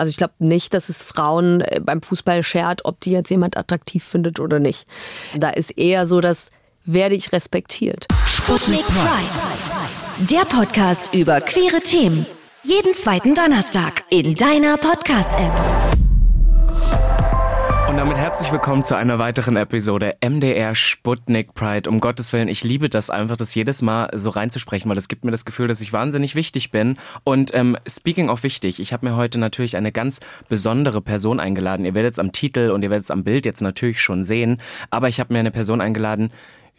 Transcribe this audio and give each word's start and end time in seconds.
Also 0.00 0.10
ich 0.10 0.16
glaube 0.16 0.32
nicht, 0.38 0.72
dass 0.72 0.88
es 0.88 1.02
Frauen 1.02 1.60
äh, 1.60 1.78
beim 1.84 2.00
Fußball 2.00 2.42
schert, 2.42 2.86
ob 2.86 3.00
die 3.00 3.10
jetzt 3.10 3.30
jemand 3.30 3.58
attraktiv 3.58 4.02
findet 4.02 4.40
oder 4.40 4.58
nicht. 4.58 4.86
Da 5.36 5.50
ist 5.50 5.76
eher 5.76 6.06
so, 6.06 6.22
dass 6.22 6.50
werde 6.86 7.14
ich 7.14 7.32
respektiert. 7.32 8.06
Sputnik 8.26 8.84
Pride. 8.86 10.28
Der 10.30 10.46
Podcast 10.46 11.12
über 11.12 11.42
queere 11.42 11.82
Themen. 11.82 12.24
Jeden 12.64 12.94
zweiten 12.94 13.34
Donnerstag 13.34 14.04
in 14.08 14.34
deiner 14.34 14.78
Podcast-App. 14.78 15.89
Und 17.90 17.96
damit 17.96 18.18
herzlich 18.18 18.52
willkommen 18.52 18.84
zu 18.84 18.94
einer 18.94 19.18
weiteren 19.18 19.56
Episode 19.56 20.14
MDR 20.24 20.76
Sputnik 20.76 21.54
Pride. 21.54 21.90
Um 21.90 21.98
Gottes 21.98 22.32
Willen, 22.32 22.46
ich 22.46 22.62
liebe 22.62 22.88
das 22.88 23.10
einfach, 23.10 23.34
das 23.34 23.52
jedes 23.56 23.82
Mal 23.82 24.10
so 24.14 24.30
reinzusprechen, 24.30 24.88
weil 24.88 24.96
es 24.96 25.08
gibt 25.08 25.24
mir 25.24 25.32
das 25.32 25.44
Gefühl, 25.44 25.66
dass 25.66 25.80
ich 25.80 25.92
wahnsinnig 25.92 26.36
wichtig 26.36 26.70
bin. 26.70 26.98
Und 27.24 27.52
ähm, 27.52 27.76
speaking 27.88 28.28
of 28.28 28.44
wichtig, 28.44 28.78
ich 28.78 28.92
habe 28.92 29.06
mir 29.06 29.16
heute 29.16 29.40
natürlich 29.40 29.76
eine 29.76 29.90
ganz 29.90 30.20
besondere 30.48 31.00
Person 31.00 31.40
eingeladen. 31.40 31.84
Ihr 31.84 31.94
werdet 31.94 32.12
es 32.12 32.20
am 32.20 32.30
Titel 32.30 32.70
und 32.70 32.84
ihr 32.84 32.90
werdet 32.90 33.06
es 33.06 33.10
am 33.10 33.24
Bild 33.24 33.44
jetzt 33.44 33.60
natürlich 33.60 34.00
schon 34.00 34.24
sehen. 34.24 34.58
Aber 34.90 35.08
ich 35.08 35.18
habe 35.18 35.32
mir 35.32 35.40
eine 35.40 35.50
Person 35.50 35.80
eingeladen, 35.80 36.30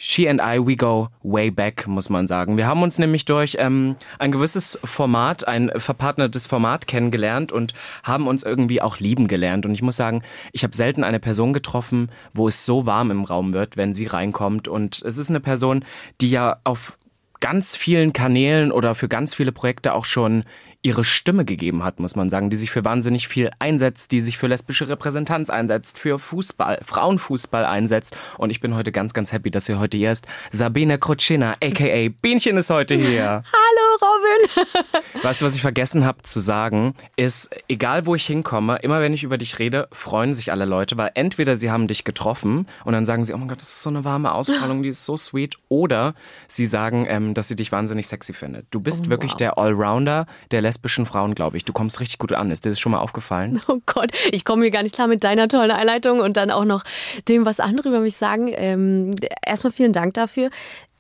She 0.04 0.28
and 0.28 0.42
I, 0.42 0.58
we 0.58 0.76
go 0.76 1.10
way 1.22 1.52
back, 1.52 1.86
muss 1.86 2.10
man 2.10 2.26
sagen. 2.26 2.58
Wir 2.58 2.66
haben 2.66 2.82
uns 2.82 2.98
nämlich 2.98 3.26
durch 3.26 3.58
ähm, 3.60 3.96
ein 4.18 4.32
gewisses 4.32 4.80
Format, 4.84 5.48
ein 5.48 5.72
verpartnertes 5.76 6.48
Format 6.48 6.88
kennengelernt 6.88 7.52
und 7.52 7.76
haben 8.02 8.26
uns 8.26 8.42
irgendwie 8.42 8.82
auch 8.82 8.98
lieben 8.98 9.28
gelernt. 9.28 9.64
Und 9.64 9.76
ich 9.76 9.84
muss 9.84 9.98
sagen, 9.98 10.24
ich 10.54 10.64
habe 10.64 10.76
selten 10.76 11.04
eine 11.04 11.20
Person 11.20 11.54
getroffen, 11.54 12.10
wo 12.34 12.48
es 12.48 12.66
so 12.66 12.88
warm 12.88 13.12
im 13.12 13.26
Raum 13.26 13.54
wird, 13.54 13.78
wenn 13.78 13.94
sie 13.94 14.08
reinkommt. 14.08 14.68
Und 14.68 15.04
es 15.04 15.20
ist 15.20 15.30
eine 15.30 15.40
Person, 15.40 15.86
die 16.20 16.32
ja 16.32 16.58
auf 16.64 16.98
ganz 17.40 17.76
vielen 17.76 18.12
Kanälen 18.12 18.72
oder 18.72 18.96
für 18.96 19.08
ganz 19.08 19.36
viele 19.36 19.52
Projekte 19.52 19.94
auch 19.94 20.06
schon 20.06 20.46
ihre 20.84 21.04
Stimme 21.04 21.46
gegeben 21.46 21.84
hat, 21.84 22.00
muss 22.00 22.16
man 22.16 22.30
sagen, 22.30 22.50
die 22.50 22.58
sich 22.58 22.72
für 22.72 22.84
wahnsinnig 22.84 23.28
viel 23.28 23.52
einsetzt, 23.60 24.12
die 24.12 24.22
sich 24.22 24.38
für 24.38 24.48
lesbische 24.48 24.88
Repräsentanz 24.90 25.50
einsetzt, 25.50 26.00
für 26.00 26.18
Fußball, 26.18 26.80
Frauenfußball 26.84 27.66
einsetzt. 27.66 28.16
Und 28.38 28.50
ich 28.50 28.60
bin 28.60 28.76
heute 28.76 28.92
ganz, 28.92 29.14
ganz 29.14 29.32
happy, 29.32 29.52
dass 29.52 29.66
sie 29.66 29.76
heute 29.76 29.98
hier 29.98 30.12
ist. 30.12 30.28
Sabine 30.52 30.98
Krutschina, 30.98 31.56
aka 31.64 32.10
Bienchen 32.22 32.58
ist 32.58 32.70
heute 32.70 32.96
hier. 32.96 33.44
Hallo 33.54 33.98
Robin. 34.02 34.11
weißt 35.24 35.42
du, 35.42 35.46
was 35.46 35.56
ich 35.56 35.62
vergessen 35.62 36.06
habe 36.06 36.22
zu 36.24 36.40
sagen, 36.40 36.96
ist, 37.16 37.50
egal 37.68 38.06
wo 38.06 38.16
ich 38.16 38.26
hinkomme, 38.26 38.78
immer 38.78 39.02
wenn 39.02 39.14
ich 39.14 39.24
über 39.24 39.38
dich 39.38 39.60
rede, 39.60 39.88
freuen 39.92 40.34
sich 40.34 40.52
alle 40.52 40.66
Leute, 40.66 40.98
weil 40.98 41.12
entweder 41.16 41.58
sie 41.58 41.72
haben 41.72 41.88
dich 41.88 42.04
getroffen 42.04 42.68
und 42.86 42.94
dann 42.94 43.06
sagen 43.06 43.26
sie, 43.26 43.34
oh 43.34 43.38
mein 43.38 43.48
Gott, 43.48 43.60
das 43.60 43.68
ist 43.68 43.82
so 43.82 43.90
eine 43.90 44.04
warme 44.04 44.34
Ausstrahlung, 44.34 44.84
die 44.84 44.90
ist 44.90 45.06
so 45.06 45.18
sweet, 45.18 45.58
oder 45.70 46.14
sie 46.48 46.66
sagen, 46.66 47.06
ähm, 47.08 47.34
dass 47.34 47.48
sie 47.48 47.56
dich 47.56 47.72
wahnsinnig 47.72 48.08
sexy 48.08 48.34
findet. 48.34 48.66
Du 48.72 48.80
bist 48.80 49.06
oh, 49.08 49.10
wirklich 49.10 49.34
wow. 49.34 49.38
der 49.38 49.58
Allrounder 49.58 50.26
der 50.52 50.62
lesbischen 50.62 51.06
Frauen, 51.06 51.36
glaube 51.36 51.58
ich. 51.58 51.66
Du 51.66 51.74
kommst 51.74 52.00
richtig 52.00 52.20
gut 52.20 52.34
an. 52.34 52.52
Ist 52.52 52.66
dir 52.66 52.70
das 52.70 52.80
schon 52.80 52.92
mal 52.92 53.00
aufgefallen? 53.00 53.62
Oh 53.72 53.80
Gott, 53.86 54.12
ich 54.32 54.44
komme 54.44 54.64
mir 54.64 54.72
gar 54.72 54.84
nicht 54.84 54.96
klar 54.96 55.08
mit 55.08 55.24
deiner 55.24 55.48
tollen 55.48 55.72
Einleitung 55.72 56.20
und 56.20 56.36
dann 56.36 56.52
auch 56.52 56.66
noch 56.66 56.84
dem, 57.30 57.46
was 57.46 57.62
andere 57.62 57.88
über 57.88 58.02
mich 58.02 58.18
sagen. 58.18 58.52
Ähm, 58.54 59.12
erstmal 59.46 59.72
vielen 59.72 59.94
Dank 59.94 60.14
dafür. 60.16 60.50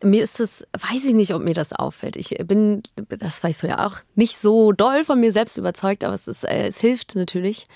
Mir 0.04 0.24
ist 0.24 0.40
es, 0.40 0.66
weiß 0.74 1.06
ich 1.06 1.14
nicht, 1.14 1.34
ob 1.34 1.42
mir 1.44 1.54
das 1.54 1.74
auffällt. 1.74 2.16
Ich 2.16 2.36
bin, 2.46 2.82
das 3.08 3.44
weißt 3.44 3.64
du 3.64 3.68
ja 3.68 3.86
auch, 3.86 3.98
nicht 4.16 4.38
so 4.38 4.72
doll 4.72 5.04
von 5.04 5.20
mir 5.20 5.32
selbst 5.32 5.58
überzeugt, 5.58 6.04
aber 6.04 6.16
es, 6.16 6.28
ist, 6.28 6.44
äh, 6.44 6.68
es 6.68 6.80
hilft 6.80 7.16
natürlich 7.16 7.68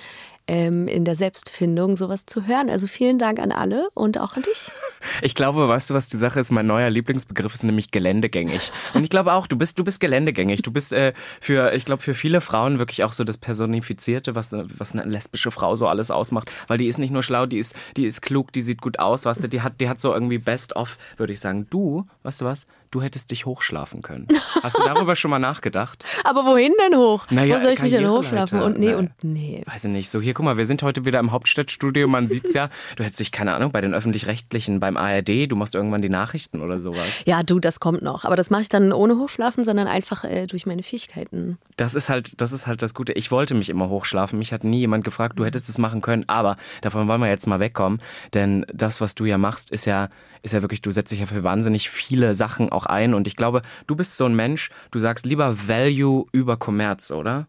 ähm, 0.48 0.88
in 0.88 1.06
der 1.06 1.16
Selbstfindung 1.16 1.98
sowas 1.98 2.26
zu 2.26 2.46
hören. 2.46 2.70
Also 2.70 2.88
vielen 2.88 3.18
Dank 3.18 3.40
an 3.40 3.52
alle 3.52 3.88
und 3.94 4.20
auch 4.20 4.34
an 4.34 4.44
dich. 4.44 4.72
Ich 5.22 5.36
glaube, 5.36 5.68
weißt 5.68 5.92
du, 5.92 5.94
was 5.94 6.08
die 6.08 6.18
Sache 6.18 6.40
ist? 6.40 6.52
Mein 6.52 6.66
neuer 6.66 6.90
Lieblingsbegriff 6.90 7.54
ist 7.54 7.64
nämlich 7.64 7.92
geländegängig. 7.92 8.72
Und 8.96 9.04
ich 9.04 9.12
glaube 9.12 9.34
auch, 9.34 9.46
du 9.46 9.56
bist, 9.56 9.78
du 9.78 9.84
bist 9.84 10.00
geländegängig. 10.00 10.64
Du 10.64 10.72
bist 10.72 10.94
äh, 10.94 11.14
für, 11.40 11.74
ich 11.74 11.86
glaube, 11.86 12.02
für 12.02 12.16
viele 12.16 12.42
Frauen 12.42 12.80
wirklich 12.80 13.04
auch 13.04 13.14
so 13.14 13.24
das 13.24 13.38
Personifizierte, 13.38 14.34
was, 14.34 14.52
was 14.52 14.94
eine 14.94 15.04
lesbische 15.04 15.52
Frau 15.52 15.76
so 15.76 15.88
alles 15.88 16.10
ausmacht. 16.10 16.52
Weil 16.68 16.80
die 16.80 16.88
ist 16.88 16.98
nicht 16.98 17.12
nur 17.12 17.22
schlau, 17.22 17.46
die 17.46 17.60
ist, 17.60 17.76
die 17.98 18.08
ist 18.08 18.24
klug, 18.24 18.52
die 18.52 18.64
sieht 18.64 18.82
gut 18.82 18.98
aus, 18.98 19.26
weißt 19.26 19.44
du, 19.44 19.48
die 19.48 19.62
hat, 19.62 19.80
die 19.80 19.90
hat 19.90 20.00
so 20.00 20.12
irgendwie 20.12 20.40
best 20.40 20.76
of, 20.76 20.98
würde 21.18 21.34
ich 21.34 21.40
sagen. 21.40 21.68
Du, 21.70 22.08
weißt 22.24 22.42
du 22.42 22.46
was? 22.46 22.66
Du 22.92 23.02
hättest 23.02 23.32
dich 23.32 23.46
hochschlafen 23.46 24.02
können. 24.02 24.28
Hast 24.64 24.78
du 24.78 24.84
darüber 24.84 25.16
schon 25.16 25.32
mal 25.32 25.40
nachgedacht? 25.40 26.04
Aber 26.24 26.46
wohin 26.46 26.74
denn 26.82 26.98
hoch? 26.98 27.26
Naja, 27.30 27.58
Wo 27.58 27.64
soll 27.64 27.74
ich 27.74 27.82
mich 27.82 27.92
denn 27.92 28.10
hochschlafen? 28.10 28.62
Und 28.62 28.80
nee, 28.80 28.92
Na, 28.92 28.98
und 28.98 29.12
nee. 29.24 29.64
Weiß 29.66 29.86
ich 29.86 29.92
nicht. 29.92 30.10
So, 30.10 30.22
hier, 30.22 30.34
guck 30.34 30.46
mal, 30.46 30.58
wir 30.58 30.66
sind 30.66 30.84
heute 30.84 31.06
wieder 31.06 31.20
im 31.20 31.32
Hauptstadtstudio. 31.32 32.08
Man 32.08 32.28
sieht's 32.28 32.54
ja. 32.54 32.70
Du 32.96 33.04
hättest 33.04 33.20
dich, 33.20 33.32
keine 33.32 33.54
Ahnung, 33.54 33.72
bei 33.72 33.82
den 33.82 33.94
Öffentlich-Rechtlichen, 33.94 34.80
beim 34.80 34.98
ARD, 34.98 35.52
du 35.52 35.56
machst 35.56 35.76
irgendwann 35.76 36.02
die 36.02 36.10
Nachrichten 36.10 36.62
oder 36.62 36.80
sowas. 36.80 37.24
Ja, 37.26 37.44
du, 37.44 37.60
das 37.60 37.80
kommt 37.80 38.02
noch. 38.02 38.26
Aber 38.26 38.36
das 38.36 38.50
mache 38.50 38.62
ich 38.62 38.70
dann 38.70 38.94
ohne 38.94 39.18
Hochschlafen, 39.18 39.66
sondern 39.66 39.88
einfach 39.88 40.24
äh, 40.24 40.48
durch 40.48 40.66
meine 40.66 40.84
Fähigkeiten. 40.84 41.58
Das 41.78 41.96
ist 41.96 42.10
halt, 42.10 42.40
das 42.42 42.52
ist 42.52 42.68
halt 42.68 42.82
das 42.82 42.94
Gute. 42.94 43.14
Ich 43.14 43.32
wollte 43.32 43.54
mich 43.54 43.70
immer 43.70 43.90
hochschlafen. 43.90 44.40
Mich 44.40 44.54
hat 44.54 44.64
nie 44.64 44.80
jemand 44.80 45.04
gefragt, 45.04 45.38
du 45.40 45.46
hättest 45.46 45.70
es 45.70 45.78
machen 45.78 46.02
können. 46.02 46.24
Aber 46.28 46.56
davon 46.82 47.08
wollen 47.08 47.22
wir 47.22 47.30
jetzt 47.30 47.48
mal 47.48 47.60
wegkommen. 47.60 48.02
Denn 48.34 48.66
das, 48.74 49.02
was 49.02 49.16
du 49.16 49.26
ja 49.26 49.38
machst, 49.38 49.72
ist 49.72 49.86
ja, 49.86 50.10
ist 50.46 50.54
ja 50.54 50.62
wirklich, 50.62 50.82
du 50.82 50.92
setzt 50.92 51.12
dich 51.12 51.20
ja 51.20 51.26
für 51.26 51.44
wahnsinnig 51.44 51.90
viele 51.90 52.34
Sachen 52.36 52.72
auch 52.72 52.86
ein. 52.86 53.14
Und 53.14 53.28
ich 53.28 53.36
glaube, 53.36 53.64
du 53.88 53.96
bist 53.96 54.16
so 54.16 54.26
ein 54.26 54.36
Mensch, 54.36 54.70
du 54.92 55.00
sagst 55.00 55.26
lieber 55.26 55.68
Value 55.68 56.26
über 56.32 56.56
Kommerz, 56.58 57.12
oder? 57.12 57.48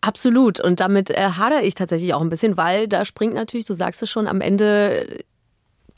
Absolut. 0.00 0.60
Und 0.60 0.80
damit 0.80 1.10
äh, 1.10 1.30
hadere 1.36 1.62
ich 1.62 1.74
tatsächlich 1.74 2.14
auch 2.14 2.20
ein 2.20 2.28
bisschen, 2.30 2.56
weil 2.56 2.88
da 2.88 3.04
springt 3.04 3.34
natürlich, 3.34 3.66
du 3.66 3.74
sagst 3.74 4.02
es 4.02 4.10
schon, 4.10 4.26
am 4.26 4.40
Ende 4.40 5.24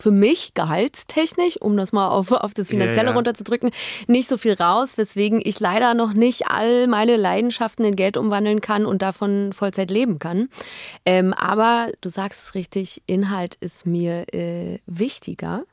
für 0.02 0.10
mich 0.10 0.54
gehaltstechnisch, 0.54 1.60
um 1.60 1.76
das 1.76 1.92
mal 1.92 2.08
auf, 2.08 2.32
auf 2.32 2.54
das 2.54 2.68
Finanzielle 2.68 3.08
ja, 3.08 3.10
ja. 3.10 3.16
runterzudrücken, 3.16 3.70
nicht 4.06 4.28
so 4.28 4.38
viel 4.38 4.54
raus, 4.54 4.96
weswegen 4.96 5.42
ich 5.44 5.60
leider 5.60 5.92
noch 5.92 6.14
nicht 6.14 6.48
all 6.48 6.86
meine 6.86 7.16
Leidenschaften 7.16 7.84
in 7.84 7.96
Geld 7.96 8.16
umwandeln 8.16 8.62
kann 8.62 8.86
und 8.86 9.02
davon 9.02 9.52
Vollzeit 9.52 9.90
leben 9.90 10.18
kann. 10.18 10.48
Ähm, 11.04 11.34
aber 11.34 11.92
du 12.00 12.08
sagst 12.08 12.42
es 12.42 12.54
richtig, 12.54 13.02
Inhalt 13.06 13.56
ist 13.56 13.86
mir 13.86 14.24
äh, 14.32 14.78
wichtiger 14.86 15.64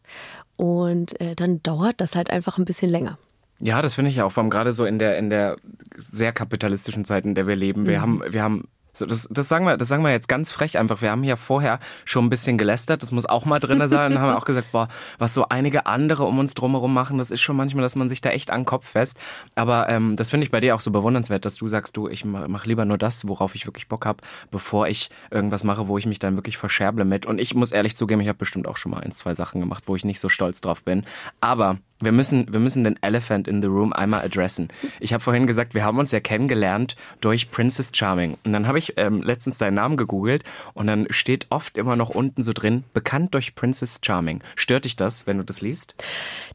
und 0.58 1.20
äh, 1.22 1.36
dann 1.36 1.64
dauert 1.64 2.02
das 2.02 2.16
halt 2.16 2.30
einfach 2.30 2.58
ein 2.58 2.66
bisschen 2.66 2.90
länger. 2.90 3.18
Ja, 3.60 3.82
das 3.82 3.96
finde 3.96 4.12
ich 4.12 4.22
auch, 4.22 4.32
vor 4.32 4.44
allem 4.44 4.50
gerade 4.50 4.72
so 4.74 4.86
in 4.86 5.00
der, 5.00 5.18
in 5.18 5.30
der 5.30 5.56
sehr 5.96 6.32
kapitalistischen 6.32 7.06
Zeit, 7.06 7.26
in 7.26 7.34
der 7.34 7.48
wir 7.48 7.56
leben. 7.56 7.88
Wir 7.88 8.00
mhm. 8.00 8.02
haben, 8.02 8.24
wir 8.30 8.44
haben 8.44 8.68
so, 8.98 9.06
das, 9.06 9.28
das, 9.32 9.48
sagen 9.48 9.66
wir, 9.66 9.78
das 9.78 9.88
sagen 9.88 10.04
wir 10.04 10.12
jetzt 10.12 10.28
ganz 10.28 10.52
frech 10.52 10.78
einfach. 10.78 11.02
Wir 11.02 11.12
haben 11.12 11.24
ja 11.24 11.36
vorher 11.36 11.80
schon 12.06 12.26
ein 12.26 12.30
bisschen 12.30 12.58
gelästert, 12.58 13.04
das 13.04 13.12
muss 13.12 13.26
auch 13.26 13.46
mal 13.46 13.60
drin 13.60 13.88
sein. 13.88 14.14
Und 14.14 14.20
haben 14.20 14.36
auch 14.36 14.46
gesagt, 14.46 14.72
boah, 14.72 14.88
was 15.18 15.34
so 15.34 15.48
einige 15.50 15.86
andere 15.86 16.24
um 16.24 16.40
uns 16.40 16.54
drumherum 16.54 16.94
machen, 16.94 17.18
das 17.18 17.32
ist 17.32 17.42
schon 17.42 17.56
manchmal, 17.56 17.84
dass 17.84 17.96
man 17.96 18.10
sich 18.10 18.22
da 18.22 18.30
echt 18.30 18.52
an 18.52 18.62
den 18.62 18.66
Kopf 18.66 18.88
fest. 18.88 19.20
Aber 19.56 19.90
ähm, 19.90 20.16
das 20.16 20.30
finde 20.30 20.46
ich 20.46 20.52
bei 20.52 20.60
dir 20.60 20.76
auch 20.76 20.80
so 20.80 20.92
bewundernswert, 20.92 21.46
dass 21.46 21.56
du 21.56 21.68
sagst, 21.68 21.96
du, 21.98 22.08
ich 22.08 22.26
mache 22.26 22.68
lieber 22.68 22.86
nur 22.86 22.98
das, 22.98 23.28
worauf 23.28 23.56
ich 23.56 23.66
wirklich 23.66 23.88
Bock 23.88 24.06
habe, 24.06 24.24
bevor 24.52 24.88
ich 24.88 25.10
irgendwas 25.32 25.64
mache, 25.64 25.88
wo 25.88 25.98
ich 25.98 26.06
mich 26.06 26.20
dann 26.20 26.36
wirklich 26.36 26.58
verscherble 26.58 27.06
mit. 27.06 27.26
Und 27.26 27.40
ich 27.40 27.54
muss 27.54 27.72
ehrlich 27.72 27.96
zugeben, 27.96 28.22
ich 28.22 28.28
habe 28.28 28.38
bestimmt 28.38 28.68
auch 28.68 28.78
schon 28.78 28.92
mal 28.92 29.02
ein, 29.02 29.12
zwei 29.12 29.34
Sachen 29.34 29.62
gemacht, 29.62 29.84
wo 29.88 29.96
ich 29.96 30.06
nicht 30.06 30.20
so 30.20 30.30
stolz 30.30 30.62
drauf 30.62 30.84
bin. 30.84 31.06
Aber 31.42 31.78
wir 32.00 32.12
müssen, 32.12 32.52
wir 32.54 32.60
müssen 32.60 32.84
den 32.84 33.02
Elephant 33.02 33.48
in 33.48 33.62
the 33.62 33.68
Room 33.68 33.92
einmal 33.94 34.24
adressen. 34.24 34.70
Ich 35.00 35.14
habe 35.14 35.24
vorhin 35.24 35.48
gesagt, 35.48 35.74
wir 35.74 35.84
haben 35.84 35.98
uns 35.98 36.12
ja 36.12 36.20
kennengelernt 36.20 36.96
durch 37.22 37.50
Princess 37.50 37.92
Charming. 37.94 38.38
Und 38.44 38.54
dann 38.54 38.68
habe 38.68 38.78
ich 38.78 38.94
ähm, 38.98 39.24
letztens 39.24 39.58
deinen 39.58 39.76
Namen 39.76 39.98
gegoogelt 39.98 40.44
und 40.74 40.88
dann 40.88 41.08
steht 41.10 41.48
oft 41.50 41.78
immer 41.78 41.96
noch 41.96 42.10
unten 42.10 42.44
so 42.44 42.54
drin, 42.54 42.84
bekannt 42.94 43.34
durch 43.34 43.56
Princess 43.56 44.00
Charming. 44.04 44.42
Stört 44.56 44.86
dich 44.86 44.96
das, 44.96 45.26
wenn 45.26 45.38
du 45.38 45.44
das 45.44 45.62
liest? 45.62 45.96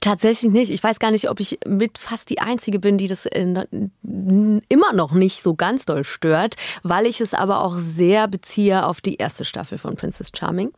Tatsächlich 0.01 0.53
nicht. 0.53 0.71
Ich 0.71 0.83
weiß 0.83 0.99
gar 0.99 1.11
nicht, 1.11 1.29
ob 1.29 1.41
ich 1.41 1.59
mit 1.67 1.99
fast 1.99 2.31
die 2.31 2.41
Einzige 2.41 2.79
bin, 2.79 2.99
die 2.99 3.09
das 3.09 3.27
immer 3.27 4.93
noch 4.95 5.13
nicht 5.13 5.43
so 5.43 5.55
ganz 5.55 5.87
doll 5.87 6.05
stört, 6.05 6.57
weil 6.83 7.07
ich 7.07 7.21
es 7.21 7.35
aber 7.35 7.61
auch 7.61 7.75
sehr 7.77 8.29
beziehe 8.29 8.87
auf 8.87 9.01
die 9.01 9.17
erste 9.17 9.45
Staffel 9.45 9.79
von 9.79 9.97
Princess 9.97 10.31
Charming. 10.37 10.71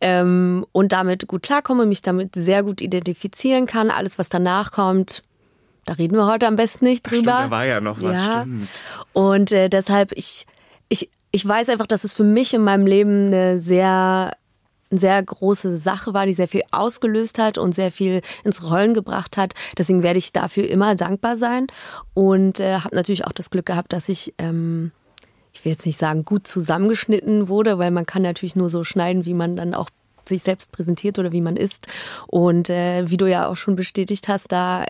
Ähm, 0.00 0.64
und 0.72 0.92
damit 0.92 1.26
gut 1.26 1.42
klarkomme, 1.42 1.86
mich 1.86 2.02
damit 2.02 2.34
sehr 2.36 2.62
gut 2.62 2.80
identifizieren 2.80 3.66
kann 3.66 3.90
alles, 3.96 4.18
was 4.18 4.28
danach 4.28 4.72
kommt, 4.72 5.22
da 5.86 5.94
reden 5.94 6.16
wir 6.16 6.26
heute 6.26 6.46
am 6.46 6.56
besten 6.56 6.84
nicht 6.84 7.08
drüber. 7.08 7.32
Ach 7.32 7.38
stimmt, 7.38 7.52
da 7.52 7.56
war 7.56 7.64
ja 7.64 7.80
noch 7.80 8.02
was, 8.02 8.16
ja. 8.16 8.40
stimmt. 8.40 8.68
Und 9.12 9.52
äh, 9.52 9.68
deshalb, 9.68 10.12
ich, 10.12 10.46
ich, 10.88 11.10
ich 11.30 11.46
weiß 11.46 11.68
einfach, 11.68 11.86
dass 11.86 12.04
es 12.04 12.12
für 12.12 12.24
mich 12.24 12.52
in 12.54 12.62
meinem 12.62 12.86
Leben 12.86 13.26
eine 13.26 13.60
sehr, 13.60 14.36
eine 14.90 15.00
sehr 15.00 15.22
große 15.22 15.76
Sache 15.76 16.12
war, 16.12 16.26
die 16.26 16.32
sehr 16.32 16.48
viel 16.48 16.62
ausgelöst 16.72 17.38
hat 17.38 17.56
und 17.56 17.72
sehr 17.72 17.92
viel 17.92 18.20
ins 18.42 18.68
Rollen 18.68 18.94
gebracht 18.94 19.36
hat. 19.36 19.54
Deswegen 19.78 20.02
werde 20.02 20.18
ich 20.18 20.32
dafür 20.32 20.68
immer 20.68 20.96
dankbar 20.96 21.36
sein 21.36 21.68
und 22.14 22.58
äh, 22.58 22.80
habe 22.80 22.96
natürlich 22.96 23.24
auch 23.24 23.32
das 23.32 23.50
Glück 23.50 23.66
gehabt, 23.66 23.92
dass 23.92 24.08
ich 24.08 24.34
ähm, 24.38 24.90
ich 25.56 25.64
will 25.64 25.72
jetzt 25.72 25.86
nicht 25.86 25.98
sagen, 25.98 26.24
gut 26.24 26.46
zusammengeschnitten 26.46 27.48
wurde, 27.48 27.78
weil 27.78 27.90
man 27.90 28.04
kann 28.04 28.22
natürlich 28.22 28.56
nur 28.56 28.68
so 28.68 28.84
schneiden, 28.84 29.24
wie 29.24 29.32
man 29.32 29.56
dann 29.56 29.72
auch 29.72 29.88
sich 30.28 30.42
selbst 30.42 30.72
präsentiert 30.72 31.18
oder 31.18 31.32
wie 31.32 31.40
man 31.40 31.56
ist. 31.56 31.86
Und 32.26 32.70
äh, 32.70 33.08
wie 33.08 33.16
du 33.16 33.26
ja 33.26 33.48
auch 33.48 33.56
schon 33.56 33.76
bestätigt 33.76 34.28
hast, 34.28 34.52
da 34.52 34.84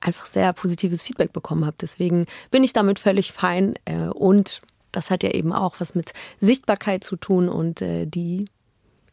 einfach 0.00 0.26
sehr 0.26 0.52
positives 0.52 1.02
Feedback 1.02 1.32
bekommen 1.32 1.64
habe. 1.66 1.76
Deswegen 1.80 2.26
bin 2.50 2.64
ich 2.64 2.72
damit 2.72 2.98
völlig 2.98 3.32
fein. 3.32 3.74
Äh, 3.84 4.08
und 4.08 4.60
das 4.92 5.10
hat 5.10 5.22
ja 5.22 5.30
eben 5.30 5.52
auch 5.52 5.76
was 5.78 5.94
mit 5.94 6.12
Sichtbarkeit 6.40 7.04
zu 7.04 7.16
tun 7.16 7.48
und 7.48 7.82
äh, 7.82 8.06
die 8.06 8.46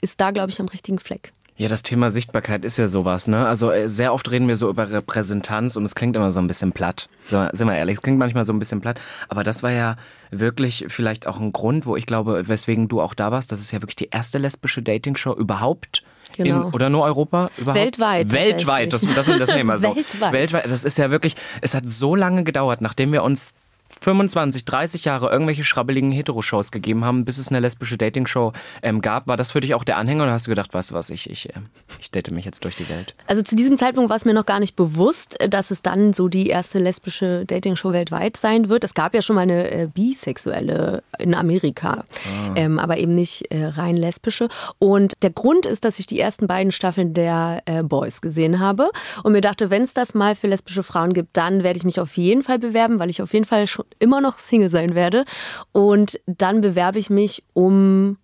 ist 0.01 0.21
da, 0.21 0.31
glaube 0.31 0.51
ich, 0.51 0.59
am 0.59 0.67
richtigen 0.67 0.99
Fleck. 0.99 1.31
Ja, 1.57 1.69
das 1.69 1.83
Thema 1.83 2.11
Sichtbarkeit 2.11 2.65
ist 2.65 2.77
ja 2.77 2.87
sowas, 2.87 3.29
ne? 3.29 3.47
Also 3.47 3.71
äh, 3.71 3.87
sehr 3.87 4.13
oft 4.13 4.29
reden 4.29 4.49
wir 4.49 4.57
so 4.57 4.69
über 4.69 4.91
Repräsentanz 4.91 5.77
und 5.77 5.85
es 5.85 5.95
klingt 5.95 6.17
immer 6.17 6.29
so 6.31 6.41
ein 6.41 6.47
bisschen 6.47 6.73
platt. 6.73 7.07
Sind 7.29 7.67
wir 7.67 7.75
ehrlich, 7.75 7.95
es 7.95 8.01
klingt 8.01 8.19
manchmal 8.19 8.43
so 8.43 8.51
ein 8.51 8.59
bisschen 8.59 8.81
platt. 8.81 8.99
Aber 9.29 9.45
das 9.45 9.63
war 9.63 9.71
ja 9.71 9.95
wirklich 10.31 10.85
vielleicht 10.89 11.27
auch 11.27 11.39
ein 11.39 11.53
Grund, 11.53 11.85
wo 11.85 11.95
ich 11.95 12.05
glaube, 12.05 12.49
weswegen 12.49 12.89
du 12.89 13.01
auch 13.01 13.13
da 13.13 13.31
warst. 13.31 13.53
Das 13.53 13.61
ist 13.61 13.71
ja 13.71 13.81
wirklich 13.81 13.95
die 13.95 14.09
erste 14.09 14.37
lesbische 14.37 14.81
Dating-Show 14.83 15.33
überhaupt. 15.33 16.03
Genau. 16.35 16.67
In, 16.67 16.73
oder 16.73 16.89
nur 16.89 17.03
Europa? 17.03 17.49
Überhaupt? 17.57 17.79
Weltweit. 17.79 18.31
Weltweit, 18.33 18.91
das, 18.91 19.07
das, 19.15 19.25
das 19.25 19.49
nehmen 19.55 19.69
wir 19.69 19.79
so. 19.79 19.95
Weltweit. 19.95 20.33
Weltweit. 20.33 20.65
Das 20.65 20.83
ist 20.83 20.97
ja 20.97 21.09
wirklich, 21.09 21.37
es 21.61 21.73
hat 21.73 21.87
so 21.87 22.15
lange 22.15 22.43
gedauert, 22.43 22.81
nachdem 22.81 23.13
wir 23.13 23.23
uns 23.23 23.53
25, 24.01 24.65
30 24.65 25.05
Jahre 25.05 25.29
irgendwelche 25.31 25.63
schrabbeligen 25.63 26.11
Hetero-Shows 26.11 26.71
gegeben 26.71 27.05
haben, 27.05 27.25
bis 27.25 27.37
es 27.37 27.49
eine 27.49 27.59
lesbische 27.59 27.97
Dating-Show 27.97 28.51
ähm, 28.81 29.01
gab. 29.01 29.27
War 29.27 29.37
das 29.37 29.51
für 29.51 29.61
dich 29.61 29.73
auch 29.73 29.83
der 29.83 29.97
Anhänger 29.97 30.23
oder 30.23 30.33
hast 30.33 30.47
du 30.47 30.51
gedacht, 30.51 30.73
weißt 30.73 30.91
du 30.91 30.95
was, 30.95 31.09
ich, 31.09 31.29
ich, 31.29 31.49
äh, 31.49 31.59
ich 31.99 32.11
date 32.11 32.31
mich 32.31 32.45
jetzt 32.45 32.63
durch 32.63 32.75
die 32.75 32.89
Welt? 32.89 33.15
Also 33.27 33.41
zu 33.41 33.55
diesem 33.55 33.77
Zeitpunkt 33.77 34.09
war 34.09 34.17
es 34.17 34.25
mir 34.25 34.33
noch 34.33 34.45
gar 34.45 34.59
nicht 34.59 34.75
bewusst, 34.75 35.39
äh, 35.39 35.49
dass 35.49 35.71
es 35.71 35.81
dann 35.81 36.13
so 36.13 36.27
die 36.27 36.47
erste 36.47 36.79
lesbische 36.79 37.45
Dating-Show 37.45 37.93
weltweit 37.93 38.37
sein 38.37 38.69
wird. 38.69 38.83
Es 38.83 38.93
gab 38.93 39.13
ja 39.13 39.21
schon 39.21 39.35
mal 39.35 39.43
eine 39.43 39.71
äh, 39.71 39.87
bisexuelle 39.87 41.03
in 41.19 41.33
Amerika, 41.33 42.03
ah. 42.25 42.53
ähm, 42.55 42.79
aber 42.79 42.97
eben 42.97 43.13
nicht 43.13 43.51
äh, 43.51 43.65
rein 43.65 43.97
lesbische. 43.97 44.49
Und 44.79 45.13
der 45.21 45.31
Grund 45.31 45.65
ist, 45.65 45.85
dass 45.85 45.99
ich 45.99 46.07
die 46.07 46.19
ersten 46.19 46.47
beiden 46.47 46.71
Staffeln 46.71 47.13
der 47.13 47.61
äh, 47.65 47.83
Boys 47.83 48.21
gesehen 48.21 48.59
habe 48.59 48.91
und 49.23 49.31
mir 49.31 49.41
dachte, 49.41 49.69
wenn 49.69 49.83
es 49.83 49.93
das 49.93 50.13
mal 50.13 50.35
für 50.35 50.47
lesbische 50.47 50.83
Frauen 50.83 51.13
gibt, 51.13 51.37
dann 51.37 51.63
werde 51.63 51.77
ich 51.77 51.85
mich 51.85 51.99
auf 51.99 52.17
jeden 52.17 52.43
Fall 52.43 52.59
bewerben, 52.59 52.99
weil 52.99 53.09
ich 53.09 53.21
auf 53.21 53.33
jeden 53.33 53.45
Fall 53.45 53.67
schon 53.75 53.85
immer 53.99 54.21
noch 54.21 54.39
Single 54.39 54.69
sein 54.69 54.95
werde. 54.95 55.25
Und 55.71 56.19
dann 56.25 56.61
bewerbe 56.61 56.99
ich 56.99 57.09
mich, 57.09 57.43
um 57.53 58.17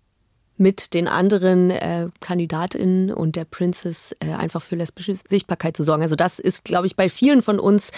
mit 0.56 0.94
den 0.94 1.08
anderen 1.08 1.70
äh, 1.70 2.08
Kandidatinnen 2.20 3.12
und 3.12 3.36
der 3.36 3.44
Princess 3.44 4.14
äh, 4.20 4.32
einfach 4.32 4.62
für 4.62 4.76
lesbische 4.76 5.14
Sichtbarkeit 5.28 5.76
zu 5.76 5.82
sorgen. 5.82 6.02
Also 6.02 6.14
das 6.14 6.38
ist, 6.38 6.64
glaube 6.64 6.86
ich, 6.86 6.94
bei 6.94 7.08
vielen 7.08 7.42
von 7.42 7.58
uns 7.58 7.90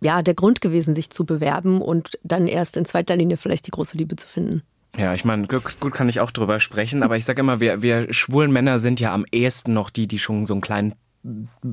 ja 0.00 0.22
der 0.22 0.34
Grund 0.34 0.60
gewesen, 0.60 0.94
sich 0.94 1.10
zu 1.10 1.24
bewerben 1.24 1.80
und 1.80 2.18
dann 2.22 2.46
erst 2.46 2.76
in 2.76 2.84
zweiter 2.84 3.16
Linie 3.16 3.36
vielleicht 3.36 3.66
die 3.66 3.70
große 3.70 3.96
Liebe 3.96 4.16
zu 4.16 4.26
finden. 4.26 4.62
Ja, 4.96 5.14
ich 5.14 5.24
meine, 5.24 5.46
gut, 5.46 5.80
gut 5.80 5.92
kann 5.92 6.08
ich 6.08 6.20
auch 6.20 6.30
drüber 6.30 6.60
sprechen, 6.60 7.02
aber 7.02 7.16
ich 7.16 7.24
sage 7.24 7.40
immer, 7.40 7.60
wir, 7.60 7.82
wir 7.82 8.12
schwulen 8.12 8.52
Männer 8.52 8.78
sind 8.78 9.00
ja 9.00 9.12
am 9.12 9.24
ehesten 9.32 9.72
noch 9.72 9.90
die, 9.90 10.06
die 10.06 10.18
schon 10.18 10.46
so 10.46 10.54
einen 10.54 10.60
kleinen 10.60 10.94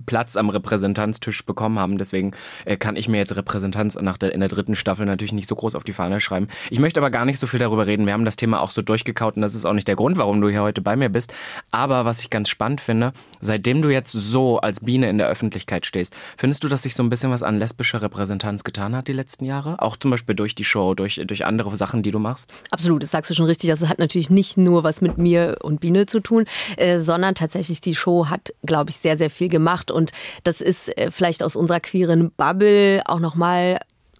Platz 0.05 0.37
am 0.37 0.49
Repräsentanztisch 0.49 1.45
bekommen 1.45 1.77
haben. 1.77 1.97
Deswegen 1.97 2.31
äh, 2.65 2.77
kann 2.77 2.95
ich 2.95 3.07
mir 3.07 3.17
jetzt 3.17 3.35
Repräsentanz 3.35 3.95
nach 3.99 4.17
der, 4.17 4.33
in 4.33 4.39
der 4.39 4.49
dritten 4.49 4.75
Staffel 4.75 5.05
natürlich 5.05 5.33
nicht 5.33 5.49
so 5.49 5.55
groß 5.55 5.75
auf 5.75 5.83
die 5.83 5.93
Fahne 5.93 6.19
schreiben. 6.19 6.47
Ich 6.69 6.79
möchte 6.79 6.99
aber 6.99 7.11
gar 7.11 7.25
nicht 7.25 7.39
so 7.39 7.47
viel 7.47 7.59
darüber 7.59 7.85
reden. 7.85 8.05
Wir 8.05 8.13
haben 8.13 8.25
das 8.25 8.37
Thema 8.37 8.61
auch 8.61 8.71
so 8.71 8.81
durchgekaut 8.81 9.35
und 9.35 9.41
das 9.41 9.55
ist 9.55 9.65
auch 9.65 9.73
nicht 9.73 9.87
der 9.87 9.95
Grund, 9.95 10.17
warum 10.17 10.39
du 10.41 10.49
hier 10.49 10.61
heute 10.61 10.81
bei 10.81 10.95
mir 10.95 11.09
bist. 11.09 11.33
Aber 11.71 12.05
was 12.05 12.21
ich 12.21 12.29
ganz 12.29 12.49
spannend 12.49 12.81
finde, 12.81 13.11
seitdem 13.41 13.81
du 13.81 13.89
jetzt 13.89 14.11
so 14.11 14.59
als 14.59 14.81
Biene 14.81 15.09
in 15.09 15.17
der 15.17 15.27
Öffentlichkeit 15.27 15.85
stehst, 15.85 16.15
findest 16.37 16.63
du, 16.63 16.69
dass 16.69 16.83
sich 16.83 16.95
so 16.95 17.03
ein 17.03 17.09
bisschen 17.09 17.31
was 17.31 17.43
an 17.43 17.59
lesbischer 17.59 18.01
Repräsentanz 18.01 18.63
getan 18.63 18.95
hat 18.95 19.07
die 19.07 19.13
letzten 19.13 19.45
Jahre? 19.45 19.81
Auch 19.81 19.97
zum 19.97 20.11
Beispiel 20.11 20.35
durch 20.35 20.55
die 20.55 20.63
Show, 20.63 20.93
durch, 20.93 21.21
durch 21.25 21.45
andere 21.45 21.75
Sachen, 21.75 22.03
die 22.03 22.11
du 22.11 22.19
machst? 22.19 22.51
Absolut, 22.71 23.03
das 23.03 23.11
sagst 23.11 23.29
du 23.29 23.35
schon 23.35 23.45
richtig. 23.45 23.69
Also 23.69 23.89
hat 23.89 23.99
natürlich 23.99 24.29
nicht 24.29 24.57
nur 24.57 24.83
was 24.83 25.01
mit 25.01 25.17
mir 25.17 25.57
und 25.61 25.81
Biene 25.81 26.05
zu 26.05 26.21
tun, 26.21 26.45
äh, 26.77 26.99
sondern 26.99 27.35
tatsächlich 27.35 27.81
die 27.81 27.95
Show 27.95 28.27
hat, 28.29 28.53
glaube 28.65 28.91
ich, 28.91 28.97
sehr, 28.97 29.17
sehr 29.17 29.29
viel 29.29 29.40
viel 29.41 29.49
gemacht 29.49 29.89
und 29.89 30.11
das 30.43 30.61
ist 30.61 30.95
äh, 30.97 31.09
vielleicht 31.09 31.41
aus 31.41 31.55
unserer 31.55 31.79
queeren 31.79 32.31
Bubble 32.31 33.01
auch 33.05 33.19
nochmal 33.19 33.79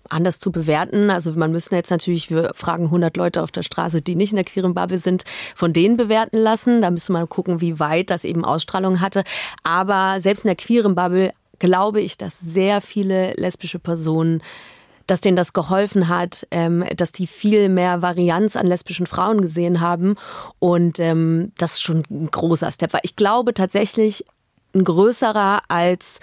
anders 0.10 0.40
zu 0.40 0.52
bewerten. 0.52 1.12
Also 1.12 1.32
man 1.34 1.52
müssen 1.52 1.76
jetzt 1.76 1.92
natürlich, 1.92 2.32
wir 2.32 2.52
fragen 2.56 2.86
100 2.86 3.16
Leute 3.18 3.44
auf 3.44 3.52
der 3.52 3.62
Straße, 3.62 4.02
die 4.02 4.16
nicht 4.16 4.32
in 4.32 4.38
der 4.38 4.46
queeren 4.46 4.74
Bubble 4.74 4.98
sind, 4.98 5.24
von 5.56 5.74
denen 5.74 5.96
bewerten 5.96 6.38
lassen. 6.38 6.82
Da 6.82 6.90
müssen 6.90 7.14
wir 7.14 7.28
gucken, 7.28 7.62
wie 7.62 7.80
weit 7.80 8.10
das 8.10 8.24
eben 8.24 8.44
Ausstrahlung 8.44 9.00
hatte. 9.00 9.24
Aber 9.64 10.20
selbst 10.22 10.44
in 10.44 10.50
der 10.50 10.56
queeren 10.56 10.96
Bubble 10.96 11.32
glaube 11.60 12.02
ich, 12.02 12.18
dass 12.18 12.40
sehr 12.40 12.82
viele 12.82 13.34
lesbische 13.34 13.80
Personen 13.80 14.42
dass 15.08 15.20
denen 15.20 15.36
das 15.36 15.52
geholfen 15.52 16.08
hat, 16.08 16.48
ähm, 16.52 16.86
dass 16.96 17.12
die 17.12 17.28
viel 17.28 17.68
mehr 17.68 18.02
Varianz 18.02 18.56
an 18.56 18.66
lesbischen 18.66 19.08
Frauen 19.08 19.42
gesehen 19.42 19.82
haben 19.82 20.16
und 20.60 21.00
ähm, 21.02 21.52
das 21.58 21.82
schon 21.82 22.04
ein 22.10 22.32
großer 22.32 22.72
Step 22.72 22.94
war. 22.94 23.02
Ich 23.04 23.18
glaube 23.18 23.54
tatsächlich, 23.54 24.24
ein 24.74 24.84
größerer 24.84 25.64
als 25.68 26.20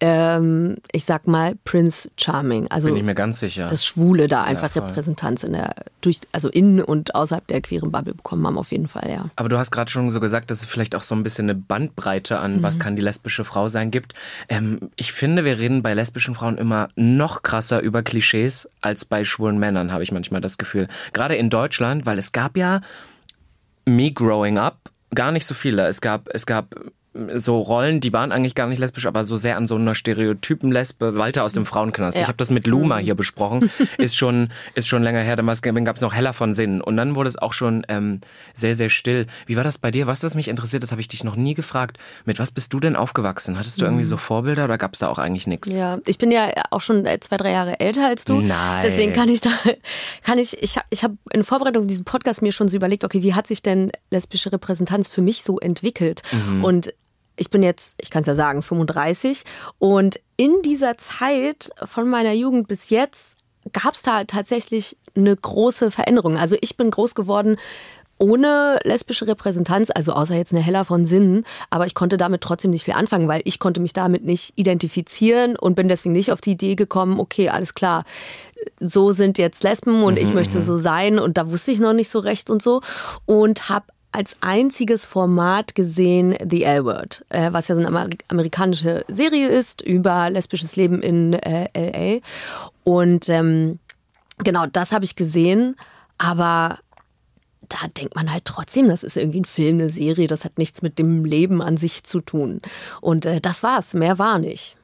ähm, 0.00 0.76
ich 0.92 1.04
sag 1.04 1.26
mal 1.26 1.54
Prince 1.64 2.10
Charming. 2.18 2.68
Also 2.68 2.88
bin 2.88 2.96
ich 2.96 3.02
mir 3.04 3.14
ganz 3.14 3.38
sicher. 3.38 3.68
Das 3.68 3.86
Schwule 3.86 4.26
da 4.26 4.42
einfach 4.42 4.74
ja, 4.74 4.82
Repräsentanz 4.82 5.44
in 5.44 5.52
der 5.52 5.74
durch 6.00 6.20
also 6.32 6.48
in 6.48 6.82
und 6.82 7.14
außerhalb 7.14 7.46
der 7.46 7.60
queeren 7.60 7.92
Bubble 7.92 8.14
bekommen 8.14 8.46
haben 8.46 8.58
auf 8.58 8.72
jeden 8.72 8.88
Fall, 8.88 9.08
ja. 9.08 9.30
Aber 9.36 9.48
du 9.48 9.56
hast 9.56 9.70
gerade 9.70 9.90
schon 9.90 10.10
so 10.10 10.20
gesagt, 10.20 10.50
dass 10.50 10.58
es 10.58 10.64
vielleicht 10.66 10.94
auch 10.94 11.02
so 11.02 11.14
ein 11.14 11.22
bisschen 11.22 11.48
eine 11.48 11.54
Bandbreite 11.54 12.38
an 12.38 12.56
mhm. 12.56 12.62
was 12.62 12.78
kann 12.78 12.96
die 12.96 13.02
lesbische 13.02 13.44
Frau 13.44 13.68
sein 13.68 13.90
gibt. 13.90 14.14
Ähm, 14.48 14.90
ich 14.96 15.12
finde, 15.12 15.44
wir 15.44 15.58
reden 15.58 15.82
bei 15.82 15.94
lesbischen 15.94 16.34
Frauen 16.34 16.58
immer 16.58 16.88
noch 16.96 17.42
krasser 17.42 17.80
über 17.80 18.02
Klischees 18.02 18.68
als 18.82 19.04
bei 19.04 19.24
schwulen 19.24 19.58
Männern, 19.58 19.92
habe 19.92 20.02
ich 20.02 20.12
manchmal 20.12 20.40
das 20.40 20.58
Gefühl. 20.58 20.88
Gerade 21.12 21.36
in 21.36 21.50
Deutschland, 21.50 22.04
weil 22.04 22.18
es 22.18 22.32
gab 22.32 22.56
ja 22.56 22.80
Me 23.86 24.12
Growing 24.12 24.58
Up 24.58 24.90
gar 25.14 25.30
nicht 25.30 25.46
so 25.46 25.54
viele. 25.54 25.86
Es 25.86 26.00
gab 26.00 26.28
es 26.32 26.46
gab 26.46 26.74
so 27.36 27.60
Rollen, 27.60 28.00
die 28.00 28.12
waren 28.12 28.32
eigentlich 28.32 28.56
gar 28.56 28.66
nicht 28.66 28.80
lesbisch, 28.80 29.06
aber 29.06 29.22
so 29.22 29.36
sehr 29.36 29.56
an 29.56 29.68
so 29.68 29.76
einer 29.76 29.94
Stereotypen 29.94 30.72
Lesbe. 30.72 31.16
Walter 31.16 31.44
aus 31.44 31.52
dem 31.52 31.64
Frauenknast. 31.64 32.16
Ja. 32.16 32.22
Ich 32.22 32.28
habe 32.28 32.36
das 32.36 32.50
mit 32.50 32.66
Luma 32.66 32.98
hier 32.98 33.14
besprochen. 33.14 33.70
ist 33.98 34.16
schon 34.16 34.50
ist 34.74 34.88
schon 34.88 35.02
länger 35.02 35.20
her. 35.20 35.36
Damals 35.36 35.62
gab 35.62 35.96
es 35.96 36.02
noch 36.02 36.12
heller 36.12 36.32
von 36.32 36.54
Sinnen 36.54 36.80
und 36.80 36.96
dann 36.96 37.14
wurde 37.14 37.28
es 37.28 37.38
auch 37.38 37.52
schon 37.52 37.86
ähm, 37.88 38.20
sehr 38.52 38.74
sehr 38.74 38.88
still. 38.88 39.26
Wie 39.46 39.56
war 39.56 39.62
das 39.62 39.78
bei 39.78 39.92
dir? 39.92 40.08
Was 40.08 40.24
was 40.24 40.34
mich 40.34 40.48
interessiert, 40.48 40.82
das 40.82 40.90
habe 40.90 41.00
ich 41.00 41.08
dich 41.08 41.22
noch 41.22 41.36
nie 41.36 41.54
gefragt. 41.54 41.98
Mit 42.24 42.40
was 42.40 42.50
bist 42.50 42.72
du 42.72 42.80
denn 42.80 42.96
aufgewachsen? 42.96 43.58
Hattest 43.58 43.80
du 43.80 43.84
irgendwie 43.84 44.04
so 44.04 44.16
Vorbilder 44.16 44.64
oder 44.64 44.78
gab 44.78 44.94
es 44.94 44.98
da 44.98 45.08
auch 45.08 45.18
eigentlich 45.18 45.46
nichts? 45.46 45.72
Ja, 45.74 45.98
ich 46.06 46.18
bin 46.18 46.32
ja 46.32 46.50
auch 46.70 46.80
schon 46.80 47.06
zwei 47.20 47.36
drei 47.36 47.52
Jahre 47.52 47.78
älter 47.78 48.08
als 48.08 48.24
du. 48.24 48.40
Nein. 48.40 48.82
Deswegen 48.84 49.12
kann 49.12 49.28
ich 49.28 49.40
da 49.40 49.50
kann 50.24 50.38
ich 50.38 50.60
ich 50.60 50.76
habe 50.76 50.86
ich 50.90 51.04
habe 51.04 51.16
in 51.32 51.44
Vorbereitung 51.44 51.86
diesen 51.86 52.04
Podcast 52.04 52.42
mir 52.42 52.50
schon 52.50 52.68
so 52.68 52.76
überlegt, 52.76 53.04
okay, 53.04 53.22
wie 53.22 53.34
hat 53.34 53.46
sich 53.46 53.62
denn 53.62 53.92
lesbische 54.10 54.50
Repräsentanz 54.50 55.08
für 55.08 55.22
mich 55.22 55.44
so 55.44 55.60
entwickelt? 55.60 56.22
Mhm. 56.32 56.64
Und 56.64 56.94
ich 57.36 57.50
bin 57.50 57.62
jetzt, 57.62 57.96
ich 58.00 58.10
kann 58.10 58.22
es 58.22 58.26
ja 58.26 58.34
sagen, 58.34 58.62
35 58.62 59.44
und 59.78 60.20
in 60.36 60.62
dieser 60.62 60.96
Zeit 60.98 61.70
von 61.84 62.08
meiner 62.08 62.32
Jugend 62.32 62.68
bis 62.68 62.90
jetzt 62.90 63.36
gab 63.72 63.94
es 63.94 64.02
da 64.02 64.24
tatsächlich 64.24 64.96
eine 65.16 65.34
große 65.34 65.90
Veränderung. 65.90 66.36
Also 66.36 66.56
ich 66.60 66.76
bin 66.76 66.90
groß 66.90 67.14
geworden 67.14 67.56
ohne 68.18 68.78
lesbische 68.84 69.26
Repräsentanz, 69.26 69.90
also 69.92 70.12
außer 70.12 70.36
jetzt 70.36 70.52
eine 70.52 70.62
Heller 70.62 70.84
von 70.84 71.04
Sinnen, 71.04 71.44
aber 71.70 71.86
ich 71.86 71.94
konnte 71.94 72.16
damit 72.16 72.42
trotzdem 72.42 72.70
nicht 72.70 72.84
viel 72.84 72.94
anfangen, 72.94 73.28
weil 73.28 73.42
ich 73.44 73.58
konnte 73.58 73.80
mich 73.80 73.92
damit 73.92 74.24
nicht 74.24 74.52
identifizieren 74.56 75.56
und 75.56 75.74
bin 75.74 75.88
deswegen 75.88 76.12
nicht 76.12 76.30
auf 76.30 76.40
die 76.40 76.52
Idee 76.52 76.76
gekommen, 76.76 77.18
okay, 77.18 77.48
alles 77.48 77.74
klar, 77.74 78.04
so 78.78 79.10
sind 79.12 79.36
jetzt 79.38 79.62
Lesben 79.64 80.02
und 80.02 80.16
ich 80.16 80.28
mhm, 80.28 80.34
möchte 80.34 80.58
mhm. 80.58 80.62
so 80.62 80.76
sein 80.76 81.18
und 81.18 81.36
da 81.36 81.50
wusste 81.50 81.72
ich 81.72 81.80
noch 81.80 81.92
nicht 81.92 82.08
so 82.08 82.20
recht 82.20 82.50
und 82.50 82.62
so 82.62 82.80
und 83.26 83.68
habe 83.68 83.86
als 84.14 84.36
einziges 84.40 85.06
Format 85.06 85.74
gesehen 85.74 86.36
The 86.48 86.62
L-Word, 86.62 87.24
äh, 87.30 87.52
was 87.52 87.66
ja 87.66 87.74
so 87.74 87.84
eine 87.84 88.16
amerikanische 88.28 89.04
Serie 89.08 89.48
ist 89.48 89.82
über 89.82 90.30
lesbisches 90.30 90.76
Leben 90.76 91.02
in 91.02 91.32
äh, 91.32 91.68
LA. 91.74 92.20
Und 92.84 93.28
ähm, 93.28 93.80
genau, 94.38 94.66
das 94.66 94.92
habe 94.92 95.04
ich 95.04 95.16
gesehen, 95.16 95.74
aber 96.16 96.78
da 97.68 97.88
denkt 97.88 98.14
man 98.14 98.30
halt 98.32 98.44
trotzdem, 98.44 98.86
das 98.86 99.02
ist 99.02 99.16
irgendwie 99.16 99.40
ein 99.40 99.46
Film, 99.46 99.80
eine 99.80 99.90
Serie, 99.90 100.28
das 100.28 100.44
hat 100.44 100.58
nichts 100.58 100.80
mit 100.80 101.00
dem 101.00 101.24
Leben 101.24 101.60
an 101.60 101.76
sich 101.76 102.04
zu 102.04 102.20
tun. 102.20 102.60
Und 103.00 103.26
äh, 103.26 103.40
das 103.40 103.64
war's, 103.64 103.94
mehr 103.94 104.20
war 104.20 104.38
nicht. 104.38 104.76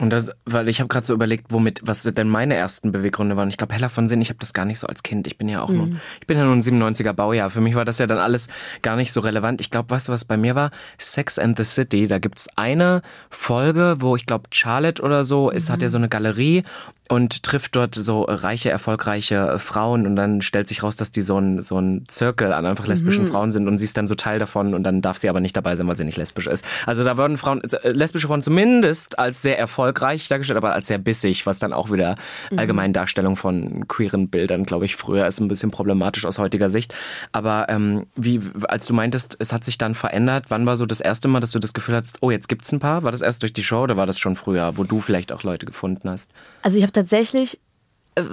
Und 0.00 0.10
das, 0.10 0.32
weil 0.46 0.68
ich 0.68 0.80
habe 0.80 0.88
gerade 0.88 1.06
so 1.06 1.12
überlegt, 1.12 1.46
womit, 1.50 1.82
was 1.84 2.02
denn 2.02 2.28
meine 2.28 2.54
ersten 2.54 2.90
Beweggründe 2.90 3.36
waren. 3.36 3.50
Ich 3.50 3.58
glaube, 3.58 3.74
Heller 3.74 3.90
von 3.90 4.08
Sinn, 4.08 4.22
ich 4.22 4.30
habe 4.30 4.38
das 4.38 4.54
gar 4.54 4.64
nicht 4.64 4.78
so 4.78 4.86
als 4.86 5.02
Kind. 5.02 5.26
Ich 5.26 5.36
bin 5.36 5.48
ja 5.48 5.60
auch 5.60 5.68
mhm. 5.68 5.76
nur, 5.76 5.88
ich 6.20 6.26
bin 6.26 6.38
ja 6.38 6.44
nur 6.44 6.54
ein 6.54 6.62
97er 6.62 7.12
Baujahr. 7.12 7.50
Für 7.50 7.60
mich 7.60 7.74
war 7.74 7.84
das 7.84 7.98
ja 7.98 8.06
dann 8.06 8.18
alles 8.18 8.48
gar 8.80 8.96
nicht 8.96 9.12
so 9.12 9.20
relevant. 9.20 9.60
Ich 9.60 9.70
glaube, 9.70 9.90
weißt 9.90 10.08
du, 10.08 10.12
was 10.12 10.24
bei 10.24 10.38
mir 10.38 10.54
war? 10.54 10.70
Sex 10.96 11.38
and 11.38 11.58
the 11.58 11.64
City. 11.64 12.06
Da 12.06 12.18
gibt's 12.18 12.48
eine 12.56 13.02
Folge, 13.28 13.96
wo 13.98 14.16
ich 14.16 14.24
glaube, 14.24 14.48
Charlotte 14.50 15.02
oder 15.02 15.22
so, 15.22 15.52
es 15.52 15.68
hat 15.68 15.82
ja 15.82 15.88
mhm. 15.88 15.92
so 15.92 15.98
eine 15.98 16.08
Galerie 16.08 16.64
und 17.10 17.42
trifft 17.42 17.74
dort 17.74 17.96
so 17.96 18.22
reiche, 18.22 18.70
erfolgreiche 18.70 19.58
Frauen 19.58 20.06
und 20.06 20.14
dann 20.14 20.42
stellt 20.42 20.68
sich 20.68 20.84
raus, 20.84 20.94
dass 20.94 21.10
die 21.10 21.22
so 21.22 21.38
ein, 21.38 21.60
so 21.60 21.76
ein 21.76 22.04
Zirkel 22.06 22.52
an 22.52 22.66
einfach 22.66 22.86
lesbischen 22.86 23.24
mhm. 23.24 23.30
Frauen 23.30 23.50
sind 23.50 23.66
und 23.66 23.78
sie 23.78 23.84
ist 23.84 23.96
dann 23.96 24.06
so 24.06 24.14
Teil 24.14 24.38
davon 24.38 24.74
und 24.74 24.84
dann 24.84 25.02
darf 25.02 25.18
sie 25.18 25.28
aber 25.28 25.40
nicht 25.40 25.56
dabei 25.56 25.74
sein, 25.74 25.88
weil 25.88 25.96
sie 25.96 26.04
nicht 26.04 26.18
lesbisch 26.18 26.46
ist. 26.46 26.64
Also 26.86 27.02
da 27.02 27.16
wurden 27.16 27.36
Frauen, 27.36 27.64
äh, 27.64 27.88
lesbische 27.90 28.28
Frauen 28.28 28.42
zumindest 28.42 29.18
als 29.18 29.42
sehr 29.42 29.58
erfolgreich 29.58 30.28
dargestellt, 30.28 30.56
aber 30.56 30.72
als 30.72 30.86
sehr 30.86 30.98
bissig, 30.98 31.46
was 31.46 31.58
dann 31.58 31.72
auch 31.72 31.90
wieder 31.90 32.14
mhm. 32.52 32.60
allgemein 32.60 32.92
Darstellung 32.92 33.34
von 33.34 33.88
queeren 33.88 34.28
Bildern, 34.28 34.62
glaube 34.62 34.84
ich, 34.84 34.94
früher 34.94 35.26
ist 35.26 35.40
ein 35.40 35.48
bisschen 35.48 35.72
problematisch 35.72 36.24
aus 36.24 36.38
heutiger 36.38 36.70
Sicht. 36.70 36.94
Aber 37.32 37.66
ähm, 37.70 38.06
wie, 38.14 38.40
als 38.68 38.86
du 38.86 38.94
meintest, 38.94 39.36
es 39.40 39.52
hat 39.52 39.64
sich 39.64 39.78
dann 39.78 39.96
verändert, 39.96 40.44
wann 40.48 40.64
war 40.64 40.76
so 40.76 40.86
das 40.86 41.00
erste 41.00 41.26
Mal, 41.26 41.40
dass 41.40 41.50
du 41.50 41.58
das 41.58 41.72
Gefühl 41.72 41.96
hattest, 41.96 42.18
oh, 42.20 42.30
jetzt 42.30 42.48
gibt's 42.48 42.70
ein 42.70 42.78
paar? 42.78 43.02
War 43.02 43.10
das 43.10 43.20
erst 43.20 43.42
durch 43.42 43.52
die 43.52 43.64
Show 43.64 43.82
oder 43.82 43.96
war 43.96 44.06
das 44.06 44.20
schon 44.20 44.36
früher, 44.36 44.76
wo 44.76 44.84
du 44.84 45.00
vielleicht 45.00 45.32
auch 45.32 45.42
Leute 45.42 45.66
gefunden 45.66 46.08
hast? 46.08 46.30
Also 46.62 46.76
ich 46.76 46.84
habe 46.84 46.99
tatsächlich 47.00 47.58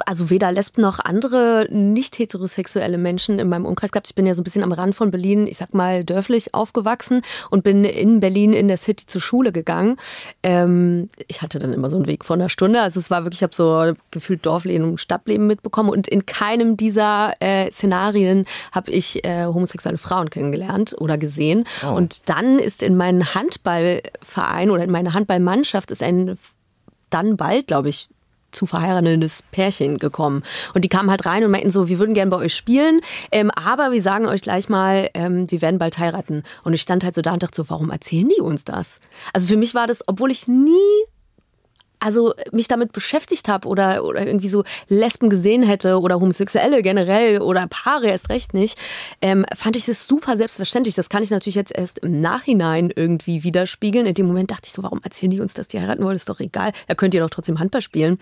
also 0.06 0.30
weder 0.30 0.52
Lesben 0.52 0.82
noch 0.82 1.00
andere 1.00 1.68
nicht 1.70 2.18
heterosexuelle 2.18 2.98
Menschen 2.98 3.40
in 3.40 3.48
meinem 3.48 3.66
Umkreis 3.66 3.92
gehabt. 3.92 4.08
Ich 4.08 4.16
bin 4.16 4.26
ja 4.26 4.34
so 4.36 4.42
ein 4.42 4.44
bisschen 4.44 4.64
am 4.64 4.72
Rand 4.72 4.96
von 4.96 5.12
Berlin, 5.12 5.48
ich 5.48 5.58
sag 5.58 5.74
mal 5.74 6.04
dörflich 6.04 6.54
aufgewachsen 6.54 7.22
und 7.52 7.64
bin 7.64 7.86
in 7.86 8.20
Berlin 8.20 8.54
in 8.54 8.68
der 8.68 8.78
City 8.78 9.06
zur 9.06 9.22
Schule 9.22 9.52
gegangen. 9.52 9.98
Ähm, 10.42 11.10
ich 11.28 11.42
hatte 11.42 11.60
dann 11.60 11.74
immer 11.74 11.90
so 11.90 11.96
einen 11.96 12.08
Weg 12.08 12.26
von 12.26 12.40
einer 12.40 12.50
Stunde. 12.50 12.82
Also 12.82 13.00
es 13.00 13.12
war 13.12 13.24
wirklich, 13.24 13.40
ich 13.40 13.44
habe 13.44 13.56
so 13.56 13.94
gefühlt 14.12 14.46
Dorfleben 14.46 14.90
und 14.90 15.00
Stadtleben 15.00 15.48
mitbekommen 15.48 15.90
und 15.90 16.08
in 16.08 16.26
keinem 16.26 16.76
dieser 16.76 17.34
äh, 17.40 17.72
Szenarien 17.72 18.46
habe 18.72 18.92
ich 18.92 19.24
äh, 19.24 19.46
homosexuelle 19.46 20.00
Frauen 20.00 20.32
kennengelernt 20.32 20.96
oder 20.98 21.18
gesehen. 21.18 21.66
Oh. 21.86 21.94
Und 21.94 22.30
dann 22.30 22.58
ist 22.60 22.82
in 22.82 22.98
meinen 22.98 23.36
Handballverein 23.36 24.72
oder 24.72 24.84
in 24.84 24.92
meine 24.92 25.14
Handballmannschaft 25.14 25.92
ist 25.92 26.04
ein 26.04 26.38
dann 27.10 27.38
bald, 27.38 27.68
glaube 27.68 27.90
ich, 27.90 28.10
zu 28.58 28.66
verheiratendes 28.66 29.44
Pärchen 29.52 29.98
gekommen. 29.98 30.44
Und 30.74 30.84
die 30.84 30.90
kamen 30.90 31.10
halt 31.10 31.26
rein 31.26 31.44
und 31.44 31.52
meinten 31.52 31.72
so, 31.72 31.88
wir 31.88 32.00
würden 32.00 32.14
gerne 32.14 32.32
bei 32.32 32.38
euch 32.38 32.56
spielen, 32.56 33.02
ähm, 33.32 33.52
aber 33.52 33.92
wir 33.92 34.02
sagen 34.02 34.26
euch 34.26 34.42
gleich 34.42 34.68
mal, 34.68 35.10
ähm, 35.14 35.50
wir 35.50 35.62
werden 35.62 35.78
bald 35.78 35.98
heiraten. 35.98 36.44
Und 36.64 36.74
ich 36.74 36.82
stand 36.82 37.04
halt 37.04 37.16
so 37.16 37.22
da 37.22 37.34
und 37.34 37.44
dachte 37.44 37.56
so, 37.56 37.70
warum 37.70 37.92
erzählen 37.92 38.30
die 38.36 38.42
uns 38.42 38.66
das? 38.66 39.00
Also 39.34 39.48
für 39.48 39.58
mich 39.58 39.76
war 39.76 39.88
das, 39.88 40.04
obwohl 40.08 40.32
ich 40.32 40.48
nie 40.48 40.74
also 42.00 42.34
mich 42.52 42.68
damit 42.68 42.92
beschäftigt 42.92 43.48
habe 43.48 43.68
oder, 43.68 44.04
oder 44.04 44.26
irgendwie 44.26 44.50
so 44.50 44.64
Lesben 44.88 45.30
gesehen 45.30 45.64
hätte 45.64 46.00
oder 46.00 46.20
Homosexuelle 46.20 46.82
generell 46.82 47.42
oder 47.42 47.68
Paare 47.68 48.08
erst 48.08 48.30
recht 48.30 48.54
nicht, 48.54 48.78
ähm, 49.22 49.46
fand 49.56 49.76
ich 49.76 49.86
das 49.86 50.08
super 50.08 50.38
selbstverständlich. 50.38 50.96
Das 50.96 51.10
kann 51.10 51.24
ich 51.24 51.30
natürlich 51.30 51.56
jetzt 51.56 51.76
erst 51.76 52.00
im 52.00 52.22
Nachhinein 52.22 52.92
irgendwie 52.96 53.44
widerspiegeln. 53.44 54.06
In 54.06 54.14
dem 54.14 54.28
Moment 54.28 54.52
dachte 54.52 54.68
ich 54.68 54.74
so, 54.74 54.84
warum 54.84 55.02
erzählen 55.04 55.32
die 55.32 55.42
uns, 55.42 55.54
dass 55.54 55.68
die 55.68 55.80
heiraten 55.80 56.04
wollen? 56.04 56.16
Ist 56.16 56.30
doch 56.30 56.40
egal. 56.40 56.72
Er 56.88 56.96
könnte 56.96 57.18
ja 57.18 57.24
doch 57.24 57.30
trotzdem 57.30 57.60
Handball 57.60 57.82
spielen. 57.82 58.20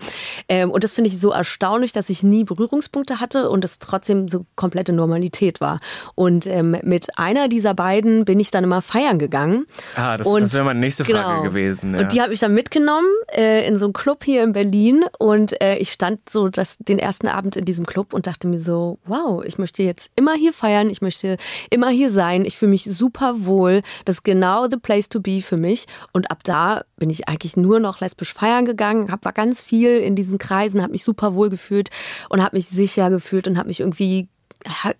Ähm, 0.48 0.70
und 0.70 0.84
das 0.84 0.94
finde 0.94 1.08
ich 1.08 1.20
so 1.20 1.30
erstaunlich, 1.30 1.92
dass 1.92 2.08
ich 2.08 2.22
nie 2.22 2.44
Berührungspunkte 2.44 3.20
hatte 3.20 3.50
und 3.50 3.64
es 3.64 3.78
trotzdem 3.78 4.28
so 4.28 4.46
komplette 4.54 4.92
Normalität 4.92 5.60
war. 5.60 5.78
Und 6.14 6.46
ähm, 6.46 6.76
mit 6.82 7.18
einer 7.18 7.48
dieser 7.48 7.74
beiden 7.74 8.24
bin 8.24 8.40
ich 8.40 8.50
dann 8.50 8.64
immer 8.64 8.82
feiern 8.82 9.18
gegangen. 9.18 9.66
Ah, 9.96 10.16
das, 10.16 10.32
das 10.32 10.54
wäre 10.54 10.64
meine 10.64 10.80
nächste 10.80 11.04
Frage 11.04 11.18
genau. 11.18 11.42
gewesen. 11.42 11.94
Ja. 11.94 12.00
Und 12.00 12.12
die 12.12 12.22
habe 12.22 12.32
ich 12.32 12.40
dann 12.40 12.54
mitgenommen. 12.54 13.08
Äh, 13.28 13.65
in 13.66 13.78
so 13.78 13.86
einem 13.86 13.92
Club 13.92 14.24
hier 14.24 14.42
in 14.42 14.52
Berlin 14.52 15.04
und 15.18 15.60
äh, 15.60 15.76
ich 15.76 15.92
stand 15.92 16.28
so 16.28 16.48
das, 16.48 16.76
den 16.78 16.98
ersten 16.98 17.28
Abend 17.28 17.56
in 17.56 17.64
diesem 17.64 17.86
Club 17.86 18.12
und 18.14 18.26
dachte 18.26 18.48
mir 18.48 18.60
so, 18.60 18.98
wow, 19.04 19.44
ich 19.44 19.58
möchte 19.58 19.82
jetzt 19.82 20.10
immer 20.16 20.34
hier 20.34 20.52
feiern, 20.52 20.88
ich 20.88 21.02
möchte 21.02 21.36
immer 21.70 21.90
hier 21.90 22.10
sein, 22.10 22.44
ich 22.44 22.56
fühle 22.56 22.70
mich 22.70 22.84
super 22.84 23.46
wohl, 23.46 23.80
das 24.04 24.16
ist 24.16 24.22
genau 24.22 24.68
the 24.68 24.76
place 24.76 25.08
to 25.08 25.20
be 25.20 25.42
für 25.42 25.56
mich 25.56 25.86
und 26.12 26.30
ab 26.30 26.44
da 26.44 26.82
bin 26.96 27.10
ich 27.10 27.28
eigentlich 27.28 27.56
nur 27.56 27.80
noch 27.80 28.00
lesbisch 28.00 28.32
feiern 28.32 28.64
gegangen, 28.64 29.10
hab, 29.10 29.24
war 29.24 29.32
ganz 29.32 29.62
viel 29.62 29.98
in 29.98 30.16
diesen 30.16 30.38
Kreisen, 30.38 30.82
habe 30.82 30.92
mich 30.92 31.04
super 31.04 31.34
wohl 31.34 31.50
gefühlt 31.50 31.90
und 32.28 32.42
habe 32.42 32.56
mich 32.56 32.68
sicher 32.68 33.10
gefühlt 33.10 33.46
und 33.48 33.58
habe 33.58 33.68
mich 33.68 33.80
irgendwie, 33.80 34.28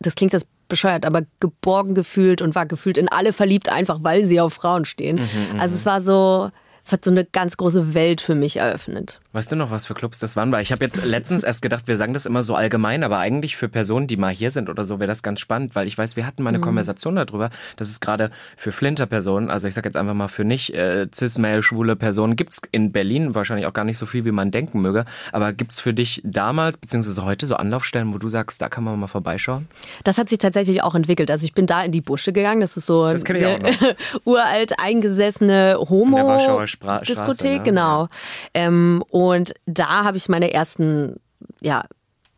das 0.01 0.15
klingt 0.15 0.35
das 0.35 0.47
bescheuert, 0.69 1.07
aber 1.07 1.23
geborgen 1.41 1.95
gefühlt 1.95 2.43
und 2.43 2.55
war 2.55 2.67
gefühlt 2.67 2.99
in 2.99 3.09
alle 3.09 3.33
verliebt, 3.33 3.69
einfach 3.69 3.99
weil 4.03 4.25
sie 4.25 4.41
auf 4.41 4.55
Frauen 4.55 4.85
stehen. 4.85 5.17
Mhm, 5.17 5.55
mhm. 5.55 5.61
also 5.61 5.75
es 5.75 5.87
war 5.87 6.01
so, 6.01 6.51
es 6.87 6.93
hat 6.93 7.05
so 7.05 7.11
eine 7.11 7.25
ganz 7.25 7.57
große 7.57 7.95
Welt 7.95 8.21
für 8.21 8.37
mich 8.37 8.59
eröffnet. 8.59 9.21
Weißt 9.37 9.53
du 9.53 9.57
noch, 9.57 9.71
was 9.71 9.85
für 9.85 9.93
Clubs 9.93 10.19
das 10.19 10.35
waren? 10.35 10.51
Weil 10.51 10.63
ich 10.63 10.73
habe 10.73 10.83
jetzt 10.83 11.05
letztens 11.05 11.45
erst 11.45 11.61
gedacht, 11.61 11.89
wir 11.89 11.99
sagen 11.99 12.15
das 12.15 12.25
immer 12.25 12.43
so 12.43 12.55
allgemein, 12.55 13.05
aber 13.05 13.19
eigentlich 13.19 13.55
für 13.55 13.69
Personen, 13.69 14.07
die 14.07 14.17
mal 14.17 14.33
hier 14.33 14.51
sind 14.51 14.71
oder 14.71 14.83
so, 14.83 14.99
wäre 14.99 15.09
das 15.09 15.23
ganz 15.23 15.41
spannend, 15.41 15.75
weil 15.75 15.87
ich 15.87 15.99
weiß, 15.99 16.17
wir 16.17 16.27
hatten 16.27 16.43
mal 16.43 16.49
eine 16.49 16.57
mhm. 16.57 16.63
Konversation 16.63 17.17
darüber, 17.17 17.51
dass 17.77 17.91
es 17.91 18.01
gerade 18.01 18.31
für 18.57 18.73
Flinter-Personen, 18.73 19.51
also 19.51 19.69
ich 19.69 19.75
sage 19.75 19.89
jetzt 19.89 19.97
einfach 19.97 20.15
mal 20.15 20.29
für 20.29 20.47
nicht 20.47 20.73
äh, 20.73 21.07
cis-male, 21.15 21.63
schwule 21.63 21.97
Personen, 21.97 22.35
gibt's 22.35 22.63
in 22.73 22.93
Berlin 22.93 23.35
wahrscheinlich 23.35 23.67
auch 23.67 23.75
gar 23.75 23.85
nicht 23.85 23.99
so 23.99 24.07
viel, 24.07 24.25
wie 24.25 24.33
man 24.33 24.53
denken 24.53 24.81
möge, 24.81 25.05
aber 25.33 25.53
gibt's 25.53 25.81
für 25.81 25.93
dich 25.93 26.23
damals, 26.25 26.79
beziehungsweise 26.79 27.23
heute 27.23 27.45
so 27.47 27.57
Anlaufstellen, 27.57 28.15
wo 28.15 28.17
du 28.17 28.29
sagst, 28.29 28.63
da 28.63 28.71
kann 28.71 28.85
man 28.85 28.99
mal 28.99 29.07
vorbeischauen? 29.07 29.69
Das 30.05 30.17
hat 30.17 30.31
sich 30.31 30.39
tatsächlich 30.39 30.83
auch 30.83 30.95
entwickelt. 30.95 31.31
Also 31.31 31.45
ich 31.45 31.53
bin 31.53 31.67
da 31.67 31.83
in 31.83 31.93
die 31.93 32.01
Busche 32.01 32.33
gegangen, 32.33 32.63
das 32.63 32.79
ist 32.79 32.87
so 32.87 33.13
das 33.13 33.23
eine 33.27 33.59
uralt 34.25 34.79
eingesessene 34.79 35.77
Homo 35.91 36.67
Spra 36.67 37.01
Diskothek, 37.01 37.59
ne? 37.59 37.63
genau. 37.65 38.05
Ja. 38.05 38.09
Ähm, 38.55 39.05
und 39.35 39.55
da 39.67 40.05
habe 40.05 40.17
ich 40.17 40.29
meine 40.29 40.53
ersten, 40.53 41.21
ja, 41.61 41.85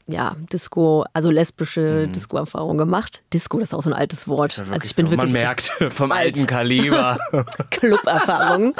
ja, 0.09 0.35
Disco, 0.53 1.05
also 1.13 1.31
lesbische 1.31 2.07
mhm. 2.07 2.13
Disco-Erfahrung 2.13 2.79
gemacht. 2.79 3.23
Disco, 3.33 3.59
das 3.59 3.69
ist 3.69 3.75
auch 3.75 3.83
so 3.83 3.91
ein 3.91 3.97
altes 3.97 4.27
Wort. 4.27 4.59
Also 4.71 4.87
ich 4.87 4.95
bin 4.95 5.07
so, 5.07 5.13
wirklich. 5.13 5.33
Man 5.33 5.43
merkt 5.43 5.65
vom 5.93 6.11
alt. 6.11 6.27
alten 6.27 6.47
Kaliber. 6.47 7.19
Club-Erfahrung. 7.71 8.75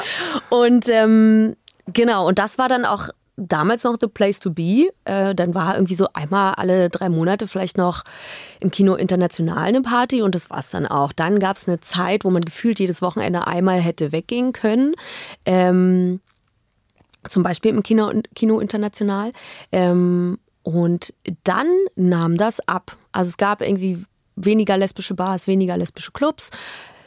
Und 0.49 0.89
ähm, 0.89 1.55
genau, 1.85 2.27
und 2.27 2.39
das 2.39 2.57
war 2.57 2.67
dann 2.67 2.83
auch 2.83 3.09
damals 3.37 3.83
noch 3.83 3.97
The 3.99 4.07
Place 4.07 4.39
to 4.39 4.51
Be. 4.51 4.89
Äh, 5.05 5.35
dann 5.35 5.53
war 5.53 5.75
irgendwie 5.75 5.95
so 5.95 6.07
einmal 6.13 6.55
alle 6.55 6.89
drei 6.89 7.09
Monate 7.09 7.47
vielleicht 7.47 7.77
noch 7.77 8.03
im 8.59 8.71
Kino 8.71 8.95
international 8.95 9.57
eine 9.59 9.81
Party 9.81 10.21
und 10.21 10.35
das 10.35 10.49
war 10.49 10.59
es 10.59 10.71
dann 10.71 10.85
auch. 10.85 11.13
Dann 11.13 11.39
gab 11.39 11.57
es 11.57 11.67
eine 11.67 11.79
Zeit, 11.79 12.25
wo 12.25 12.31
man 12.31 12.43
gefühlt 12.43 12.79
jedes 12.79 13.01
Wochenende 13.01 13.47
einmal 13.47 13.79
hätte 13.79 14.11
weggehen 14.11 14.51
können. 14.51 14.95
Ähm, 15.45 16.19
zum 17.27 17.43
Beispiel 17.43 17.71
im 17.71 17.83
Kino, 17.83 18.11
Kino 18.35 18.59
international. 18.59 19.31
Ähm, 19.71 20.39
und 20.63 21.13
dann 21.43 21.67
nahm 21.95 22.37
das 22.37 22.59
ab. 22.67 22.97
Also 23.11 23.29
es 23.29 23.37
gab 23.37 23.61
irgendwie 23.61 24.03
weniger 24.35 24.77
lesbische 24.77 25.15
Bars, 25.15 25.47
weniger 25.47 25.77
lesbische 25.77 26.11
Clubs. 26.11 26.51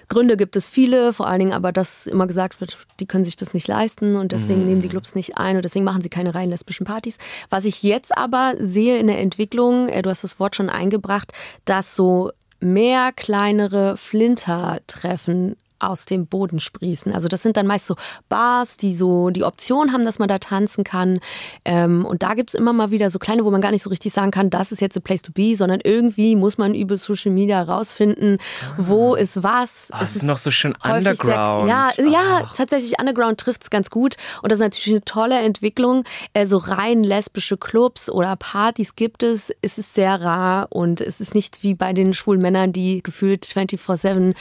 Gründe 0.08 0.36
gibt 0.36 0.56
es 0.56 0.68
viele, 0.68 1.12
vor 1.12 1.26
allen 1.26 1.38
Dingen 1.38 1.52
aber, 1.52 1.72
dass 1.72 2.06
immer 2.06 2.26
gesagt 2.26 2.60
wird, 2.60 2.76
die 3.00 3.06
können 3.06 3.24
sich 3.24 3.36
das 3.36 3.54
nicht 3.54 3.66
leisten 3.66 4.16
und 4.16 4.32
deswegen 4.32 4.64
mm. 4.64 4.66
nehmen 4.66 4.80
die 4.82 4.88
Clubs 4.88 5.14
nicht 5.14 5.38
ein 5.38 5.56
und 5.56 5.64
deswegen 5.64 5.86
machen 5.86 6.02
sie 6.02 6.10
keine 6.10 6.34
rein 6.34 6.50
lesbischen 6.50 6.84
Partys. 6.84 7.16
Was 7.48 7.64
ich 7.64 7.82
jetzt 7.82 8.14
aber 8.14 8.52
sehe 8.58 8.98
in 8.98 9.06
der 9.06 9.20
Entwicklung, 9.20 9.88
äh, 9.88 10.02
du 10.02 10.10
hast 10.10 10.22
das 10.22 10.38
Wort 10.38 10.54
schon 10.54 10.68
eingebracht, 10.68 11.32
dass 11.64 11.96
so 11.96 12.30
mehr 12.60 13.12
kleinere 13.12 13.96
Flinter-Treffen 13.96 15.56
aus 15.82 16.06
dem 16.06 16.26
Boden 16.26 16.60
sprießen. 16.60 17.12
Also 17.12 17.28
das 17.28 17.42
sind 17.42 17.56
dann 17.56 17.66
meist 17.66 17.86
so 17.86 17.96
Bars, 18.28 18.76
die 18.76 18.94
so 18.94 19.30
die 19.30 19.44
Option 19.44 19.92
haben, 19.92 20.04
dass 20.04 20.18
man 20.18 20.28
da 20.28 20.38
tanzen 20.38 20.84
kann. 20.84 21.20
Ähm, 21.64 22.04
und 22.04 22.22
da 22.22 22.34
gibt's 22.34 22.54
immer 22.54 22.72
mal 22.72 22.90
wieder 22.90 23.10
so 23.10 23.18
kleine, 23.18 23.44
wo 23.44 23.50
man 23.50 23.60
gar 23.60 23.70
nicht 23.70 23.82
so 23.82 23.90
richtig 23.90 24.12
sagen 24.12 24.30
kann, 24.30 24.50
das 24.50 24.72
ist 24.72 24.80
jetzt 24.80 24.96
a 24.96 25.00
place 25.00 25.22
to 25.22 25.32
be, 25.32 25.56
sondern 25.56 25.80
irgendwie 25.82 26.36
muss 26.36 26.58
man 26.58 26.74
über 26.74 26.96
Social 26.96 27.32
Media 27.32 27.62
rausfinden, 27.62 28.38
wo 28.76 29.14
ah. 29.14 29.18
ist 29.18 29.42
was. 29.42 29.90
Oh, 29.92 29.98
es 30.02 30.16
ist 30.16 30.22
noch 30.22 30.38
so 30.38 30.50
schön 30.50 30.74
underground. 30.82 31.66
Sehr, 31.96 32.06
ja, 32.06 32.10
ja, 32.10 32.50
tatsächlich 32.54 32.98
underground 33.00 33.38
trifft's 33.38 33.70
ganz 33.70 33.90
gut. 33.90 34.16
Und 34.42 34.52
das 34.52 34.58
ist 34.58 34.64
natürlich 34.64 34.90
eine 34.90 35.04
tolle 35.04 35.38
Entwicklung. 35.38 36.04
Äh, 36.32 36.46
so 36.46 36.58
rein 36.58 37.02
lesbische 37.04 37.56
Clubs 37.56 38.10
oder 38.10 38.36
Partys 38.36 38.96
gibt 38.96 39.22
es. 39.22 39.52
Es 39.62 39.78
ist 39.78 39.94
sehr 39.94 40.20
rar 40.20 40.68
und 40.70 41.00
es 41.00 41.20
ist 41.20 41.34
nicht 41.34 41.62
wie 41.62 41.74
bei 41.74 41.92
den 41.92 42.14
schwulen 42.14 42.40
Männern, 42.40 42.72
die 42.72 43.02
gefühlt 43.02 43.44
24-7 43.44 44.34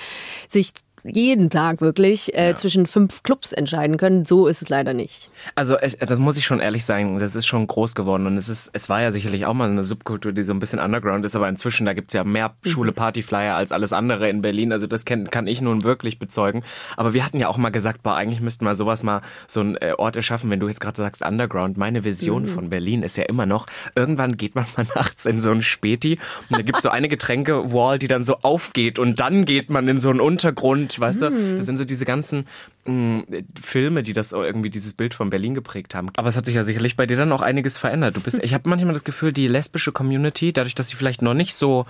sich 0.47 0.73
jeden 1.03 1.49
Tag 1.49 1.81
wirklich 1.81 2.33
äh, 2.33 2.49
ja. 2.49 2.55
zwischen 2.55 2.85
fünf 2.85 3.23
Clubs 3.23 3.51
entscheiden 3.51 3.97
können. 3.97 4.25
So 4.25 4.47
ist 4.47 4.61
es 4.61 4.69
leider 4.69 4.93
nicht. 4.93 5.31
Also 5.55 5.77
es, 5.77 5.97
das 5.97 6.19
muss 6.19 6.37
ich 6.37 6.45
schon 6.45 6.59
ehrlich 6.59 6.85
sagen, 6.85 7.17
das 7.19 7.35
ist 7.35 7.47
schon 7.47 7.65
groß 7.67 7.95
geworden 7.95 8.27
und 8.27 8.37
es 8.37 8.49
ist, 8.49 8.69
es 8.73 8.89
war 8.89 9.01
ja 9.01 9.11
sicherlich 9.11 9.45
auch 9.45 9.53
mal 9.53 9.69
eine 9.69 9.83
Subkultur, 9.83 10.31
die 10.31 10.43
so 10.43 10.53
ein 10.53 10.59
bisschen 10.59 10.79
underground 10.79 11.25
ist, 11.25 11.35
aber 11.35 11.49
inzwischen, 11.49 11.85
da 11.85 11.93
gibt's 11.93 12.13
ja 12.13 12.23
mehr 12.23 12.49
mhm. 12.63 12.69
schwule 12.69 12.91
Partyflyer 12.91 13.55
als 13.55 13.71
alles 13.71 13.93
andere 13.93 14.29
in 14.29 14.41
Berlin. 14.41 14.71
Also 14.71 14.87
das 14.87 15.05
kann, 15.05 15.29
kann 15.29 15.47
ich 15.47 15.61
nun 15.61 15.83
wirklich 15.83 16.19
bezeugen. 16.19 16.63
Aber 16.97 17.13
wir 17.13 17.25
hatten 17.25 17.39
ja 17.39 17.47
auch 17.47 17.57
mal 17.57 17.69
gesagt, 17.69 18.03
boah, 18.03 18.15
eigentlich 18.15 18.41
müssten 18.41 18.65
wir 18.65 18.75
sowas 18.75 19.03
mal 19.03 19.21
so 19.47 19.61
einen 19.61 19.75
äh, 19.77 19.93
Ort 19.97 20.15
erschaffen, 20.15 20.49
wenn 20.49 20.59
du 20.59 20.67
jetzt 20.67 20.81
gerade 20.81 20.97
sagst 20.97 21.23
Underground. 21.23 21.77
Meine 21.77 22.03
Vision 22.03 22.43
mhm. 22.43 22.47
von 22.47 22.69
Berlin 22.69 23.03
ist 23.03 23.17
ja 23.17 23.23
immer 23.25 23.45
noch, 23.45 23.65
irgendwann 23.95 24.37
geht 24.37 24.55
man 24.55 24.65
mal 24.77 24.85
nachts 24.95 25.25
in 25.25 25.39
so 25.39 25.51
ein 25.51 25.61
Späti 25.61 26.19
und 26.49 26.57
da 26.57 26.61
gibt's 26.61 26.83
so 26.83 26.89
eine 26.89 27.07
Getränke-Wall, 27.07 27.99
die 27.99 28.07
dann 28.07 28.23
so 28.23 28.37
aufgeht 28.41 28.99
und 28.99 29.19
dann 29.19 29.45
geht 29.45 29.69
man 29.69 29.87
in 29.87 29.99
so 29.99 30.09
einen 30.09 30.21
Untergrund 30.21 30.90
weißt 30.99 31.21
mm. 31.21 31.25
du? 31.25 31.57
Das 31.57 31.65
sind 31.65 31.77
so 31.77 31.85
diese 31.85 32.05
ganzen 32.05 32.47
mh, 32.85 32.93
mm, 32.93 33.25
Filme, 33.61 34.03
die 34.03 34.13
das 34.13 34.31
irgendwie 34.31 34.69
dieses 34.69 34.93
Bild 34.93 35.13
von 35.13 35.29
Berlin 35.29 35.53
geprägt 35.53 35.95
haben. 35.95 36.09
Aber 36.15 36.29
es 36.29 36.37
hat 36.37 36.45
sich 36.45 36.55
ja 36.55 36.63
sicherlich 36.63 36.95
bei 36.95 37.05
dir 37.05 37.17
dann 37.17 37.31
auch 37.31 37.41
einiges 37.41 37.77
verändert. 37.77 38.17
Du 38.17 38.21
bist, 38.21 38.39
ich 38.43 38.53
habe 38.53 38.69
manchmal 38.69 38.93
das 38.93 39.03
Gefühl, 39.03 39.33
die 39.33 39.47
lesbische 39.47 39.91
Community, 39.91 40.53
dadurch, 40.53 40.75
dass 40.75 40.89
sie 40.89 40.95
vielleicht 40.95 41.21
noch 41.21 41.33
nicht 41.33 41.55
so 41.55 41.85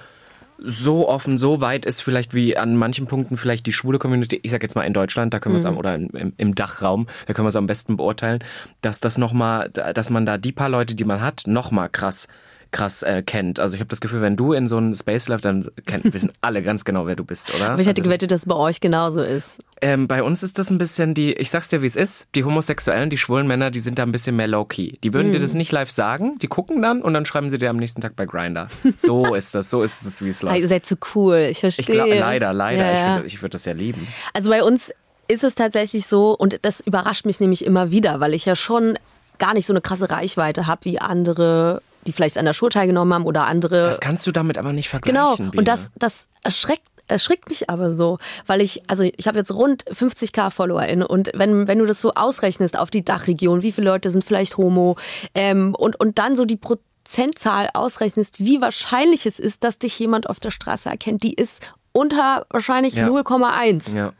so 0.63 1.10
offen, 1.10 1.39
so 1.39 1.60
weit 1.60 1.88
ist 1.88 2.01
vielleicht 2.01 2.36
wie 2.36 2.55
an 2.55 2.75
manchen 2.75 3.08
Punkten 3.08 3.36
vielleicht 3.36 3.65
die 3.65 3.74
schwule 3.74 3.98
Community, 3.98 4.39
ich 4.43 4.51
sag 4.51 4.62
jetzt 4.62 4.75
mal 4.75 4.84
in 4.84 4.93
Deutschland, 4.93 5.34
da 5.34 5.39
können 5.39 5.55
wir 5.55 5.58
es 5.58 5.63
mhm. 5.63 5.72
am, 5.72 5.77
oder 5.77 5.96
im, 5.96 6.34
im, 6.38 6.53
Dachraum, 6.53 7.08
da 7.25 7.34
können 7.34 7.46
wir 7.46 7.50
es 7.50 7.55
am 7.55 7.65
besten 7.65 7.98
beurteilen, 7.98 8.43
dass 8.81 9.00
das 9.00 9.17
nochmal, 9.17 9.72
dass 9.72 10.12
man 10.12 10.25
da 10.25 10.38
die 10.38 10.51
paar 10.51 10.70
Leute, 10.70 10.93
die 10.93 11.03
man 11.03 11.20
hat, 11.20 11.48
nochmal 11.48 11.89
krass 11.89 12.27
krass 12.71 13.03
äh, 13.03 13.21
kennt. 13.21 13.59
Also 13.59 13.75
ich 13.75 13.81
habe 13.81 13.89
das 13.89 14.01
Gefühl, 14.01 14.21
wenn 14.21 14.35
du 14.35 14.53
in 14.53 14.67
so 14.67 14.77
einen 14.77 14.95
Space 14.95 15.27
läufst, 15.27 15.45
dann 15.45 15.67
kennt, 15.85 16.13
wissen 16.13 16.31
alle 16.41 16.61
ganz 16.61 16.85
genau, 16.85 17.05
wer 17.05 17.15
du 17.15 17.23
bist, 17.23 17.53
oder? 17.53 17.71
Aber 17.71 17.81
ich 17.81 17.87
hätte 17.87 18.01
also, 18.01 18.09
gewettet, 18.09 18.31
dass 18.31 18.41
es 18.41 18.45
bei 18.45 18.55
euch 18.55 18.79
genauso 18.79 19.21
ist. 19.21 19.59
Ähm, 19.81 20.07
bei 20.07 20.23
uns 20.23 20.43
ist 20.43 20.57
das 20.57 20.69
ein 20.69 20.77
bisschen 20.77 21.13
die, 21.13 21.33
ich 21.33 21.49
sag's 21.49 21.69
dir, 21.69 21.81
wie 21.81 21.87
es 21.87 21.95
ist, 21.95 22.27
die 22.35 22.43
Homosexuellen, 22.43 23.09
die 23.09 23.17
schwulen 23.17 23.47
Männer, 23.47 23.71
die 23.71 23.79
sind 23.79 23.99
da 23.99 24.03
ein 24.03 24.11
bisschen 24.11 24.35
mehr 24.35 24.47
low-key. 24.47 24.97
Die 25.03 25.13
würden 25.13 25.31
mm. 25.31 25.33
dir 25.33 25.39
das 25.39 25.53
nicht 25.53 25.71
live 25.71 25.91
sagen, 25.91 26.37
die 26.39 26.47
gucken 26.47 26.81
dann 26.81 27.01
und 27.01 27.13
dann 27.13 27.25
schreiben 27.25 27.49
sie 27.49 27.57
dir 27.57 27.69
am 27.69 27.77
nächsten 27.77 27.99
Tag 27.99 28.15
bei 28.15 28.25
Grinder. 28.25 28.67
So 28.97 29.35
ist 29.35 29.53
das, 29.55 29.69
so 29.69 29.81
ist 29.81 30.05
es, 30.05 30.23
wie 30.23 30.29
es 30.29 30.41
läuft. 30.41 30.59
Ihr 30.59 30.67
seid 30.67 30.85
zu 30.85 30.95
cool, 31.15 31.47
ich 31.49 31.59
verstehe. 31.59 31.85
Ich 31.85 31.91
glaub, 31.91 32.07
leider, 32.07 32.53
leider, 32.53 32.85
ja, 32.85 33.15
ja. 33.15 33.19
ich, 33.19 33.33
ich 33.33 33.41
würde 33.41 33.53
das 33.53 33.65
ja 33.65 33.73
lieben. 33.73 34.07
Also 34.33 34.49
bei 34.49 34.63
uns 34.63 34.93
ist 35.27 35.43
es 35.43 35.55
tatsächlich 35.55 36.05
so, 36.05 36.35
und 36.37 36.59
das 36.61 36.81
überrascht 36.81 37.25
mich 37.25 37.39
nämlich 37.39 37.65
immer 37.65 37.91
wieder, 37.91 38.19
weil 38.19 38.33
ich 38.33 38.45
ja 38.45 38.55
schon 38.55 38.97
gar 39.39 39.53
nicht 39.53 39.65
so 39.65 39.73
eine 39.73 39.81
krasse 39.81 40.09
Reichweite 40.09 40.67
habe 40.67 40.85
wie 40.85 40.99
andere 40.99 41.81
die 42.08 42.13
vielleicht 42.13 42.38
an 42.38 42.46
der 42.46 42.53
Show 42.53 42.70
teilgenommen 42.70 43.13
haben 43.13 43.25
oder 43.25 43.46
andere. 43.46 43.84
Das 43.84 44.00
kannst 44.00 44.25
du 44.27 44.31
damit 44.31 44.58
aber 44.58 44.74
nicht 44.74 44.89
vergleichen. 44.89 45.15
Genau. 45.15 45.36
Biene. 45.36 45.51
Und 45.58 45.67
das, 45.67 45.91
das 45.96 46.27
erschreckt 46.43 46.84
erschrickt 47.08 47.50
mich 47.50 47.70
aber 47.70 47.93
so, 47.93 48.17
weil 48.48 48.62
ich, 48.62 48.89
also 48.89 49.03
ich 49.03 49.27
habe 49.27 49.38
jetzt 49.38 49.53
rund 49.53 49.84
50k 49.86 50.50
FollowerInnen 50.50 51.05
und 51.05 51.31
wenn, 51.36 51.67
wenn 51.67 51.79
du 51.79 51.86
das 51.86 52.01
so 52.01 52.13
ausrechnest 52.13 52.77
auf 52.79 52.89
die 52.89 53.03
Dachregion, 53.03 53.63
wie 53.63 53.72
viele 53.72 53.89
Leute 53.89 54.10
sind 54.10 54.24
vielleicht 54.24 54.58
homo 54.58 54.96
ähm, 55.36 55.75
und, 55.75 56.00
und 56.00 56.17
dann 56.20 56.38
so 56.38 56.46
die 56.46 56.55
Prozentzahl 56.55 57.70
ausrechnest, 57.74 58.39
wie 58.39 58.62
wahrscheinlich 58.62 59.25
es 59.25 59.39
ist, 59.39 59.63
dass 59.63 59.77
dich 59.77 60.00
jemand 60.00 60.29
auf 60.29 60.39
der 60.39 60.51
Straße 60.51 60.89
erkennt, 60.89 61.24
die 61.24 61.34
ist 61.34 61.62
unter 61.91 62.46
wahrscheinlich 62.50 62.93
Ja. 62.96 63.08
0,1. 63.08 63.96
Ja. 63.96 64.13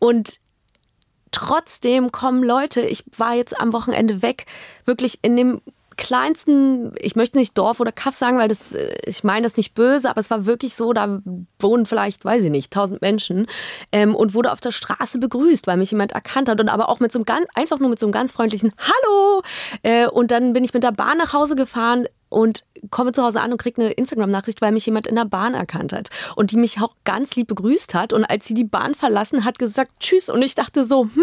Und 0.00 0.40
trotzdem 1.30 2.12
kommen 2.12 2.42
Leute, 2.42 2.80
ich 2.80 3.04
war 3.16 3.34
jetzt 3.34 3.58
am 3.58 3.72
Wochenende 3.72 4.22
weg, 4.22 4.46
wirklich 4.84 5.20
in 5.22 5.36
dem 5.36 5.62
kleinsten, 6.02 6.92
ich 6.98 7.14
möchte 7.14 7.38
nicht 7.38 7.56
Dorf 7.56 7.78
oder 7.78 7.92
Kaff 7.92 8.16
sagen, 8.16 8.36
weil 8.36 8.48
das, 8.48 8.72
äh, 8.72 8.92
ich 9.06 9.22
meine 9.22 9.44
das 9.44 9.56
nicht 9.56 9.72
böse, 9.72 10.10
aber 10.10 10.20
es 10.20 10.30
war 10.30 10.46
wirklich 10.46 10.74
so, 10.74 10.92
da 10.92 11.22
wohnen 11.60 11.86
vielleicht, 11.86 12.24
weiß 12.24 12.42
ich 12.42 12.50
nicht, 12.50 12.72
tausend 12.72 13.00
Menschen 13.02 13.46
ähm, 13.92 14.16
und 14.16 14.34
wurde 14.34 14.50
auf 14.50 14.60
der 14.60 14.72
Straße 14.72 15.18
begrüßt, 15.18 15.68
weil 15.68 15.76
mich 15.76 15.92
jemand 15.92 16.10
erkannt 16.10 16.48
hat 16.48 16.60
und 16.60 16.68
aber 16.68 16.88
auch 16.88 16.98
mit 16.98 17.12
so 17.12 17.20
einem 17.20 17.24
ganz, 17.24 17.46
einfach 17.54 17.78
nur 17.78 17.88
mit 17.88 18.00
so 18.00 18.06
einem 18.06 18.12
ganz 18.12 18.32
freundlichen 18.32 18.72
Hallo 18.78 19.42
äh, 19.84 20.08
und 20.08 20.32
dann 20.32 20.52
bin 20.52 20.64
ich 20.64 20.74
mit 20.74 20.82
der 20.82 20.90
Bahn 20.90 21.18
nach 21.18 21.34
Hause 21.34 21.54
gefahren 21.54 22.08
und 22.28 22.64
komme 22.90 23.12
zu 23.12 23.22
Hause 23.22 23.40
an 23.40 23.52
und 23.52 23.58
kriege 23.58 23.80
eine 23.80 23.92
Instagram-Nachricht, 23.92 24.60
weil 24.60 24.72
mich 24.72 24.86
jemand 24.86 25.06
in 25.06 25.14
der 25.14 25.24
Bahn 25.24 25.54
erkannt 25.54 25.92
hat 25.92 26.10
und 26.34 26.50
die 26.50 26.56
mich 26.56 26.80
auch 26.80 26.96
ganz 27.04 27.36
lieb 27.36 27.46
begrüßt 27.46 27.94
hat 27.94 28.12
und 28.12 28.24
als 28.24 28.44
sie 28.44 28.54
die 28.54 28.64
Bahn 28.64 28.96
verlassen 28.96 29.44
hat, 29.44 29.60
gesagt 29.60 29.92
Tschüss 30.00 30.28
und 30.28 30.42
ich 30.42 30.56
dachte 30.56 30.84
so, 30.84 31.04
hm, 31.04 31.22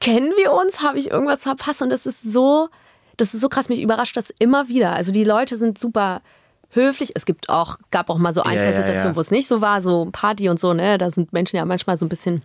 kennen 0.00 0.32
wir 0.38 0.54
uns? 0.54 0.82
Habe 0.82 0.96
ich 0.96 1.10
irgendwas 1.10 1.42
verpasst? 1.42 1.82
Und 1.82 1.90
das 1.90 2.06
ist 2.06 2.22
so, 2.22 2.70
das 3.16 3.34
ist 3.34 3.40
so 3.40 3.48
krass, 3.48 3.68
mich 3.68 3.80
überrascht 3.82 4.16
das 4.16 4.32
immer 4.38 4.68
wieder. 4.68 4.92
Also 4.92 5.12
die 5.12 5.24
Leute 5.24 5.56
sind 5.56 5.78
super 5.78 6.22
höflich. 6.70 7.12
Es 7.14 7.26
gibt 7.26 7.48
auch, 7.48 7.76
gab 7.90 8.10
auch 8.10 8.18
mal 8.18 8.32
so 8.32 8.42
ein, 8.42 8.54
Ja, 8.54 8.60
zwei 8.62 8.70
ja, 8.70 8.76
Situationen, 8.76 9.12
ja. 9.12 9.16
wo 9.16 9.20
es 9.20 9.30
nicht 9.30 9.48
so 9.48 9.60
war, 9.60 9.80
so 9.82 10.08
Party 10.12 10.48
und 10.48 10.60
so, 10.60 10.72
ne? 10.72 10.98
Da 10.98 11.10
sind 11.10 11.32
Menschen 11.32 11.56
ja 11.56 11.64
manchmal 11.64 11.98
so 11.98 12.06
ein 12.06 12.08
bisschen 12.08 12.42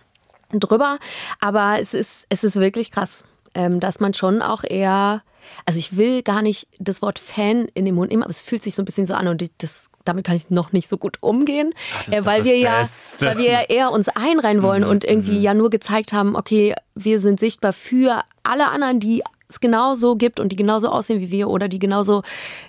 drüber. 0.51 0.98
Aber 1.39 1.79
es 1.79 1.93
ist, 1.93 2.25
es 2.29 2.43
ist 2.43 2.55
wirklich 2.55 2.91
krass, 2.91 3.24
ähm, 3.53 3.79
dass 3.79 4.00
man 4.00 4.13
schon 4.13 4.41
auch 4.41 4.63
eher, 4.63 5.22
also 5.65 5.77
ich 5.79 5.95
will 5.98 6.24
gar 6.24 6.41
nicht 6.41 6.67
das 6.79 7.01
Wort 7.01 7.19
Fan 7.19 7.67
in 7.74 7.86
den 7.86 7.95
Mund 7.95 8.10
nehmen, 8.12 8.24
aber 8.24 8.31
es 8.31 8.41
fühlt 8.41 8.63
sich 8.63 8.74
so 8.75 8.81
ein 8.81 8.86
bisschen 8.86 9.05
so 9.05 9.13
an 9.13 9.27
und 9.27 9.41
ich, 9.43 9.51
das, 9.60 9.89
damit 10.05 10.25
kann 10.25 10.36
ich 10.36 10.50
noch 10.50 10.72
nicht 10.72 10.89
so 10.89 10.98
gut 10.98 11.17
umgehen, 11.22 11.74
Ach, 12.00 12.07
äh, 12.12 12.25
weil 12.25 12.45
wir 12.45 12.57
ja, 12.57 12.79
Beste. 12.79 13.25
weil 13.27 13.38
wir 13.38 13.51
ja 13.51 13.62
eher 13.62 13.91
uns 13.91 14.07
einreihen 14.10 14.63
wollen 14.63 14.84
Mhm, 14.84 14.89
und 14.89 15.03
irgendwie 15.05 15.39
ja 15.39 15.53
nur 15.53 15.69
gezeigt 15.69 16.13
haben, 16.13 16.36
okay, 16.36 16.74
wir 16.95 17.19
sind 17.19 17.39
sichtbar 17.39 17.74
für 17.74 18.24
alle 18.43 18.69
anderen, 18.69 19.00
die 19.00 19.24
es 19.50 19.60
genauso 19.60 20.16
gibt 20.16 20.40
und 20.40 20.52
die 20.52 20.56
genauso 20.56 20.90
aussehen 20.90 21.22
wie 21.22 21.32
wir 21.32 21.50
oder 21.50 21.68
die 21.68 21.80
genauso 21.80 22.24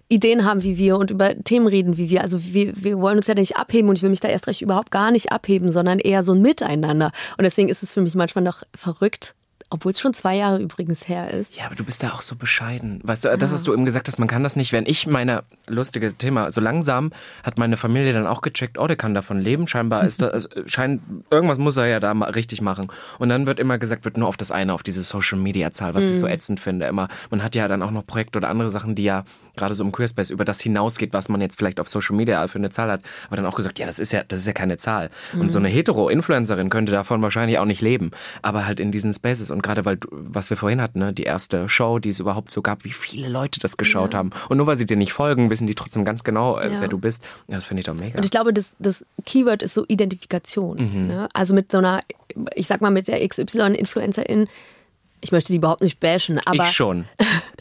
Ideen 0.09 0.45
haben 0.45 0.63
wie 0.63 0.79
wir 0.79 0.97
und 0.97 1.11
über 1.11 1.35
Themen 1.43 1.67
reden 1.67 1.97
wie 1.97 2.11
wir. 2.11 2.23
Also 2.23 2.43
wir, 2.45 2.73
wir 2.77 2.99
wollen 3.01 3.17
uns 3.17 3.27
ja 3.27 3.35
nicht 3.35 3.57
abheben 3.57 3.89
und 3.89 3.97
ich 3.97 4.03
will 4.03 4.11
mich 4.11 4.21
da 4.21 4.29
erst 4.29 4.47
recht 4.47 4.63
überhaupt 4.63 4.91
gar 4.91 5.11
nicht 5.11 5.33
abheben, 5.33 5.73
sondern 5.73 5.99
eher 5.99 6.25
so 6.25 6.33
ein 6.33 6.43
Miteinander. 6.43 7.13
Und 7.39 7.45
deswegen 7.45 7.69
ist 7.69 7.83
es 7.83 7.93
für 7.93 8.01
mich 8.01 8.15
manchmal 8.15 8.45
noch 8.45 8.63
verrückt, 8.75 9.35
obwohl 9.69 9.93
es 9.93 10.01
schon 10.01 10.15
zwei 10.15 10.37
Jahre 10.37 10.61
übrigens 10.61 11.09
her 11.09 11.31
ist. 11.33 11.57
Ja, 11.57 11.67
aber 11.67 11.75
du 11.75 11.85
bist 11.85 12.03
da 12.03 12.11
auch 12.11 12.23
so 12.23 12.37
bescheiden. 12.37 13.01
Weißt 13.03 13.25
du, 13.25 13.37
das, 13.37 13.53
was 13.53 13.65
du 13.65 13.73
eben 13.73 13.85
gesagt 13.85 14.07
hast, 14.07 14.19
man 14.19 14.29
kann 14.29 14.43
das 14.45 14.55
nicht, 14.55 14.73
wenn 14.73 14.87
ich 14.87 15.07
meine, 15.07 15.43
lustige 15.67 16.15
Thema, 16.15 16.51
so 16.53 16.61
langsam 16.61 17.11
hat 17.43 17.59
meine 17.59 17.77
Familie 17.77 18.13
dann 18.13 18.27
auch 18.27 18.43
gecheckt, 18.43 18.79
oh, 18.79 18.87
der 18.87 18.97
kann 18.97 19.15
davon 19.15 19.41
leben, 19.41 19.67
scheinbar 19.67 20.05
ist 20.05 20.23
das, 20.23 20.31
also, 20.31 20.49
scheint, 20.67 21.03
irgendwas 21.31 21.59
muss 21.59 21.77
er 21.77 21.87
ja 21.87 21.99
da 21.99 22.15
mal 22.15 22.31
richtig 22.31 22.61
machen. 22.61 22.87
Und 23.19 23.29
dann 23.29 23.47
wird 23.47 23.59
immer 23.59 23.79
gesagt, 23.79 24.05
wird 24.05 24.17
nur 24.17 24.29
auf 24.29 24.37
das 24.37 24.53
eine, 24.53 24.73
auf 24.73 24.85
diese 24.85 25.03
Social 25.03 25.39
Media 25.39 25.73
Zahl, 25.73 25.95
was 25.95 26.05
ich 26.05 26.19
so 26.19 26.29
ätzend 26.29 26.61
finde, 26.61 26.87
immer. 26.87 27.09
Man 27.31 27.43
hat 27.43 27.55
ja 27.55 27.67
dann 27.67 27.83
auch 27.83 27.91
noch 27.91 28.07
Projekte 28.07 28.39
oder 28.39 28.49
andere 28.49 28.69
Sachen, 28.69 28.95
die 28.95 29.05
ja 29.05 29.25
gerade 29.57 29.75
so 29.75 29.83
im 29.85 29.93
Queerspace 29.93 30.31
über 30.31 30.45
das 30.45 30.61
hinausgeht, 30.61 31.13
was 31.13 31.29
man 31.29 31.41
jetzt 31.41 31.57
vielleicht 31.59 31.81
auf 31.81 31.89
Social 31.89 32.17
Media 32.17 32.47
für 32.49 32.59
eine 32.59 32.71
Zahl 32.71 32.91
hat, 32.91 33.01
aber 33.27 33.37
dann 33.37 33.47
auch 33.47 33.57
gesagt, 33.57 33.79
ja, 33.79 33.87
das 33.87 33.99
ist 33.99 34.13
ja, 34.13 34.23
das 34.27 34.41
ist 34.41 34.47
ja 34.47 34.53
keine 34.53 34.77
Zahl. 34.77 35.11
Und 35.39 35.51
so 35.51 35.59
eine 35.59 35.69
Hetero-Influencerin 35.69 36.71
könnte 36.71 36.93
davon 36.93 37.23
wahrscheinlich 37.23 37.59
auch 37.59 37.65
nicht 37.65 37.81
leben, 37.83 38.11
aber 38.43 38.67
halt 38.67 38.81
in 38.81 38.93
diesen 38.93 39.13
Spaces 39.13 39.51
und 39.51 39.63
gerade 39.63 39.85
weil, 39.85 39.99
was 40.11 40.51
wir 40.51 40.57
vorhin 40.57 40.81
hatten, 40.81 40.99
ne, 40.99 41.13
die 41.13 41.25
erste 41.25 41.69
Show, 41.69 41.99
die 41.99 42.11
es 42.11 42.21
überhaupt 42.21 42.51
so 42.51 42.63
gab, 42.63 42.85
wie 42.85 42.93
viele 42.93 43.29
Leute 43.29 43.61
das 43.61 43.77
geschaut 43.77 44.15
haben. 44.15 44.31
Und 44.49 44.57
nur 44.59 44.67
weil 44.67 44.77
sie 44.77 44.87
dir 44.87 44.97
nicht 44.97 45.13
folgen, 45.13 45.51
wissen 45.51 45.67
die 45.67 45.75
trotzdem 45.75 46.05
ganz 46.05 46.25
genau, 46.25 46.59
äh, 46.59 46.73
Ja. 46.73 46.81
wer 46.81 46.89
du 46.89 46.99
bist. 46.99 47.23
Ja, 47.49 47.55
das 47.57 47.65
finde 47.65 47.81
ich 47.81 47.87
doch 47.87 47.95
mega. 47.95 48.17
Und 48.19 48.25
ich 48.25 48.31
glaube, 48.31 48.53
das, 48.53 48.73
das 48.79 49.05
Keyword 49.25 49.63
ist 49.63 49.75
so 49.75 49.85
Identifikation. 49.89 50.79
Mhm. 50.79 51.07
Ne? 51.07 51.29
Also 51.33 51.55
mit 51.55 51.71
so 51.73 51.79
einer, 51.79 52.01
ich 52.55 52.67
sag 52.67 52.81
mal, 52.81 52.91
mit 52.91 53.09
der 53.09 53.27
XY-Influencerin, 53.27 54.49
ich 55.21 55.33
möchte 55.33 55.53
die 55.53 55.57
überhaupt 55.57 55.83
nicht 55.83 56.01
bashen, 56.01 56.41
aber 56.45 56.65
ich 56.65 56.73
schon. 56.73 57.07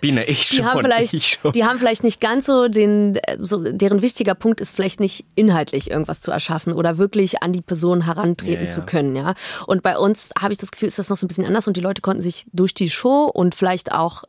Biene, 0.01 0.25
ich 0.25 0.49
die 0.49 0.57
schon. 0.57 0.65
haben 0.65 0.81
vielleicht, 0.81 1.13
ich 1.13 1.37
schon. 1.41 1.53
die 1.53 1.63
haben 1.65 1.79
vielleicht 1.79 2.03
nicht 2.03 2.21
ganz 2.21 2.45
so 2.45 2.67
den, 2.67 3.19
so 3.39 3.63
deren 3.63 4.01
wichtiger 4.01 4.35
Punkt 4.35 4.61
ist 4.61 4.75
vielleicht 4.75 4.99
nicht 4.99 5.25
inhaltlich 5.35 5.89
irgendwas 5.89 6.21
zu 6.21 6.31
erschaffen 6.31 6.73
oder 6.73 6.97
wirklich 6.97 7.41
an 7.43 7.53
die 7.53 7.61
Person 7.61 8.05
herantreten 8.05 8.63
Ja, 8.65 8.69
ja. 8.69 8.73
zu 8.73 8.81
können, 8.81 9.15
ja. 9.15 9.33
Und 9.67 9.83
bei 9.83 9.97
uns 9.97 10.29
habe 10.39 10.53
ich 10.53 10.59
das 10.59 10.71
Gefühl, 10.71 10.89
ist 10.89 10.99
das 10.99 11.09
noch 11.09 11.17
so 11.17 11.25
ein 11.25 11.27
bisschen 11.27 11.45
anders 11.45 11.67
und 11.67 11.77
die 11.77 11.81
Leute 11.81 12.01
konnten 12.01 12.21
sich 12.21 12.45
durch 12.53 12.73
die 12.73 12.89
Show 12.89 13.25
und 13.33 13.55
vielleicht 13.55 13.91
auch 13.91 14.23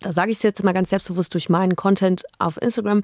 da 0.00 0.12
sage 0.12 0.30
ich 0.30 0.38
es 0.38 0.42
jetzt 0.42 0.62
mal 0.62 0.72
ganz 0.72 0.90
selbstbewusst 0.90 1.34
durch 1.34 1.48
meinen 1.48 1.76
Content 1.76 2.22
auf 2.38 2.60
Instagram, 2.60 3.02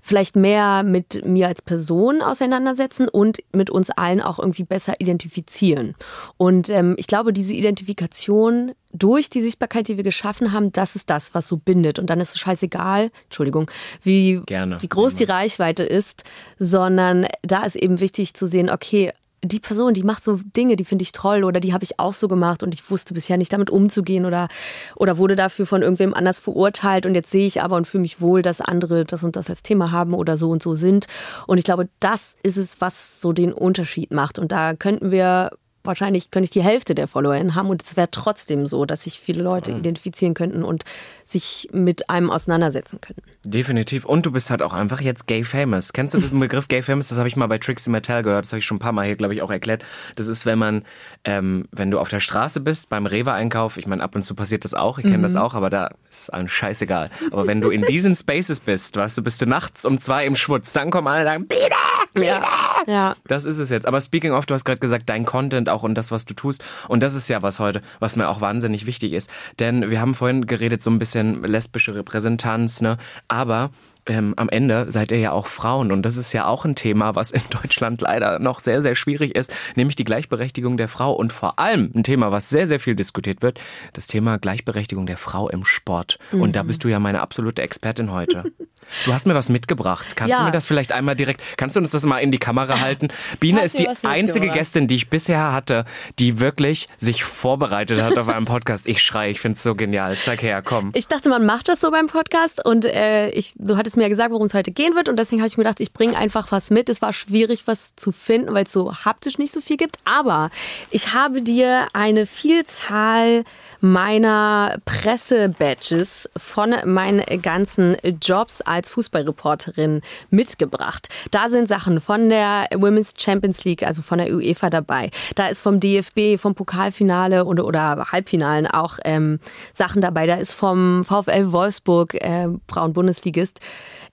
vielleicht 0.00 0.36
mehr 0.36 0.82
mit 0.82 1.26
mir 1.26 1.48
als 1.48 1.62
Person 1.62 2.22
auseinandersetzen 2.22 3.08
und 3.08 3.38
mit 3.54 3.70
uns 3.70 3.90
allen 3.90 4.20
auch 4.20 4.38
irgendwie 4.38 4.64
besser 4.64 4.94
identifizieren. 5.00 5.94
Und 6.36 6.68
ähm, 6.70 6.94
ich 6.98 7.06
glaube, 7.06 7.32
diese 7.32 7.54
Identifikation 7.54 8.72
durch 8.92 9.30
die 9.30 9.42
Sichtbarkeit, 9.42 9.88
die 9.88 9.96
wir 9.96 10.04
geschaffen 10.04 10.52
haben, 10.52 10.72
das 10.72 10.96
ist 10.96 11.10
das, 11.10 11.34
was 11.34 11.46
so 11.46 11.56
bindet. 11.56 11.98
Und 11.98 12.10
dann 12.10 12.20
ist 12.20 12.34
es 12.34 12.40
scheißegal, 12.40 13.10
Entschuldigung, 13.24 13.70
wie, 14.02 14.40
Gerne. 14.46 14.82
wie 14.82 14.88
groß 14.88 15.14
die 15.14 15.24
Reichweite 15.24 15.84
ist, 15.84 16.24
sondern 16.58 17.26
da 17.42 17.64
ist 17.64 17.76
eben 17.76 18.00
wichtig 18.00 18.34
zu 18.34 18.46
sehen, 18.46 18.70
okay, 18.70 19.12
die 19.42 19.60
Person, 19.60 19.94
die 19.94 20.02
macht 20.02 20.22
so 20.22 20.38
Dinge, 20.56 20.76
die 20.76 20.84
finde 20.84 21.02
ich 21.02 21.12
toll 21.12 21.44
oder 21.44 21.60
die 21.60 21.72
habe 21.72 21.84
ich 21.84 21.98
auch 21.98 22.14
so 22.14 22.28
gemacht 22.28 22.62
und 22.62 22.74
ich 22.74 22.90
wusste 22.90 23.14
bisher 23.14 23.38
nicht 23.38 23.52
damit 23.52 23.70
umzugehen 23.70 24.26
oder, 24.26 24.48
oder 24.96 25.18
wurde 25.18 25.36
dafür 25.36 25.66
von 25.66 25.82
irgendwem 25.82 26.12
anders 26.14 26.38
verurteilt 26.38 27.06
und 27.06 27.14
jetzt 27.14 27.30
sehe 27.30 27.46
ich 27.46 27.62
aber 27.62 27.76
und 27.76 27.86
fühle 27.86 28.02
mich 28.02 28.20
wohl, 28.20 28.42
dass 28.42 28.60
andere 28.60 29.04
das 29.04 29.24
und 29.24 29.36
das 29.36 29.48
als 29.48 29.62
Thema 29.62 29.92
haben 29.92 30.14
oder 30.14 30.36
so 30.36 30.50
und 30.50 30.62
so 30.62 30.74
sind. 30.74 31.06
Und 31.46 31.58
ich 31.58 31.64
glaube, 31.64 31.88
das 32.00 32.34
ist 32.42 32.56
es, 32.56 32.80
was 32.80 33.20
so 33.20 33.32
den 33.32 33.52
Unterschied 33.52 34.12
macht. 34.12 34.38
Und 34.38 34.52
da 34.52 34.74
könnten 34.74 35.10
wir 35.10 35.50
wahrscheinlich 35.84 36.30
könnte 36.30 36.44
ich 36.44 36.50
die 36.50 36.62
Hälfte 36.62 36.94
der 36.94 37.08
FollowerInnen 37.08 37.54
haben 37.54 37.68
und 37.68 37.82
es 37.82 37.96
wäre 37.96 38.10
trotzdem 38.10 38.66
so, 38.66 38.84
dass 38.84 39.04
sich 39.04 39.18
viele 39.18 39.42
Leute 39.42 39.70
identifizieren 39.72 40.34
könnten 40.34 40.62
und 40.64 40.84
sich 41.24 41.68
mit 41.72 42.10
einem 42.10 42.30
auseinandersetzen 42.30 43.00
könnten. 43.00 43.22
Definitiv. 43.44 44.04
Und 44.04 44.26
du 44.26 44.32
bist 44.32 44.50
halt 44.50 44.62
auch 44.62 44.72
einfach 44.72 45.00
jetzt 45.00 45.26
gay 45.26 45.44
famous. 45.44 45.92
Kennst 45.92 46.14
du 46.14 46.18
den 46.18 46.40
Begriff 46.40 46.66
gay 46.68 46.82
famous? 46.82 47.08
Das 47.08 47.18
habe 47.18 47.28
ich 47.28 47.36
mal 47.36 47.46
bei 47.46 47.58
Trixie 47.58 47.90
Mattel 47.90 48.22
gehört. 48.22 48.44
Das 48.44 48.52
habe 48.52 48.58
ich 48.58 48.66
schon 48.66 48.76
ein 48.76 48.80
paar 48.80 48.92
Mal 48.92 49.06
hier, 49.06 49.16
glaube 49.16 49.34
ich, 49.34 49.42
auch 49.42 49.50
erklärt. 49.50 49.84
Das 50.16 50.26
ist, 50.26 50.44
wenn 50.44 50.58
man, 50.58 50.84
ähm, 51.24 51.66
wenn 51.70 51.90
du 51.90 52.00
auf 52.00 52.08
der 52.08 52.20
Straße 52.20 52.60
bist, 52.60 52.90
beim 52.90 53.06
Rewe-Einkauf, 53.06 53.76
ich 53.76 53.86
meine, 53.86 54.02
ab 54.02 54.14
und 54.16 54.22
zu 54.22 54.34
passiert 54.34 54.64
das 54.64 54.74
auch, 54.74 54.98
ich 54.98 55.04
kenne 55.04 55.22
das 55.22 55.36
auch, 55.36 55.54
aber 55.54 55.70
da 55.70 55.88
ist 56.08 56.22
es 56.22 56.30
allen 56.30 56.48
scheißegal. 56.48 57.10
Aber 57.30 57.46
wenn 57.46 57.60
du 57.60 57.70
in 57.70 57.82
diesen 57.82 58.14
Spaces 58.14 58.60
bist, 58.60 58.96
weißt 58.96 59.18
du, 59.18 59.22
bist 59.22 59.40
du 59.40 59.46
nachts 59.46 59.84
um 59.84 59.98
zwei 59.98 60.26
im 60.26 60.34
Schwutz, 60.34 60.72
dann 60.72 60.90
kommen 60.90 61.06
alle 61.06 61.20
und 61.20 61.26
sagen, 61.26 61.46
Biene! 61.46 62.26
Ja. 62.26 62.44
ja. 62.86 63.16
Das 63.26 63.44
ist 63.44 63.58
es 63.58 63.70
jetzt. 63.70 63.86
Aber 63.86 64.00
speaking 64.00 64.32
of, 64.32 64.46
du 64.46 64.54
hast 64.54 64.64
gerade 64.64 64.80
gesagt, 64.80 65.08
dein 65.08 65.24
Content 65.24 65.68
auch 65.70 65.82
und 65.82 65.94
das, 65.94 66.10
was 66.10 66.24
du 66.24 66.34
tust. 66.34 66.62
Und 66.88 67.02
das 67.02 67.14
ist 67.14 67.28
ja 67.28 67.42
was 67.42 67.60
heute, 67.60 67.82
was 67.98 68.16
mir 68.16 68.28
auch 68.28 68.40
wahnsinnig 68.40 68.86
wichtig 68.86 69.12
ist. 69.12 69.30
Denn 69.58 69.90
wir 69.90 70.00
haben 70.00 70.14
vorhin 70.14 70.46
geredet, 70.46 70.82
so 70.82 70.90
ein 70.90 70.98
bisschen 70.98 71.42
lesbische 71.42 71.94
Repräsentanz, 71.94 72.80
ne? 72.80 72.98
Aber 73.28 73.70
ähm, 74.10 74.34
am 74.36 74.48
Ende 74.48 74.86
seid 74.90 75.10
ihr 75.12 75.18
ja 75.18 75.32
auch 75.32 75.46
Frauen 75.46 75.92
und 75.92 76.02
das 76.02 76.16
ist 76.16 76.32
ja 76.32 76.46
auch 76.46 76.64
ein 76.64 76.74
Thema, 76.74 77.14
was 77.14 77.30
in 77.30 77.42
Deutschland 77.50 78.00
leider 78.00 78.38
noch 78.38 78.60
sehr, 78.60 78.82
sehr 78.82 78.94
schwierig 78.94 79.34
ist, 79.34 79.54
nämlich 79.76 79.96
die 79.96 80.04
Gleichberechtigung 80.04 80.76
der 80.76 80.88
Frau 80.88 81.12
und 81.12 81.32
vor 81.32 81.58
allem 81.58 81.90
ein 81.94 82.02
Thema, 82.02 82.32
was 82.32 82.48
sehr, 82.50 82.66
sehr 82.68 82.80
viel 82.80 82.94
diskutiert 82.94 83.42
wird, 83.42 83.60
das 83.92 84.06
Thema 84.06 84.38
Gleichberechtigung 84.38 85.06
der 85.06 85.16
Frau 85.16 85.48
im 85.48 85.64
Sport. 85.64 86.18
Und 86.32 86.56
da 86.56 86.62
bist 86.62 86.84
du 86.84 86.88
ja 86.88 86.98
meine 86.98 87.20
absolute 87.20 87.62
Expertin 87.62 88.10
heute. 88.12 88.44
Du 89.04 89.12
hast 89.12 89.24
mir 89.24 89.36
was 89.36 89.50
mitgebracht. 89.50 90.16
Kannst 90.16 90.32
Ja. 90.32 90.38
du 90.38 90.44
mir 90.46 90.50
das 90.50 90.66
vielleicht 90.66 90.90
einmal 90.90 91.14
direkt, 91.14 91.40
kannst 91.56 91.76
du 91.76 91.80
uns 91.80 91.92
das 91.92 92.04
mal 92.04 92.18
in 92.18 92.32
die 92.32 92.38
Kamera 92.38 92.80
halten? 92.80 93.06
Biene 93.38 93.62
ist 93.62 93.78
die 93.78 93.86
einzige. 94.04 94.48
Gästin, 94.48 94.88
die 94.88 94.96
ich 94.96 95.08
bisher 95.08 95.52
hatte, 95.52 95.84
die 96.18 96.40
wirklich 96.40 96.88
sich 96.98 97.22
vorbereitet 97.22 98.02
hat 98.02 98.18
auf 98.18 98.26
einen 98.28 98.46
Podcast. 98.46 98.88
Ich 98.88 99.00
schreie, 99.02 99.30
ich 99.30 99.38
finde 99.38 99.54
es 99.56 99.62
so 99.62 99.76
genial. 99.76 100.16
Zeig 100.16 100.42
her, 100.42 100.60
komm. 100.62 100.90
Ich 100.94 101.06
dachte, 101.06 101.28
man 101.28 101.46
macht 101.46 101.68
das 101.68 101.80
so 101.80 101.92
beim 101.92 102.08
Podcast 102.08 102.64
und 102.66 102.84
äh, 102.84 103.28
ich, 103.30 103.52
du 103.58 103.76
hattest 103.76 103.96
mir 104.00 104.06
ja 104.06 104.08
gesagt, 104.08 104.32
worum 104.32 104.46
es 104.46 104.54
heute 104.54 104.72
gehen 104.72 104.94
wird 104.94 105.08
und 105.08 105.16
deswegen 105.16 105.42
habe 105.42 105.48
ich 105.48 105.56
mir 105.56 105.64
gedacht, 105.64 105.80
ich 105.80 105.92
bringe 105.92 106.16
einfach 106.16 106.50
was 106.50 106.70
mit. 106.70 106.88
Es 106.88 107.02
war 107.02 107.12
schwierig, 107.12 107.66
was 107.66 107.94
zu 107.96 108.12
finden, 108.12 108.54
weil 108.54 108.64
es 108.64 108.72
so 108.72 108.92
haptisch 108.92 109.38
nicht 109.38 109.52
so 109.52 109.60
viel 109.60 109.76
gibt, 109.76 109.98
aber 110.04 110.50
ich 110.90 111.14
habe 111.14 111.42
dir 111.42 111.88
eine 111.92 112.26
Vielzahl 112.26 113.44
meiner 113.80 114.78
Presse-Badges 114.84 116.28
von 116.36 116.74
meinen 116.84 117.24
ganzen 117.42 117.96
Jobs 118.22 118.60
als 118.60 118.90
Fußballreporterin 118.90 120.02
mitgebracht. 120.30 121.08
Da 121.30 121.48
sind 121.48 121.68
Sachen 121.68 122.00
von 122.00 122.28
der 122.28 122.66
Women's 122.74 123.14
Champions 123.16 123.64
League, 123.64 123.82
also 123.82 124.02
von 124.02 124.18
der 124.18 124.34
UEFA 124.34 124.70
dabei. 124.70 125.10
Da 125.34 125.48
ist 125.48 125.62
vom 125.62 125.80
DFB, 125.80 126.38
vom 126.38 126.54
Pokalfinale 126.54 127.44
oder, 127.44 127.64
oder 127.64 128.06
Halbfinalen 128.12 128.66
auch 128.66 128.98
ähm, 129.04 129.40
Sachen 129.72 130.02
dabei. 130.02 130.26
Da 130.26 130.34
ist 130.34 130.52
vom 130.52 131.04
VfL 131.04 131.52
Wolfsburg, 131.52 132.14
äh, 132.14 132.48
Frauen-Bundesligist, 132.68 133.60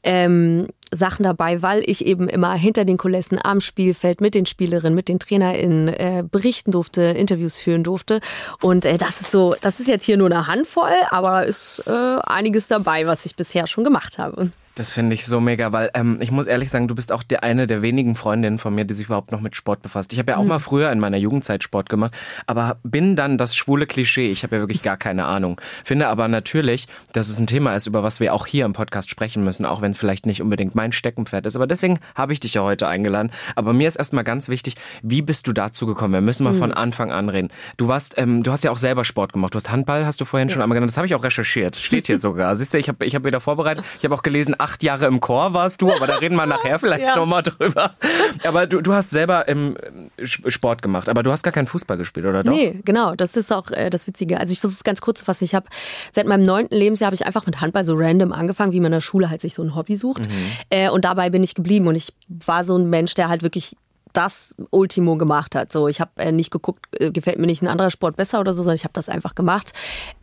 ähm, 0.08 0.68
Sachen 0.90 1.24
dabei, 1.24 1.62
weil 1.62 1.84
ich 1.86 2.06
eben 2.06 2.30
immer 2.30 2.54
hinter 2.54 2.86
den 2.86 2.98
Kulissen 2.98 3.40
am 3.44 3.60
Spielfeld 3.60 4.22
mit 4.22 4.36
den 4.36 4.46
Spielerinnen, 4.46 4.96
mit 4.96 5.10
den 5.10 5.20
TrainerInnen 5.20 5.90
äh, 5.90 6.24
berichten 6.30 6.72
durfte, 6.72 7.02
Interviews 7.02 7.58
führen 7.58 7.84
durfte. 7.84 8.22
Und 8.62 8.86
äh, 8.86 8.98
das 8.98 9.20
ist 9.20 9.32
so, 9.32 9.54
das 9.62 9.82
ist 9.82 9.88
jetzt 9.88 10.06
hier 10.06 10.16
nur 10.16 10.32
eine 10.32 10.48
Handvoll, 10.48 10.94
aber 11.10 11.46
ist 11.46 11.84
äh, 11.88 11.92
einiges 12.24 12.70
dabei, 12.70 13.06
was 13.06 13.26
ich 13.26 13.36
bisher 13.36 13.68
schon 13.68 13.84
gemacht 13.84 14.18
habe. 14.18 14.52
Das 14.78 14.94
finde 14.94 15.16
ich 15.16 15.26
so 15.26 15.42
mega, 15.42 15.72
weil 15.72 15.90
ähm, 15.96 16.20
ich 16.22 16.30
muss 16.30 16.46
ehrlich 16.46 16.70
sagen, 16.70 16.88
du 16.88 16.94
bist 16.94 17.12
auch 17.12 17.24
die, 17.24 17.40
eine 17.40 17.66
der 17.66 17.82
wenigen 17.82 18.14
Freundinnen 18.14 18.60
von 18.60 18.76
mir, 18.76 18.86
die 18.86 18.94
sich 18.94 19.08
überhaupt 19.08 19.32
noch 19.32 19.42
mit 19.42 19.56
Sport 19.56 19.82
befasst. 19.82 20.14
Ich 20.14 20.20
habe 20.20 20.34
ja 20.34 20.38
auch 20.38 20.44
mhm. 20.44 20.50
mal 20.50 20.60
früher 20.60 20.92
in 20.92 21.00
meiner 21.00 21.18
Jugendzeit 21.18 21.64
Sport 21.64 21.90
gemacht, 21.90 22.14
aber 22.46 22.78
bin 22.84 23.16
dann 23.16 23.40
das 23.40 23.56
schwule 23.56 23.88
Klischee. 23.88 24.30
Ich 24.30 24.44
habe 24.44 24.58
ja 24.58 24.62
wirklich 24.62 24.84
gar 24.84 24.96
keine 24.96 25.26
Ahnung. 25.26 25.60
Finde 25.84 26.10
aber 26.10 26.28
natürlich, 26.28 26.86
dass 27.12 27.28
es 27.28 27.40
ein 27.40 27.48
Thema 27.48 27.74
ist, 27.76 27.88
über 27.88 28.04
was 28.04 28.20
wir 28.20 28.36
auch 28.36 28.46
hier 28.46 28.66
im 28.66 28.74
Podcast 28.74 29.10
sprechen 29.10 29.44
müssen, 29.44 29.66
auch 29.66 29.82
wenn 29.82 29.90
es 29.90 29.98
vielleicht 29.98 30.28
nicht 30.28 30.44
unbedingt 30.44 30.76
mein 30.76 30.92
Steckenpferd 30.92 31.48
ist. 31.48 31.56
Aber 31.56 31.66
deswegen 31.66 31.98
habe 32.14 32.34
ich 32.34 32.40
dich 32.40 32.54
ja 32.54 32.62
heute 32.62 32.88
eingeladen. 32.88 33.32
Aber 33.56 33.74
mir 33.74 33.88
ist 33.88 33.96
erstmal 33.96 34.26
ganz 34.26 34.48
wichtig, 34.48 34.76
wie 35.02 35.24
bist 35.24 35.48
du 35.48 35.54
dazu 35.54 35.88
gekommen? 35.88 36.14
Wir 36.14 36.22
müssen 36.22 36.44
mal 36.44 36.54
mhm. 36.54 36.60
von 36.60 36.72
Anfang 36.72 37.12
an 37.12 37.30
reden. 37.30 37.50
Du 37.78 37.88
warst, 37.88 38.14
ähm, 38.20 38.44
du 38.44 38.52
hast 38.52 38.64
ja 38.64 38.70
auch 38.70 38.78
selber 38.78 39.06
Sport 39.06 39.34
gemacht. 39.34 39.56
Du 39.56 39.58
hast 39.58 39.72
Handball, 39.72 40.06
hast 40.06 40.22
du 40.22 40.26
vorhin 40.26 40.50
ja. 40.50 40.54
schon 40.54 40.62
einmal 40.62 40.76
genannt. 40.76 40.92
Das 40.92 40.98
habe 40.98 41.08
ich 41.08 41.16
auch 41.16 41.24
recherchiert. 41.24 41.76
Steht 41.78 42.06
hier 42.06 42.20
sogar. 42.20 42.56
Siehst 42.56 42.76
du, 42.76 42.78
ich 42.78 42.90
habe 42.90 43.04
ich 43.04 43.16
hab 43.16 43.26
wieder 43.26 43.42
vorbereitet. 43.42 43.84
Ich 43.98 44.06
habe 44.06 44.14
auch 44.14 44.22
gelesen, 44.22 44.54
acht 44.68 44.84
Jahre 44.84 45.06
im 45.06 45.22
Chor 45.22 45.54
warst 45.54 45.82
du, 45.82 45.92
aber 45.92 46.08
da 46.08 46.16
reden 46.16 46.36
wir 46.36 46.46
nachher 46.46 46.78
vielleicht 46.78 47.06
ja. 47.06 47.16
nochmal 47.16 47.42
drüber. 47.42 47.94
Aber 48.44 48.68
du, 48.68 48.82
du 48.82 48.94
hast 48.94 49.10
selber 49.10 49.48
im 49.48 49.78
Sport 50.24 50.82
gemacht, 50.82 51.08
aber 51.08 51.24
du 51.24 51.32
hast 51.32 51.44
gar 51.44 51.54
keinen 51.54 51.68
Fußball 51.68 51.98
gespielt, 51.98 52.26
oder 52.26 52.44
doch? 52.44 52.52
Nee, 52.52 52.82
genau. 52.84 53.16
Das 53.16 53.38
ist 53.38 53.54
auch 53.54 53.72
äh, 53.72 53.90
das 53.90 54.08
Witzige. 54.08 54.40
Also 54.40 54.52
ich 54.52 54.60
versuche 54.60 54.78
es 54.78 54.84
ganz 54.84 55.00
kurz 55.00 55.20
zu 55.20 55.26
fassen. 55.26 55.46
Ich 55.46 55.56
habe 55.56 55.68
seit 56.12 56.28
meinem 56.28 56.44
neunten 56.44 56.76
Lebensjahr 56.76 57.08
habe 57.08 57.16
ich 57.16 57.26
einfach 57.26 57.46
mit 57.46 57.62
Handball 57.62 57.86
so 57.86 57.96
random 57.96 58.34
angefangen, 58.34 58.74
wie 58.74 58.80
man 58.80 58.88
in 58.88 58.98
der 58.98 59.02
Schule 59.02 59.30
halt 59.30 59.42
sich 59.42 59.54
so 59.54 59.64
ein 59.64 59.76
Hobby 59.76 59.96
sucht. 59.96 60.28
Mhm. 60.28 60.52
Äh, 60.70 60.90
und 60.90 61.06
dabei 61.06 61.30
bin 61.30 61.44
ich 61.44 61.56
geblieben 61.56 61.88
und 61.88 61.96
ich 61.96 62.14
war 62.28 62.64
so 62.64 62.76
ein 62.78 62.90
Mensch, 62.90 63.14
der 63.14 63.30
halt 63.30 63.44
wirklich 63.44 63.76
das 64.18 64.56
Ultimo 64.72 65.16
gemacht 65.16 65.54
hat. 65.54 65.72
So, 65.72 65.88
ich 65.88 66.02
habe 66.02 66.12
äh, 66.18 66.32
nicht 66.32 66.50
geguckt, 66.50 66.86
äh, 67.00 67.12
gefällt 67.12 67.38
mir 67.38 67.46
nicht 67.46 67.62
ein 67.62 67.68
anderer 67.68 67.92
Sport 67.92 68.18
besser 68.18 68.40
oder 68.40 68.54
so, 68.54 68.64
sondern 68.64 68.76
ich 68.76 68.84
habe 68.84 68.94
das 68.94 69.10
einfach 69.10 69.36
gemacht 69.36 69.74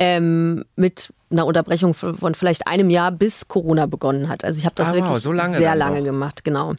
ähm, 0.01 0.65
mit 0.75 1.13
einer 1.31 1.47
Unterbrechung 1.47 1.95
von 1.95 2.35
vielleicht 2.35 2.67
einem 2.67 2.91
Jahr, 2.91 3.13
bis 3.13 3.47
Corona 3.47 3.87
begonnen 3.87 4.29
hat. 4.29 4.45
Also 4.45 4.59
ich 4.59 4.65
habe 4.65 4.75
das 4.75 4.91
ah, 4.91 4.95
wirklich 4.95 5.13
wow, 5.13 5.21
so 5.21 5.31
lange 5.31 5.59
sehr 5.59 5.77
lange 5.77 5.99
noch. 5.99 6.07
gemacht, 6.07 6.45
genau. 6.45 6.75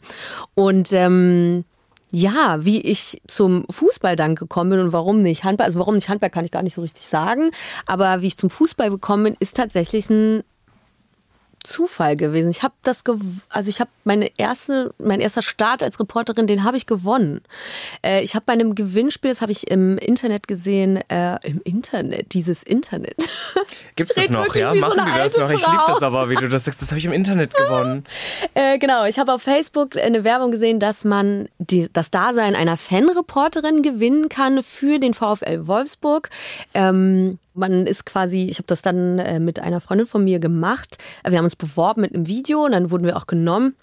Und 0.54 0.92
ähm, 0.92 1.64
ja, 2.10 2.58
wie 2.60 2.82
ich 2.82 3.22
zum 3.26 3.64
Fußball 3.70 4.14
dann 4.14 4.34
gekommen 4.34 4.70
bin 4.70 4.80
und 4.80 4.92
warum 4.92 5.22
nicht 5.22 5.44
Handball, 5.44 5.66
also 5.66 5.78
warum 5.78 5.94
nicht 5.94 6.10
Handball 6.10 6.30
kann 6.30 6.44
ich 6.44 6.50
gar 6.50 6.62
nicht 6.62 6.74
so 6.74 6.82
richtig 6.82 7.06
sagen, 7.06 7.50
aber 7.86 8.20
wie 8.20 8.26
ich 8.26 8.36
zum 8.36 8.50
Fußball 8.50 8.90
gekommen 8.90 9.24
bin, 9.24 9.36
ist 9.38 9.56
tatsächlich 9.56 10.10
ein 10.10 10.42
Zufall 11.66 12.16
gewesen. 12.16 12.50
Ich 12.50 12.62
habe 12.62 12.74
das, 12.82 13.02
also 13.48 13.68
ich 13.68 13.80
habe 13.80 13.90
meine 14.04 14.30
erste, 14.38 14.94
mein 14.98 15.20
erster 15.20 15.42
Start 15.42 15.82
als 15.82 15.98
Reporterin, 16.00 16.46
den 16.46 16.64
habe 16.64 16.76
ich 16.76 16.86
gewonnen. 16.86 17.42
Äh, 18.02 18.22
ich 18.22 18.34
habe 18.34 18.44
bei 18.46 18.52
einem 18.52 18.74
Gewinnspiel, 18.74 19.30
das 19.30 19.42
habe 19.42 19.52
ich 19.52 19.70
im 19.70 19.98
Internet 19.98 20.48
gesehen, 20.48 20.98
äh, 21.08 21.38
im 21.42 21.60
Internet, 21.64 22.32
dieses 22.32 22.62
Internet. 22.62 23.16
Gibt 23.96 24.10
es 24.10 24.16
das 24.16 24.30
noch? 24.30 24.54
Ja, 24.54 24.74
machen 24.74 25.00
so 25.00 25.04
die 25.04 25.18
das 25.18 25.36
noch? 25.36 25.50
Ich 25.50 25.66
liebe 25.66 25.82
das 25.86 26.02
aber, 26.02 26.30
wie 26.30 26.36
du 26.36 26.48
das 26.48 26.64
sagst. 26.64 26.80
Das 26.82 26.90
habe 26.90 26.98
ich 26.98 27.04
im 27.04 27.12
Internet 27.12 27.54
gewonnen. 27.56 28.04
äh, 28.54 28.78
genau, 28.78 29.04
ich 29.04 29.18
habe 29.18 29.34
auf 29.34 29.42
Facebook 29.42 29.96
eine 29.96 30.24
Werbung 30.24 30.50
gesehen, 30.50 30.80
dass 30.80 31.04
man 31.04 31.48
die, 31.58 31.88
das 31.92 32.10
Dasein 32.10 32.54
einer 32.54 32.76
Fanreporterin 32.76 33.82
gewinnen 33.82 34.28
kann 34.28 34.62
für 34.62 34.98
den 34.98 35.14
VfL 35.14 35.66
Wolfsburg. 35.66 36.30
Ähm, 36.74 37.38
man 37.56 37.86
ist 37.86 38.06
quasi, 38.06 38.46
ich 38.50 38.58
habe 38.58 38.66
das 38.66 38.82
dann 38.82 39.18
äh, 39.18 39.40
mit 39.40 39.60
einer 39.60 39.80
Freundin 39.80 40.06
von 40.06 40.24
mir 40.24 40.38
gemacht. 40.38 40.98
Wir 41.26 41.38
haben 41.38 41.44
uns 41.44 41.56
beworben 41.56 42.02
mit 42.02 42.14
einem 42.14 42.26
Video 42.26 42.64
und 42.64 42.72
dann 42.72 42.90
wurden 42.90 43.04
wir 43.04 43.16
auch 43.16 43.26
genommen. 43.26 43.74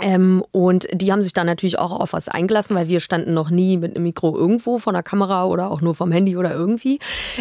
Ähm, 0.00 0.44
und 0.52 0.86
die 0.92 1.10
haben 1.12 1.22
sich 1.22 1.32
dann 1.32 1.46
natürlich 1.46 1.78
auch 1.78 1.98
auf 1.98 2.12
was 2.12 2.28
eingelassen, 2.28 2.76
weil 2.76 2.88
wir 2.88 3.00
standen 3.00 3.34
noch 3.34 3.50
nie 3.50 3.76
mit 3.76 3.96
einem 3.96 4.04
Mikro 4.04 4.36
irgendwo 4.36 4.78
von 4.78 4.94
der 4.94 5.02
Kamera 5.02 5.46
oder 5.46 5.70
auch 5.70 5.80
nur 5.80 5.94
vom 5.94 6.12
Handy 6.12 6.36
oder 6.36 6.52
irgendwie. 6.52 7.00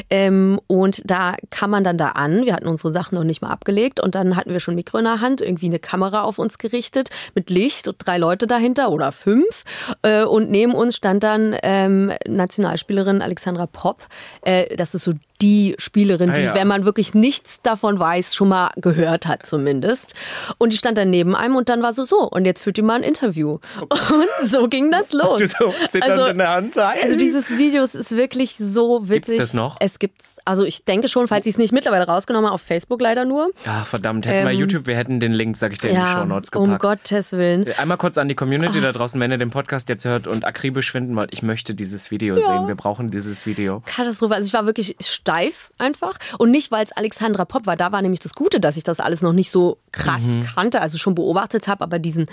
Ähm, 0.09 0.59
und 0.67 1.01
da 1.05 1.35
kam 1.49 1.69
man 1.69 1.83
dann 1.83 1.97
da 1.97 2.09
an. 2.09 2.45
Wir 2.45 2.55
hatten 2.55 2.67
unsere 2.67 2.91
Sachen 2.91 3.15
noch 3.15 3.23
nicht 3.23 3.41
mal 3.41 3.49
abgelegt 3.49 3.99
und 3.99 4.15
dann 4.15 4.35
hatten 4.35 4.51
wir 4.51 4.59
schon 4.59 4.73
ein 4.73 4.77
Mikro 4.77 4.97
in 4.97 5.05
der 5.05 5.21
Hand, 5.21 5.41
irgendwie 5.41 5.67
eine 5.67 5.79
Kamera 5.79 6.23
auf 6.23 6.39
uns 6.39 6.57
gerichtet 6.57 7.09
mit 7.35 7.49
Licht 7.49 7.87
und 7.87 7.97
drei 7.99 8.17
Leute 8.17 8.47
dahinter 8.47 8.89
oder 8.89 9.11
fünf. 9.11 9.63
Äh, 10.01 10.23
und 10.23 10.49
neben 10.49 10.73
uns 10.73 10.95
stand 10.95 11.23
dann 11.23 11.55
ähm, 11.61 12.11
Nationalspielerin 12.27 13.21
Alexandra 13.21 13.67
Popp. 13.67 14.07
Äh, 14.43 14.75
das 14.75 14.95
ist 14.95 15.03
so 15.03 15.13
die 15.41 15.75
Spielerin, 15.77 16.33
die, 16.33 16.41
ah, 16.41 16.45
ja. 16.45 16.55
wenn 16.55 16.67
man 16.67 16.85
wirklich 16.85 17.13
nichts 17.13 17.61
davon 17.61 17.99
weiß, 17.99 18.35
schon 18.35 18.49
mal 18.49 18.71
gehört 18.75 19.27
hat 19.27 19.45
zumindest. 19.45 20.13
Und 20.57 20.73
die 20.73 20.77
stand 20.77 20.97
dann 20.97 21.09
neben 21.09 21.35
einem 21.35 21.55
und 21.55 21.69
dann 21.69 21.81
war 21.83 21.93
so, 21.93 22.05
so, 22.05 22.21
und 22.21 22.45
jetzt 22.45 22.61
führt 22.61 22.77
die 22.77 22.81
mal 22.81 22.95
ein 22.95 23.03
Interview. 23.03 23.57
Und 23.79 24.49
so 24.49 24.67
ging 24.67 24.91
das 24.91 25.13
los. 25.13 25.41
so 25.59 25.73
also, 26.01 26.25
in 26.27 26.37
der 26.37 26.49
Hand. 26.49 26.77
also 26.77 27.15
dieses 27.15 27.57
Video 27.57 27.83
ist 27.83 28.11
wirklich 28.11 28.55
so 28.57 29.09
witzig. 29.09 29.25
Gibt's 29.25 29.37
das 29.37 29.53
noch? 29.53 29.77
Es 29.79 29.99
gibt's, 29.99 30.37
also 30.45 30.63
ich 30.63 30.85
denke 30.85 31.07
schon, 31.07 31.27
falls 31.27 31.43
sie 31.43 31.51
es 31.51 31.57
nicht 31.57 31.73
mittlerweile 31.73 32.05
rausgenommen 32.05 32.47
haben, 32.47 32.53
auf 32.53 32.61
Facebook 32.61 33.01
leider 33.01 33.25
nur. 33.25 33.49
Ach 33.65 33.85
verdammt, 33.85 34.25
hätten 34.25 34.47
ähm, 34.47 34.47
wir 34.47 34.53
YouTube, 34.53 34.87
wir 34.87 34.95
hätten 34.95 35.19
den 35.19 35.33
Link, 35.33 35.57
sag 35.57 35.71
ich 35.73 35.79
dir, 35.79 35.91
ja, 35.91 35.99
in 35.99 36.05
die 36.05 36.11
Show 36.13 36.25
Notes 36.25 36.51
gepackt. 36.51 36.71
um 36.71 36.77
Gottes 36.77 37.31
Willen. 37.33 37.65
Einmal 37.77 37.97
kurz 37.97 38.17
an 38.17 38.27
die 38.27 38.35
Community 38.35 38.79
oh. 38.79 38.81
da 38.81 38.91
draußen, 38.91 39.19
wenn 39.19 39.31
ihr 39.31 39.37
den 39.37 39.51
Podcast 39.51 39.89
jetzt 39.89 40.05
hört 40.05 40.25
und 40.27 40.45
akribisch 40.45 40.91
finden 40.91 41.15
wollt, 41.15 41.31
ich 41.33 41.43
möchte 41.43 41.75
dieses 41.75 42.11
Video 42.11 42.37
ja. 42.37 42.45
sehen. 42.45 42.67
Wir 42.67 42.75
brauchen 42.75 43.11
dieses 43.11 43.45
Video. 43.45 43.83
Katastrophe. 43.85 44.35
Also 44.35 44.47
ich 44.47 44.53
war 44.53 44.65
wirklich 44.65 44.95
steif 45.27 45.73
einfach. 45.77 46.17
Und 46.37 46.51
nicht, 46.51 46.71
weil 46.71 46.85
es 46.85 46.93
Alexandra 46.93 47.43
Pop 47.43 47.65
war. 47.65 47.75
Da 47.75 47.91
war 47.91 48.01
nämlich 48.01 48.21
das 48.21 48.33
Gute, 48.33 48.61
dass 48.61 48.77
ich 48.77 48.83
das 48.83 49.01
alles 49.01 49.21
noch 49.21 49.33
nicht 49.33 49.51
so 49.51 49.77
krass 49.91 50.23
mhm. 50.23 50.43
kannte, 50.43 50.79
also 50.79 50.97
schon 50.97 51.15
beobachtet 51.15 51.67
habe, 51.67 51.83
aber 51.83 51.99
diesen, 51.99 52.27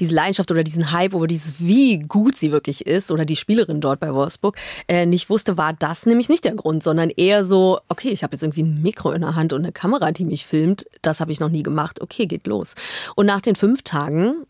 diese 0.00 0.14
Leidenschaft 0.14 0.50
oder 0.50 0.64
diesen 0.64 0.90
Hype 0.90 1.12
oder 1.12 1.26
dieses, 1.26 1.60
wie 1.60 1.98
gut 1.98 2.38
sie 2.38 2.50
wirklich 2.50 2.86
ist 2.86 3.10
oder 3.10 3.26
die 3.26 3.36
Spielerin 3.36 3.82
dort 3.82 4.00
bei 4.00 4.14
Wolfsburg 4.14 4.56
äh, 4.86 5.04
nicht 5.04 5.28
wusste, 5.28 5.58
war 5.58 5.74
das 5.74 6.06
nämlich 6.06 6.30
nicht 6.30 6.44
der 6.46 6.54
Grund, 6.54 6.82
sondern 6.82 7.10
eher 7.10 7.44
so, 7.44 7.80
okay, 7.88 8.08
ich 8.08 8.22
habe 8.22 8.32
jetzt 8.32 8.42
irgendwie 8.42 8.62
ein 8.62 8.80
Mikro 8.80 9.12
in 9.12 9.20
der 9.20 9.34
Hand 9.34 9.52
und 9.52 9.62
eine 9.62 9.72
Kamera, 9.72 10.10
die 10.10 10.24
mich 10.24 10.46
filmt. 10.46 10.86
Das 11.02 11.20
habe 11.20 11.32
ich 11.32 11.40
noch 11.40 11.50
nie 11.50 11.62
gemacht. 11.62 12.00
Okay, 12.00 12.24
geht 12.24 12.46
los. 12.46 12.74
Und 13.14 13.26
nach 13.26 13.42
den 13.42 13.56
fünf 13.56 13.82
Tagen 13.82 14.46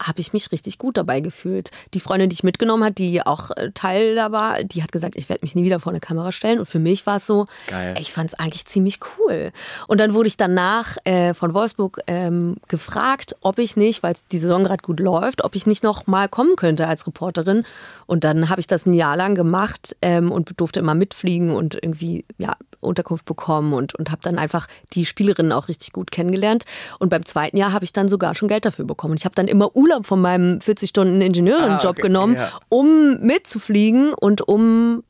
habe 0.00 0.20
ich 0.20 0.32
mich 0.32 0.52
richtig 0.52 0.78
gut 0.78 0.96
dabei 0.96 1.20
gefühlt. 1.20 1.70
Die 1.94 2.00
Freundin, 2.00 2.30
die 2.30 2.34
ich 2.34 2.42
mitgenommen 2.44 2.84
hat, 2.84 2.98
die 2.98 3.24
auch 3.24 3.50
äh, 3.50 3.70
Teil 3.72 4.14
da 4.14 4.32
war, 4.32 4.62
die 4.64 4.82
hat 4.82 4.92
gesagt, 4.92 5.16
ich 5.16 5.28
werde 5.28 5.44
mich 5.44 5.54
nie 5.54 5.64
wieder 5.64 5.80
vor 5.80 5.92
eine 5.92 6.00
Kamera 6.00 6.32
stellen. 6.32 6.58
Und 6.58 6.66
für 6.66 6.78
mich 6.78 7.06
war 7.06 7.16
es 7.16 7.26
so, 7.26 7.46
Geil. 7.66 7.96
ich 7.98 8.12
fand 8.12 8.32
es 8.32 8.38
eigentlich 8.38 8.66
ziemlich 8.66 9.00
cool. 9.18 9.50
Und 9.86 10.00
dann 10.00 10.14
wurde 10.14 10.28
ich 10.28 10.36
danach 10.36 10.96
äh, 11.04 11.34
von 11.34 11.54
Wolfsburg 11.54 12.00
ähm, 12.06 12.56
gefragt, 12.68 13.36
ob 13.40 13.58
ich 13.58 13.76
nicht, 13.76 14.02
weil 14.02 14.14
die 14.32 14.38
Saison 14.38 14.64
gerade 14.64 14.82
gut 14.82 15.00
läuft, 15.00 15.44
ob 15.44 15.54
ich 15.54 15.66
nicht 15.66 15.82
noch 15.82 16.06
mal 16.06 16.28
kommen 16.28 16.56
könnte 16.56 16.86
als 16.86 17.06
Reporterin. 17.06 17.64
Und 18.06 18.24
dann 18.24 18.48
habe 18.48 18.60
ich 18.60 18.66
das 18.66 18.86
ein 18.86 18.92
Jahr 18.92 19.16
lang 19.16 19.34
gemacht 19.34 19.96
ähm, 20.02 20.30
und 20.30 20.60
durfte 20.60 20.80
immer 20.80 20.94
mitfliegen 20.94 21.50
und 21.50 21.74
irgendwie 21.74 22.24
ja 22.38 22.56
Unterkunft 22.80 23.24
bekommen 23.24 23.72
und, 23.72 23.94
und 23.94 24.10
habe 24.10 24.22
dann 24.22 24.38
einfach 24.38 24.68
die 24.92 25.06
Spielerinnen 25.06 25.52
auch 25.52 25.68
richtig 25.68 25.92
gut 25.92 26.10
kennengelernt. 26.10 26.64
Und 26.98 27.08
beim 27.08 27.24
zweiten 27.24 27.56
Jahr 27.56 27.72
habe 27.72 27.84
ich 27.84 27.92
dann 27.92 28.08
sogar 28.08 28.34
schon 28.34 28.48
Geld 28.48 28.64
dafür 28.64 28.84
bekommen. 28.84 29.16
Ich 29.16 29.24
habe 29.24 29.34
dann 29.34 29.48
immer 29.48 29.74
Urlaub 29.86 30.06
von 30.06 30.20
meinem 30.20 30.60
40 30.60 30.90
Stunden 30.90 31.20
Ingenieurin-Job 31.20 31.84
ah, 31.84 31.90
okay. 31.90 32.02
genommen, 32.02 32.34
ja. 32.34 32.52
um 32.68 33.20
mitzufliegen 33.20 34.12
und 34.12 34.46
um 34.46 35.04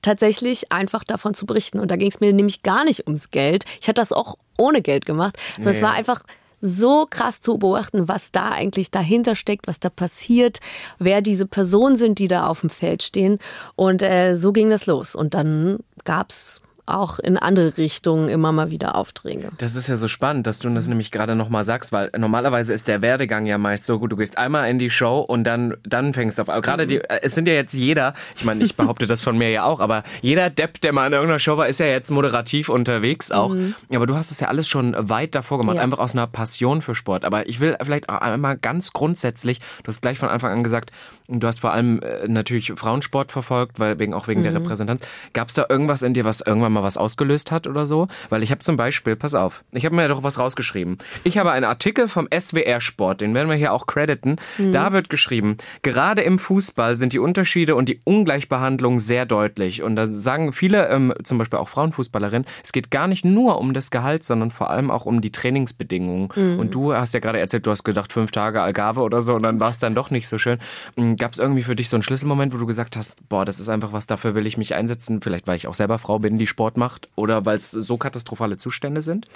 tatsächlich 0.00 0.72
einfach 0.72 1.04
davon 1.04 1.34
zu 1.34 1.46
berichten. 1.46 1.78
Und 1.78 1.90
da 1.90 1.96
ging 1.96 2.10
es 2.10 2.20
mir 2.20 2.32
nämlich 2.32 2.62
gar 2.62 2.84
nicht 2.84 3.06
ums 3.06 3.30
Geld. 3.30 3.64
Ich 3.80 3.88
hatte 3.88 4.00
das 4.00 4.12
auch 4.12 4.36
ohne 4.58 4.82
Geld 4.82 5.06
gemacht. 5.06 5.36
Nee. 5.58 5.70
Es 5.70 5.82
war 5.82 5.92
einfach 5.92 6.22
so 6.60 7.06
krass 7.10 7.40
zu 7.40 7.58
beobachten, 7.58 8.08
was 8.08 8.32
da 8.32 8.50
eigentlich 8.50 8.90
dahinter 8.90 9.34
steckt, 9.34 9.66
was 9.66 9.80
da 9.80 9.90
passiert, 9.90 10.60
wer 10.98 11.20
diese 11.20 11.46
Personen 11.46 11.96
sind, 11.96 12.18
die 12.18 12.28
da 12.28 12.46
auf 12.46 12.60
dem 12.60 12.70
Feld 12.70 13.02
stehen. 13.02 13.38
Und 13.74 14.02
äh, 14.02 14.36
so 14.36 14.52
ging 14.52 14.70
das 14.70 14.86
los. 14.86 15.14
Und 15.14 15.34
dann 15.34 15.80
gab's 16.04 16.62
auch 16.92 17.18
in 17.18 17.36
andere 17.36 17.76
Richtungen 17.76 18.28
immer 18.28 18.52
mal 18.52 18.70
wieder 18.70 18.96
Aufträge. 18.96 19.50
Das 19.58 19.76
ist 19.76 19.88
ja 19.88 19.96
so 19.96 20.08
spannend, 20.08 20.46
dass 20.46 20.58
du 20.58 20.68
das 20.70 20.88
nämlich 20.88 21.10
gerade 21.10 21.34
nochmal 21.34 21.64
sagst, 21.64 21.92
weil 21.92 22.10
normalerweise 22.16 22.72
ist 22.72 22.88
der 22.88 23.02
Werdegang 23.02 23.46
ja 23.46 23.58
meist 23.58 23.86
so 23.86 23.98
gut, 23.98 24.12
du 24.12 24.16
gehst 24.16 24.38
einmal 24.38 24.68
in 24.70 24.78
die 24.78 24.90
Show 24.90 25.20
und 25.20 25.44
dann, 25.44 25.74
dann 25.84 26.14
fängst 26.14 26.38
du 26.38 26.42
auf. 26.42 26.62
Gerade 26.62 26.86
die, 26.86 26.98
äh, 26.98 27.20
es 27.22 27.34
sind 27.34 27.48
ja 27.48 27.54
jetzt 27.54 27.74
jeder, 27.74 28.14
ich 28.36 28.44
meine, 28.44 28.64
ich 28.64 28.76
behaupte 28.76 29.06
das 29.06 29.20
von 29.20 29.36
mir 29.36 29.50
ja 29.50 29.64
auch, 29.64 29.80
aber 29.80 30.04
jeder 30.20 30.50
Depp, 30.50 30.80
der 30.80 30.92
mal 30.92 31.06
in 31.06 31.12
irgendeiner 31.12 31.40
Show 31.40 31.56
war, 31.56 31.66
ist 31.66 31.80
ja 31.80 31.86
jetzt 31.86 32.10
moderativ 32.10 32.68
unterwegs 32.68 33.32
auch. 33.32 33.54
Mhm. 33.54 33.74
Aber 33.92 34.06
du 34.06 34.16
hast 34.16 34.30
es 34.30 34.40
ja 34.40 34.48
alles 34.48 34.68
schon 34.68 34.94
weit 34.98 35.34
davor 35.34 35.58
gemacht, 35.58 35.76
ja. 35.76 35.82
einfach 35.82 35.98
aus 35.98 36.14
einer 36.14 36.26
Passion 36.26 36.82
für 36.82 36.94
Sport. 36.94 37.24
Aber 37.24 37.48
ich 37.48 37.60
will 37.60 37.76
vielleicht 37.82 38.08
auch 38.08 38.20
einmal 38.20 38.56
ganz 38.56 38.92
grundsätzlich, 38.92 39.60
du 39.82 39.88
hast 39.88 40.02
gleich 40.02 40.18
von 40.18 40.28
Anfang 40.28 40.52
an 40.52 40.62
gesagt, 40.62 40.92
du 41.28 41.46
hast 41.46 41.60
vor 41.60 41.72
allem 41.72 42.00
äh, 42.00 42.28
natürlich 42.28 42.72
Frauensport 42.74 43.32
verfolgt, 43.32 43.78
weil 43.80 43.98
wegen 43.98 44.14
auch 44.14 44.28
wegen 44.28 44.40
mhm. 44.40 44.44
der 44.44 44.54
Repräsentanz. 44.54 45.02
Gab 45.32 45.48
es 45.48 45.54
da 45.54 45.66
irgendwas 45.68 46.02
in 46.02 46.14
dir, 46.14 46.24
was 46.24 46.40
irgendwann 46.40 46.72
mal 46.72 46.81
mal 46.82 46.86
was 46.86 46.98
ausgelöst 46.98 47.50
hat 47.50 47.66
oder 47.66 47.86
so? 47.86 48.08
Weil 48.28 48.42
ich 48.42 48.50
habe 48.50 48.60
zum 48.60 48.76
Beispiel, 48.76 49.16
pass 49.16 49.34
auf, 49.34 49.64
ich 49.72 49.84
habe 49.84 49.94
mir 49.94 50.08
doch 50.08 50.22
was 50.22 50.38
rausgeschrieben. 50.38 50.98
Ich 51.24 51.38
habe 51.38 51.52
einen 51.52 51.64
Artikel 51.64 52.08
vom 52.08 52.28
SWR 52.36 52.80
Sport, 52.80 53.20
den 53.20 53.34
werden 53.34 53.48
wir 53.48 53.56
hier 53.56 53.72
auch 53.72 53.86
crediten. 53.86 54.36
Mhm. 54.58 54.72
Da 54.72 54.92
wird 54.92 55.08
geschrieben, 55.08 55.56
gerade 55.82 56.22
im 56.22 56.38
Fußball 56.38 56.96
sind 56.96 57.12
die 57.12 57.18
Unterschiede 57.18 57.74
und 57.74 57.88
die 57.88 58.00
Ungleichbehandlung 58.04 58.98
sehr 58.98 59.26
deutlich. 59.26 59.82
Und 59.82 59.96
da 59.96 60.06
sagen 60.06 60.52
viele, 60.52 60.88
ähm, 60.88 61.14
zum 61.22 61.38
Beispiel 61.38 61.58
auch 61.58 61.68
Frauenfußballerinnen, 61.68 62.46
es 62.62 62.72
geht 62.72 62.90
gar 62.90 63.06
nicht 63.06 63.24
nur 63.24 63.58
um 63.58 63.72
das 63.72 63.90
Gehalt, 63.90 64.24
sondern 64.24 64.50
vor 64.50 64.70
allem 64.70 64.90
auch 64.90 65.06
um 65.06 65.20
die 65.20 65.32
Trainingsbedingungen. 65.32 66.28
Mhm. 66.34 66.58
Und 66.58 66.74
du 66.74 66.94
hast 66.94 67.14
ja 67.14 67.20
gerade 67.20 67.38
erzählt, 67.38 67.66
du 67.66 67.70
hast 67.70 67.84
gedacht, 67.84 68.12
fünf 68.12 68.30
Tage 68.30 68.60
Algarve 68.60 69.00
oder 69.00 69.22
so 69.22 69.34
und 69.34 69.42
dann 69.42 69.60
war 69.60 69.70
es 69.70 69.78
dann 69.78 69.94
doch 69.94 70.10
nicht 70.10 70.28
so 70.28 70.38
schön. 70.38 70.58
Hm, 70.96 71.16
Gab 71.16 71.32
es 71.32 71.38
irgendwie 71.38 71.62
für 71.62 71.76
dich 71.76 71.88
so 71.88 71.96
einen 71.96 72.02
Schlüsselmoment, 72.02 72.52
wo 72.52 72.58
du 72.58 72.66
gesagt 72.66 72.96
hast, 72.96 73.28
boah, 73.28 73.44
das 73.44 73.60
ist 73.60 73.68
einfach 73.68 73.92
was, 73.92 74.06
dafür 74.06 74.34
will 74.34 74.46
ich 74.46 74.56
mich 74.56 74.74
einsetzen, 74.74 75.20
vielleicht 75.20 75.46
weil 75.46 75.56
ich 75.56 75.66
auch 75.68 75.74
selber 75.74 75.98
Frau 75.98 76.18
bin, 76.18 76.38
die 76.38 76.46
Sport 76.46 76.61
macht 76.76 77.08
oder 77.16 77.44
weil 77.44 77.56
es 77.56 77.70
so 77.70 77.96
katastrophale 77.96 78.56
Zustände 78.56 79.02
sind 79.02 79.26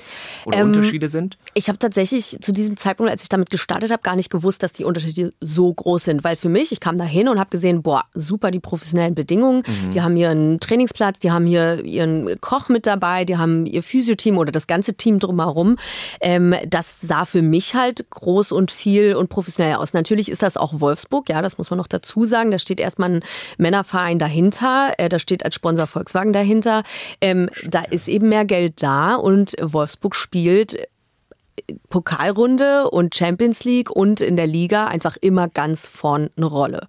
oder 0.45 0.59
ähm, 0.59 0.69
Unterschiede 0.69 1.09
sind? 1.09 1.39
Ich 1.55 1.69
habe 1.69 1.79
tatsächlich 1.79 2.39
zu 2.41 2.53
diesem 2.53 2.77
Zeitpunkt, 2.77 3.11
als 3.11 3.23
ich 3.23 3.29
damit 3.29 3.51
gestartet 3.51 3.91
habe, 3.91 4.03
gar 4.03 4.17
nicht 4.17 4.31
gewusst, 4.31 4.63
dass 4.63 4.73
die 4.73 4.85
Unterschiede 4.85 5.33
so 5.41 5.73
groß 5.73 6.05
sind, 6.05 6.25
weil 6.25 6.37
für 6.37 6.49
mich, 6.49 6.73
ich 6.73 6.81
kam 6.81 6.99
da 6.99 7.05
hin 7.05 7.29
und 7.29 7.39
habe 7.39 7.51
gesehen, 7.51 7.83
boah, 7.83 8.05
super 8.15 8.51
die 8.51 8.61
professionellen 8.61 9.15
Bedingungen, 9.15 9.63
mhm. 9.67 9.91
die 9.91 10.03
haben 10.03 10.17
hier 10.17 10.31
einen 10.31 10.61
Trainingsplatz, 10.61 11.19
die 11.19 11.31
haben 11.31 11.47
hier 11.47 11.85
ihren 11.85 12.41
Koch 12.41 12.69
mit 12.69 12.87
dabei, 12.87 13.25
die 13.25 13.37
haben 13.37 13.67
ihr 13.67 13.83
Physioteam 13.83 14.39
oder 14.39 14.53
das 14.53 14.67
ganze 14.67 14.95
Team 14.95 15.19
drumherum. 15.19 15.77
Ähm, 16.21 16.55
das 16.67 17.01
sah 17.01 17.25
für 17.25 17.43
mich 17.43 17.75
halt 17.75 18.09
groß 18.11 18.53
und 18.53 18.71
viel 18.71 19.15
und 19.15 19.29
professionell 19.29 19.77
aus. 19.77 19.93
Natürlich 19.93 20.31
ist 20.31 20.43
das 20.43 20.57
auch 20.57 20.81
Wolfsburg, 20.81 21.29
ja, 21.29 21.43
das 21.43 21.59
muss 21.59 21.71
man 21.71 21.79
noch 21.79 21.87
dazu 21.87 22.25
sagen. 22.25 22.51
Da 22.51 22.59
steht 22.59 22.81
erstmal 22.81 23.11
ein 23.11 23.25
Männerverein 23.59 24.19
dahinter, 24.19 24.93
äh, 24.99 25.09
da 25.09 25.19
steht 25.19 25.45
als 25.45 25.55
Sponsor 25.55 25.87
Volkswagen 25.87 26.33
dahinter. 26.33 26.83
Ähm, 27.21 27.49
da 27.67 27.83
ist 27.83 28.09
eben 28.09 28.29
mehr 28.29 28.45
Geld 28.45 28.83
da 28.83 29.15
und 29.15 29.55
Wolfsburg 29.61 30.15
spielt 30.15 30.77
Pokalrunde 31.89 32.91
und 32.91 33.15
Champions 33.15 33.65
League 33.65 33.91
und 33.91 34.21
in 34.21 34.37
der 34.37 34.47
Liga 34.47 34.87
einfach 34.87 35.17
immer 35.17 35.49
ganz 35.49 35.89
vorn 35.89 36.31
eine 36.37 36.47
Rolle 36.47 36.87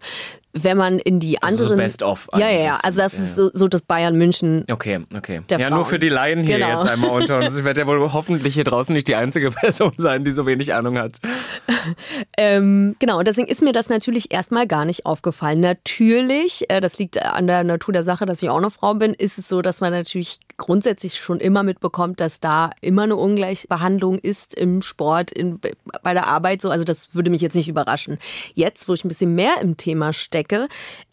wenn 0.63 0.77
man 0.77 0.99
in 0.99 1.19
die 1.19 1.41
anderen. 1.41 1.71
Also 1.71 1.75
so 1.75 1.77
best 1.77 2.03
of. 2.03 2.29
Ja, 2.33 2.49
ja, 2.49 2.59
ja. 2.59 2.79
Also 2.83 3.01
das 3.01 3.17
ja. 3.17 3.23
ist 3.23 3.35
so, 3.35 3.49
so 3.53 3.67
das 3.67 3.81
Bayern 3.81 4.15
München. 4.17 4.65
Okay, 4.69 4.99
okay. 5.15 5.41
ja, 5.49 5.59
Frauen. 5.59 5.73
nur 5.73 5.85
für 5.85 5.99
die 5.99 6.09
Laien 6.09 6.43
hier 6.43 6.57
genau. 6.57 6.79
jetzt 6.79 6.89
einmal 6.89 7.09
unter 7.09 7.37
uns. 7.39 7.57
Ich 7.57 7.63
werde 7.63 7.81
ja 7.81 7.87
wohl 7.87 8.13
hoffentlich 8.13 8.53
hier 8.53 8.63
draußen 8.63 8.93
nicht 8.93 9.07
die 9.07 9.15
einzige 9.15 9.51
Person 9.67 9.93
sein, 9.97 10.23
die 10.23 10.31
so 10.31 10.45
wenig 10.45 10.73
Ahnung 10.73 10.97
hat. 10.97 11.19
ähm, 12.37 12.95
genau, 12.99 13.19
und 13.19 13.27
deswegen 13.27 13.47
ist 13.47 13.61
mir 13.61 13.73
das 13.73 13.89
natürlich 13.89 14.31
erstmal 14.31 14.67
gar 14.67 14.85
nicht 14.85 15.05
aufgefallen. 15.05 15.59
Natürlich, 15.59 16.69
äh, 16.69 16.79
das 16.79 16.97
liegt 16.97 17.21
an 17.21 17.47
der 17.47 17.63
Natur 17.63 17.93
der 17.93 18.03
Sache, 18.03 18.25
dass 18.25 18.41
ich 18.41 18.49
auch 18.49 18.57
eine 18.57 18.71
Frau 18.71 18.93
bin, 18.93 19.13
ist 19.13 19.37
es 19.37 19.47
so, 19.47 19.61
dass 19.61 19.81
man 19.81 19.91
natürlich 19.91 20.39
grundsätzlich 20.57 21.15
schon 21.15 21.39
immer 21.39 21.63
mitbekommt, 21.63 22.19
dass 22.19 22.39
da 22.39 22.71
immer 22.81 23.03
eine 23.03 23.15
Ungleichbehandlung 23.15 24.17
ist 24.17 24.55
im 24.55 24.81
Sport, 24.81 25.31
in, 25.31 25.59
bei 26.03 26.13
der 26.13 26.27
Arbeit 26.27 26.61
so. 26.61 26.69
Also 26.69 26.83
das 26.83 27.13
würde 27.13 27.29
mich 27.29 27.41
jetzt 27.41 27.55
nicht 27.55 27.69
überraschen. 27.69 28.17
Jetzt, 28.55 28.89
wo 28.89 28.93
ich 28.93 29.05
ein 29.05 29.09
bisschen 29.09 29.35
mehr 29.35 29.61
im 29.61 29.77
Thema 29.77 30.13
stecke, 30.13 30.46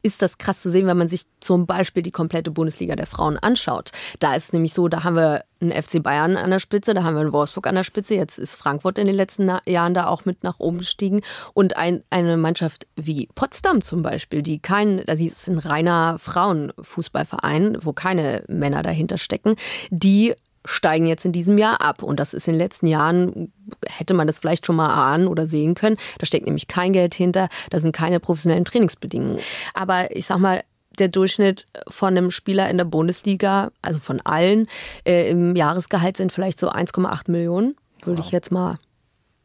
ist 0.02 0.22
das 0.22 0.38
krass 0.38 0.60
zu 0.60 0.70
sehen, 0.70 0.86
wenn 0.86 0.96
man 0.96 1.08
sich 1.08 1.24
zum 1.40 1.66
Beispiel 1.66 2.02
die 2.02 2.10
komplette 2.10 2.50
Bundesliga 2.50 2.96
der 2.96 3.06
Frauen 3.06 3.38
anschaut. 3.38 3.90
Da 4.20 4.34
ist 4.34 4.52
nämlich 4.52 4.72
so, 4.72 4.88
da 4.88 5.04
haben 5.04 5.16
wir 5.16 5.44
einen 5.60 5.72
FC 5.72 6.02
Bayern 6.02 6.36
an 6.36 6.50
der 6.50 6.58
Spitze, 6.58 6.94
da 6.94 7.02
haben 7.02 7.14
wir 7.14 7.20
einen 7.20 7.32
Wolfsburg 7.32 7.66
an 7.66 7.74
der 7.74 7.84
Spitze, 7.84 8.14
jetzt 8.14 8.38
ist 8.38 8.56
Frankfurt 8.56 8.98
in 8.98 9.06
den 9.06 9.16
letzten 9.16 9.50
Jahren 9.66 9.94
da 9.94 10.06
auch 10.06 10.24
mit 10.24 10.42
nach 10.42 10.60
oben 10.60 10.78
gestiegen 10.78 11.22
und 11.54 11.76
ein, 11.76 12.02
eine 12.10 12.36
Mannschaft 12.36 12.86
wie 12.96 13.28
Potsdam 13.34 13.82
zum 13.82 14.02
Beispiel, 14.02 14.42
die 14.42 14.58
kein, 14.58 15.02
das 15.06 15.20
ist 15.20 15.48
ein 15.48 15.58
reiner 15.58 16.18
Frauenfußballverein, 16.18 17.78
wo 17.80 17.92
keine 17.92 18.44
Männer 18.48 18.82
dahinter 18.82 19.18
stecken, 19.18 19.56
die 19.90 20.34
steigen 20.64 21.06
jetzt 21.06 21.24
in 21.24 21.32
diesem 21.32 21.58
Jahr 21.58 21.80
ab. 21.80 22.02
Und 22.02 22.20
das 22.20 22.34
ist 22.34 22.48
in 22.48 22.54
den 22.54 22.58
letzten 22.60 22.86
Jahren, 22.86 23.52
hätte 23.86 24.14
man 24.14 24.26
das 24.26 24.38
vielleicht 24.38 24.66
schon 24.66 24.76
mal 24.76 24.92
ahnen 24.92 25.26
oder 25.28 25.46
sehen 25.46 25.74
können. 25.74 25.96
Da 26.18 26.26
steckt 26.26 26.46
nämlich 26.46 26.68
kein 26.68 26.92
Geld 26.92 27.14
hinter, 27.14 27.48
da 27.70 27.80
sind 27.80 27.92
keine 27.92 28.20
professionellen 28.20 28.64
Trainingsbedingungen. 28.64 29.38
Aber 29.74 30.14
ich 30.14 30.26
sag 30.26 30.38
mal, 30.38 30.62
der 30.98 31.08
Durchschnitt 31.08 31.66
von 31.88 32.16
einem 32.16 32.30
Spieler 32.30 32.70
in 32.70 32.78
der 32.78 32.84
Bundesliga, 32.84 33.72
also 33.82 33.98
von 33.98 34.20
allen, 34.20 34.68
äh, 35.04 35.28
im 35.28 35.56
Jahresgehalt 35.56 36.16
sind 36.16 36.32
vielleicht 36.32 36.60
so 36.60 36.70
1,8 36.70 37.30
Millionen, 37.30 37.76
würde 38.02 38.18
wow. 38.18 38.26
ich 38.26 38.32
jetzt 38.32 38.52
mal 38.52 38.76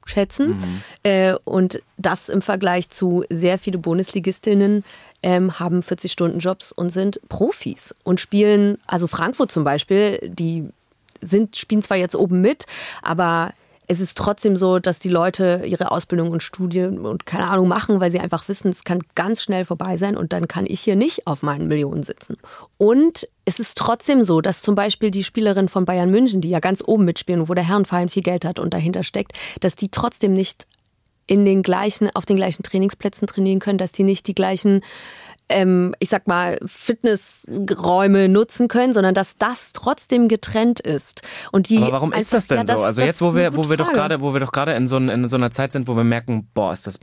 schätzen. 0.05 0.49
Mhm. 0.49 0.81
Äh, 1.03 1.35
und 1.43 1.81
das 1.97 2.29
im 2.29 2.41
Vergleich 2.41 2.89
zu 2.89 3.23
sehr 3.29 3.57
viele 3.57 3.77
Bundesligistinnen 3.77 4.83
ähm, 5.21 5.59
haben 5.59 5.81
40-Stunden-Jobs 5.81 6.71
und 6.71 6.91
sind 6.93 7.19
Profis 7.29 7.95
und 8.03 8.19
spielen, 8.19 8.77
also 8.87 9.07
Frankfurt 9.07 9.51
zum 9.51 9.63
Beispiel, 9.63 10.19
die 10.23 10.69
sind, 11.21 11.55
spielen 11.55 11.81
zwar 11.81 11.97
jetzt 11.97 12.15
oben 12.15 12.41
mit, 12.41 12.65
aber 13.01 13.53
es 13.91 13.99
ist 13.99 14.15
trotzdem 14.19 14.55
so, 14.55 14.77
dass 14.77 14.99
die 14.99 15.09
Leute 15.09 15.63
ihre 15.65 15.89
Ausbildung 15.89 16.29
und 16.29 16.43
Studien 16.43 16.99
und 16.99 17.25
keine 17.25 17.49
Ahnung 17.49 17.67
machen, 17.67 17.99
weil 17.99 18.11
sie 18.11 18.19
einfach 18.19 18.47
wissen, 18.47 18.69
es 18.69 18.83
kann 18.83 18.99
ganz 19.15 19.41
schnell 19.41 19.65
vorbei 19.65 19.97
sein 19.97 20.15
und 20.15 20.31
dann 20.31 20.47
kann 20.47 20.67
ich 20.67 20.79
hier 20.79 20.95
nicht 20.95 21.25
auf 21.25 21.41
meinen 21.41 21.67
Millionen 21.67 22.03
sitzen. 22.03 22.37
Und 22.77 23.27
es 23.45 23.59
ist 23.59 23.79
trotzdem 23.79 24.23
so, 24.23 24.41
dass 24.41 24.61
zum 24.61 24.75
Beispiel 24.75 25.09
die 25.09 25.23
Spielerin 25.23 25.69
von 25.69 25.85
Bayern 25.85 26.11
München, 26.11 26.39
die 26.39 26.51
ja 26.51 26.59
ganz 26.59 26.83
oben 26.85 27.03
mitspielen, 27.03 27.49
wo 27.49 27.55
der 27.55 27.67
Herrenverein 27.67 28.09
viel 28.09 28.21
Geld 28.21 28.45
hat 28.45 28.59
und 28.59 28.75
dahinter 28.75 29.01
steckt, 29.01 29.33
dass 29.59 29.75
die 29.75 29.89
trotzdem 29.89 30.33
nicht 30.33 30.67
in 31.25 31.43
den 31.43 31.63
gleichen, 31.63 32.11
auf 32.13 32.27
den 32.27 32.35
gleichen 32.35 32.61
Trainingsplätzen 32.61 33.27
trainieren 33.27 33.59
können, 33.59 33.79
dass 33.79 33.91
die 33.91 34.03
nicht 34.03 34.27
die 34.27 34.35
gleichen 34.35 34.81
ähm, 35.49 35.95
ich 35.99 36.09
sag 36.09 36.27
mal, 36.27 36.59
Fitnessräume 36.65 38.29
nutzen 38.29 38.67
können, 38.67 38.93
sondern 38.93 39.13
dass 39.13 39.37
das 39.37 39.73
trotzdem 39.73 40.27
getrennt 40.27 40.79
ist. 40.79 41.21
Und 41.51 41.69
die 41.69 41.77
Aber 41.77 41.91
warum 41.91 42.13
ist 42.13 42.33
das 42.33 42.47
denn 42.47 42.59
ja, 42.59 42.63
das, 42.63 42.77
so? 42.77 42.83
Also 42.83 43.01
jetzt, 43.01 43.21
wo 43.21 43.35
wir, 43.35 43.55
wo 43.55 43.69
wir 43.69 43.77
doch 43.77 43.91
gerade, 43.91 44.21
wo 44.21 44.33
wir 44.33 44.39
doch 44.39 44.51
gerade 44.51 44.73
in 44.73 44.87
so, 44.87 44.97
in 44.97 45.27
so 45.27 45.35
einer 45.35 45.51
Zeit 45.51 45.71
sind, 45.71 45.87
wo 45.87 45.95
wir 45.95 46.03
merken, 46.03 46.47
boah, 46.53 46.71
ist 46.71 46.87
das 46.87 46.99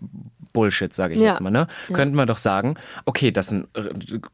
Bullshit, 0.53 0.95
sage 0.95 1.15
ich 1.15 1.21
ja. 1.21 1.31
jetzt 1.31 1.41
mal, 1.41 1.51
ne? 1.51 1.67
Ja. 1.89 1.95
Könnten 1.95 2.17
wir 2.17 2.25
doch 2.25 2.39
sagen, 2.39 2.77
okay, 3.05 3.31
das 3.31 3.49
sind 3.49 3.69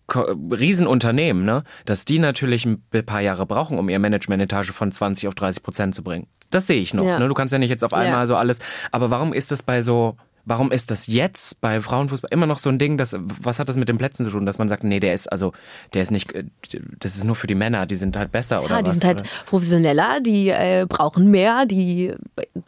Riesenunternehmen, 0.09 1.45
ne? 1.45 1.65
Dass 1.85 2.05
die 2.05 2.19
natürlich 2.19 2.65
ein 2.65 2.83
paar 3.05 3.21
Jahre 3.21 3.47
brauchen, 3.47 3.79
um 3.79 3.89
ihr 3.89 3.99
Management-Etage 3.99 4.71
von 4.71 4.93
20 4.93 5.29
auf 5.29 5.35
30 5.35 5.63
Prozent 5.63 5.95
zu 5.95 6.05
bringen. 6.05 6.29
Das 6.51 6.67
sehe 6.67 6.81
ich 6.81 6.95
noch. 6.95 7.05
Ja. 7.05 7.19
Ne? 7.19 7.29
Du 7.29 7.35
kannst 7.35 7.53
ja 7.53 7.59
nicht 7.59 7.71
jetzt 7.71 7.83
auf 7.83 7.95
einmal 7.95 8.27
so 8.27 8.37
alles. 8.37 8.59
Aber 8.93 9.11
warum 9.11 9.33
ist 9.33 9.51
das 9.51 9.63
bei 9.63 9.83
so 9.83 10.17
Warum 10.45 10.73
ist 10.73 10.91
das 10.91 11.07
jetzt 11.07 11.61
bei 11.61 11.81
Frauenfußball 11.81 12.31
immer 12.33 12.47
noch 12.47 12.59
so 12.59 12.69
ein 12.69 12.79
Ding, 12.79 12.99
dass, 12.99 13.15
was 13.19 13.61
hat 13.61 13.69
das 13.69 13.77
mit 13.77 13.89
den 13.89 13.99
Plätzen 13.99 14.25
zu 14.25 14.31
tun, 14.31 14.45
dass 14.45 14.59
man 14.59 14.69
sagt, 14.69 14.83
nee, 14.83 14.99
der 14.99 15.15
ist, 15.15 15.31
also, 15.31 15.53
der 15.95 16.03
ist 16.03 16.11
nicht, 16.11 16.35
das 16.99 17.15
ist 17.15 17.23
nur 17.25 17.37
für 17.37 17.47
die 17.47 17.55
Männer, 17.55 17.87
die 17.87 17.95
sind 17.95 18.17
halt 18.17 18.33
besser, 18.33 18.65
oder? 18.65 18.77
Ja, 18.77 18.83
die 18.83 18.89
was, 18.89 18.95
sind 18.95 19.05
halt 19.05 19.21
oder? 19.21 19.31
professioneller, 19.47 20.21
die 20.21 20.49
äh, 20.49 20.87
brauchen 20.89 21.31
mehr, 21.31 21.65
die, 21.67 22.13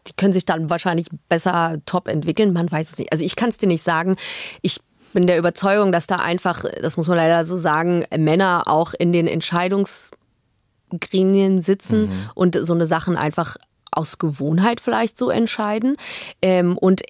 die 0.07 0.13
können 0.17 0.33
sich 0.33 0.45
dann 0.45 0.71
wahrscheinlich 0.71 1.09
besser 1.29 1.79
top 1.85 2.07
entwickeln, 2.07 2.53
man 2.53 2.71
weiß 2.71 2.93
es 2.93 2.99
nicht. 2.99 3.11
Also 3.13 3.25
ich 3.25 3.35
kann 3.35 3.49
es 3.49 3.59
dir 3.59 3.67
nicht 3.67 3.83
sagen. 3.83 4.15
Ich 4.63 4.79
bin 5.13 5.27
der 5.27 5.39
Überzeugung, 5.39 5.91
dass 5.93 6.07
da 6.07 6.17
einfach, 6.17 6.65
das 6.81 6.97
muss 6.97 7.09
man 7.09 7.17
leider 7.17 7.45
so 7.45 7.57
sagen, 7.57 8.05
Männer 8.17 8.65
auch 8.67 8.95
in 8.99 9.13
den 9.13 9.27
Entscheidungsgremien 9.27 11.63
sitzen 11.63 12.07
mhm. 12.07 12.31
und 12.35 12.59
so 12.63 12.75
eine 12.75 12.87
Sachen 12.87 13.17
einfach 13.17 13.57
aus 13.91 14.19
Gewohnheit 14.19 14.81
vielleicht 14.81 15.17
so 15.17 15.31
entscheiden. 15.31 15.97
Ähm, 16.43 16.77
und 16.77 17.03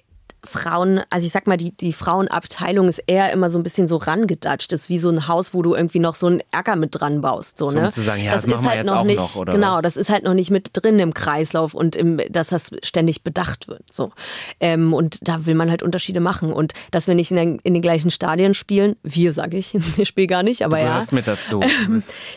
Frauen, 0.45 1.01
also 1.09 1.25
ich 1.25 1.31
sag 1.31 1.47
mal, 1.47 1.57
die, 1.57 1.71
die 1.71 1.93
Frauenabteilung 1.93 2.87
ist 2.87 3.03
eher 3.07 3.31
immer 3.31 3.49
so 3.49 3.57
ein 3.57 3.63
bisschen 3.63 3.87
so 3.87 3.97
rangedatscht. 3.97 4.71
Das 4.71 4.83
ist 4.83 4.89
wie 4.89 4.99
so 4.99 5.09
ein 5.09 5.27
Haus, 5.27 5.53
wo 5.53 5.61
du 5.61 5.75
irgendwie 5.75 5.99
noch 5.99 6.15
so 6.15 6.27
einen 6.27 6.41
Erker 6.51 6.75
mit 6.75 6.99
dran 6.99 7.21
baust. 7.21 7.57
So, 7.57 7.69
ne? 7.69 7.85
um 7.85 7.91
zu 7.91 8.01
sagen, 8.01 8.23
ja, 8.23 8.33
das, 8.33 8.43
das 8.43 8.53
machen 8.53 8.63
wir 8.63 8.69
halt 8.69 8.77
jetzt 8.79 8.87
noch 8.87 8.97
auch 8.97 9.03
nicht, 9.05 9.17
noch, 9.17 9.35
oder 9.35 9.53
Genau, 9.53 9.75
was? 9.75 9.83
das 9.83 9.97
ist 9.97 10.09
halt 10.09 10.23
noch 10.23 10.33
nicht 10.33 10.51
mit 10.51 10.69
drin 10.73 10.99
im 10.99 11.13
Kreislauf 11.13 11.73
und 11.73 11.95
im, 11.95 12.19
dass 12.29 12.49
das 12.49 12.71
ständig 12.83 13.23
bedacht 13.23 13.67
wird. 13.67 13.83
So. 13.91 14.11
Ähm, 14.59 14.93
und 14.93 15.27
da 15.27 15.45
will 15.45 15.55
man 15.55 15.69
halt 15.69 15.83
Unterschiede 15.83 16.19
machen. 16.19 16.53
Und 16.53 16.73
dass 16.91 17.07
wir 17.07 17.15
nicht 17.15 17.31
in, 17.31 17.37
den, 17.37 17.59
in 17.59 17.73
den 17.73 17.81
gleichen 17.81 18.11
Stadien 18.11 18.53
spielen, 18.53 18.95
wir 19.03 19.33
sage 19.33 19.57
ich, 19.57 19.75
ich 19.97 20.07
spiele 20.07 20.27
gar 20.27 20.43
nicht, 20.43 20.63
aber 20.63 20.77
du 20.77 20.83
ja. 20.83 20.99
mit 21.11 21.27
dazu. 21.27 21.61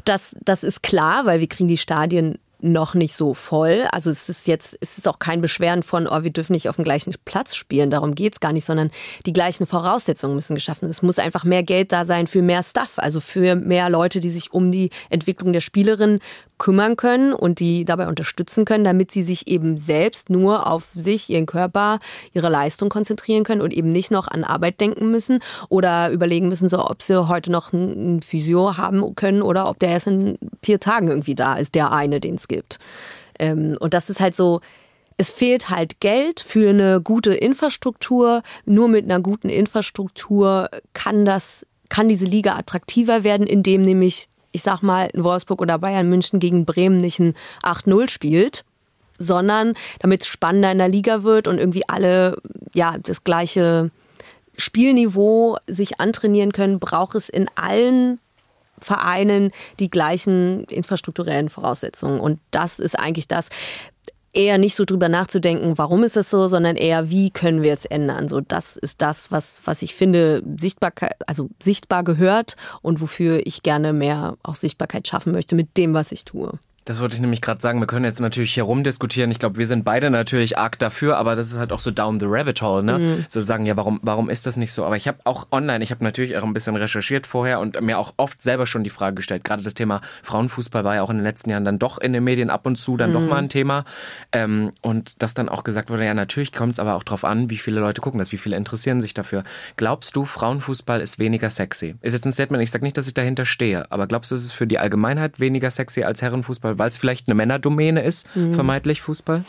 das, 0.04 0.36
das 0.44 0.62
ist 0.62 0.82
klar, 0.82 1.26
weil 1.26 1.40
wir 1.40 1.48
kriegen 1.48 1.68
die 1.68 1.78
Stadien 1.78 2.38
noch 2.60 2.94
nicht 2.94 3.14
so 3.14 3.34
voll. 3.34 3.86
Also 3.92 4.10
es 4.10 4.28
ist 4.28 4.46
jetzt, 4.48 4.76
es 4.80 4.98
ist 4.98 5.06
auch 5.06 5.20
kein 5.20 5.40
Beschweren 5.40 5.82
von, 5.82 6.08
oh, 6.08 6.24
wir 6.24 6.32
dürfen 6.32 6.52
nicht 6.52 6.68
auf 6.68 6.76
dem 6.76 6.84
gleichen 6.84 7.14
Platz 7.24 7.54
spielen. 7.54 7.90
Darum 7.90 8.14
geht's 8.14 8.40
gar 8.40 8.52
nicht, 8.52 8.64
sondern 8.64 8.90
die 9.26 9.32
gleichen 9.32 9.66
Voraussetzungen 9.66 10.34
müssen 10.34 10.54
geschaffen. 10.54 10.82
werden. 10.82 10.90
Es 10.90 11.02
muss 11.02 11.18
einfach 11.18 11.44
mehr 11.44 11.62
Geld 11.62 11.92
da 11.92 12.04
sein 12.04 12.26
für 12.26 12.42
mehr 12.42 12.62
Stuff, 12.62 12.92
also 12.96 13.20
für 13.20 13.54
mehr 13.54 13.88
Leute, 13.90 14.20
die 14.20 14.30
sich 14.30 14.52
um 14.52 14.72
die 14.72 14.90
Entwicklung 15.10 15.52
der 15.52 15.60
Spielerin 15.60 16.20
kümmern 16.58 16.96
können 16.96 17.32
und 17.32 17.60
die 17.60 17.84
dabei 17.84 18.08
unterstützen 18.08 18.64
können, 18.64 18.84
damit 18.84 19.12
sie 19.12 19.22
sich 19.22 19.46
eben 19.46 19.78
selbst 19.78 20.28
nur 20.28 20.66
auf 20.66 20.88
sich, 20.92 21.30
ihren 21.30 21.46
Körper, 21.46 22.00
ihre 22.32 22.48
Leistung 22.48 22.88
konzentrieren 22.88 23.44
können 23.44 23.60
und 23.60 23.72
eben 23.72 23.92
nicht 23.92 24.10
noch 24.10 24.26
an 24.28 24.42
Arbeit 24.42 24.80
denken 24.80 25.10
müssen 25.10 25.40
oder 25.68 26.10
überlegen 26.10 26.48
müssen, 26.48 26.68
so 26.68 26.84
ob 26.84 27.02
sie 27.02 27.28
heute 27.28 27.52
noch 27.52 27.72
einen 27.72 28.22
Physio 28.22 28.76
haben 28.76 29.14
können 29.14 29.42
oder 29.42 29.68
ob 29.68 29.78
der 29.78 29.90
erst 29.90 30.08
in 30.08 30.38
vier 30.62 30.80
Tagen 30.80 31.08
irgendwie 31.08 31.36
da 31.36 31.54
ist, 31.54 31.74
der 31.76 31.92
eine, 31.92 32.20
den 32.20 32.34
es 32.34 32.47
gibt. 32.48 32.78
Ähm, 33.38 33.76
und 33.78 33.94
das 33.94 34.10
ist 34.10 34.20
halt 34.20 34.34
so, 34.34 34.60
es 35.16 35.30
fehlt 35.30 35.70
halt 35.70 36.00
Geld 36.00 36.40
für 36.40 36.70
eine 36.70 37.00
gute 37.00 37.34
Infrastruktur. 37.34 38.42
Nur 38.64 38.88
mit 38.88 39.04
einer 39.04 39.20
guten 39.20 39.48
Infrastruktur 39.48 40.68
kann 40.92 41.24
das, 41.24 41.66
kann 41.88 42.08
diese 42.08 42.26
Liga 42.26 42.56
attraktiver 42.56 43.24
werden, 43.24 43.46
indem 43.46 43.82
nämlich 43.82 44.28
ich 44.52 44.62
sag 44.62 44.82
mal, 44.82 45.10
Wolfsburg 45.14 45.60
oder 45.60 45.78
Bayern 45.78 46.08
München 46.08 46.40
gegen 46.40 46.64
Bremen 46.64 47.00
nicht 47.00 47.18
ein 47.18 47.34
8-0 47.62 48.08
spielt, 48.08 48.64
sondern 49.18 49.74
damit 50.00 50.22
es 50.22 50.28
spannender 50.28 50.72
in 50.72 50.78
der 50.78 50.88
Liga 50.88 51.22
wird 51.22 51.48
und 51.48 51.58
irgendwie 51.58 51.88
alle 51.88 52.38
ja 52.74 52.96
das 52.98 53.24
gleiche 53.24 53.90
Spielniveau 54.56 55.58
sich 55.66 56.00
antrainieren 56.00 56.52
können, 56.52 56.80
braucht 56.80 57.14
es 57.14 57.28
in 57.28 57.48
allen 57.54 58.18
Vereinen 58.80 59.50
die 59.78 59.90
gleichen 59.90 60.64
infrastrukturellen 60.64 61.48
Voraussetzungen. 61.48 62.20
Und 62.20 62.40
das 62.50 62.78
ist 62.78 62.98
eigentlich 62.98 63.28
das, 63.28 63.48
eher 64.32 64.58
nicht 64.58 64.76
so 64.76 64.84
drüber 64.84 65.08
nachzudenken, 65.08 65.78
warum 65.78 66.04
ist 66.04 66.16
das 66.16 66.30
so, 66.30 66.48
sondern 66.48 66.76
eher, 66.76 67.10
wie 67.10 67.30
können 67.30 67.62
wir 67.62 67.72
es 67.72 67.84
ändern. 67.84 68.28
So, 68.28 68.40
das 68.40 68.76
ist 68.76 69.00
das, 69.00 69.32
was, 69.32 69.62
was 69.64 69.82
ich 69.82 69.94
finde, 69.94 70.42
Sichtbarkeit, 70.58 71.16
also 71.26 71.48
sichtbar 71.62 72.04
gehört 72.04 72.56
und 72.82 73.00
wofür 73.00 73.46
ich 73.46 73.62
gerne 73.62 73.92
mehr 73.92 74.36
auch 74.42 74.56
Sichtbarkeit 74.56 75.08
schaffen 75.08 75.32
möchte 75.32 75.54
mit 75.54 75.76
dem, 75.76 75.94
was 75.94 76.12
ich 76.12 76.24
tue. 76.24 76.52
Das 76.88 77.00
wollte 77.00 77.14
ich 77.14 77.20
nämlich 77.20 77.42
gerade 77.42 77.60
sagen. 77.60 77.80
Wir 77.80 77.86
können 77.86 78.06
jetzt 78.06 78.18
natürlich 78.18 78.54
hier 78.54 78.62
rumdiskutieren. 78.62 79.30
Ich 79.30 79.38
glaube, 79.38 79.58
wir 79.58 79.66
sind 79.66 79.84
beide 79.84 80.08
natürlich 80.08 80.56
arg 80.56 80.78
dafür, 80.78 81.18
aber 81.18 81.36
das 81.36 81.52
ist 81.52 81.58
halt 81.58 81.70
auch 81.70 81.80
so 81.80 81.90
down 81.90 82.18
the 82.18 82.24
rabbit 82.26 82.62
hole, 82.62 82.82
ne? 82.82 82.98
Mhm. 82.98 83.26
So 83.28 83.42
sagen, 83.42 83.66
ja, 83.66 83.76
warum, 83.76 84.00
warum 84.02 84.30
ist 84.30 84.46
das 84.46 84.56
nicht 84.56 84.72
so? 84.72 84.86
Aber 84.86 84.96
ich 84.96 85.06
habe 85.06 85.18
auch 85.24 85.48
online, 85.52 85.84
ich 85.84 85.90
habe 85.90 86.02
natürlich 86.02 86.38
auch 86.38 86.44
ein 86.44 86.54
bisschen 86.54 86.76
recherchiert 86.76 87.26
vorher 87.26 87.60
und 87.60 87.78
mir 87.82 87.98
auch 87.98 88.14
oft 88.16 88.40
selber 88.40 88.66
schon 88.66 88.84
die 88.84 88.90
Frage 88.90 89.16
gestellt. 89.16 89.44
Gerade 89.44 89.62
das 89.62 89.74
Thema 89.74 90.00
Frauenfußball 90.22 90.82
war 90.82 90.94
ja 90.94 91.02
auch 91.02 91.10
in 91.10 91.16
den 91.16 91.24
letzten 91.24 91.50
Jahren 91.50 91.66
dann 91.66 91.78
doch 91.78 91.98
in 91.98 92.14
den 92.14 92.24
Medien 92.24 92.48
ab 92.48 92.64
und 92.64 92.76
zu 92.76 92.96
dann 92.96 93.10
mhm. 93.10 93.14
doch 93.14 93.26
mal 93.26 93.36
ein 93.36 93.50
Thema. 93.50 93.84
Ähm, 94.32 94.72
und 94.80 95.14
dass 95.18 95.34
dann 95.34 95.50
auch 95.50 95.64
gesagt 95.64 95.90
wurde, 95.90 96.06
ja, 96.06 96.14
natürlich 96.14 96.54
kommt 96.54 96.72
es 96.72 96.80
aber 96.80 96.94
auch 96.94 97.04
drauf 97.04 97.22
an, 97.22 97.50
wie 97.50 97.58
viele 97.58 97.80
Leute 97.80 98.00
gucken 98.00 98.18
das, 98.18 98.32
wie 98.32 98.38
viele 98.38 98.56
interessieren 98.56 99.02
sich 99.02 99.12
dafür. 99.12 99.44
Glaubst 99.76 100.16
du, 100.16 100.24
Frauenfußball 100.24 101.02
ist 101.02 101.18
weniger 101.18 101.50
sexy? 101.50 101.96
Ist 102.00 102.14
jetzt 102.14 102.24
ein 102.24 102.32
Statement, 102.32 102.64
ich 102.64 102.70
sage 102.70 102.86
nicht, 102.86 102.96
dass 102.96 103.08
ich 103.08 103.12
dahinter 103.12 103.44
stehe, 103.44 103.92
aber 103.92 104.06
glaubst 104.06 104.30
du, 104.30 104.36
es 104.36 104.44
ist 104.44 104.52
für 104.52 104.66
die 104.66 104.78
Allgemeinheit 104.78 105.38
weniger 105.38 105.68
sexy 105.68 106.04
als 106.04 106.22
Herrenfußball? 106.22 106.77
Weil 106.78 106.88
es 106.88 106.96
vielleicht 106.96 107.28
eine 107.28 107.34
Männerdomäne 107.34 108.02
ist, 108.02 108.34
mhm. 108.34 108.54
vermeintlich 108.54 109.02
Fußball? 109.02 109.44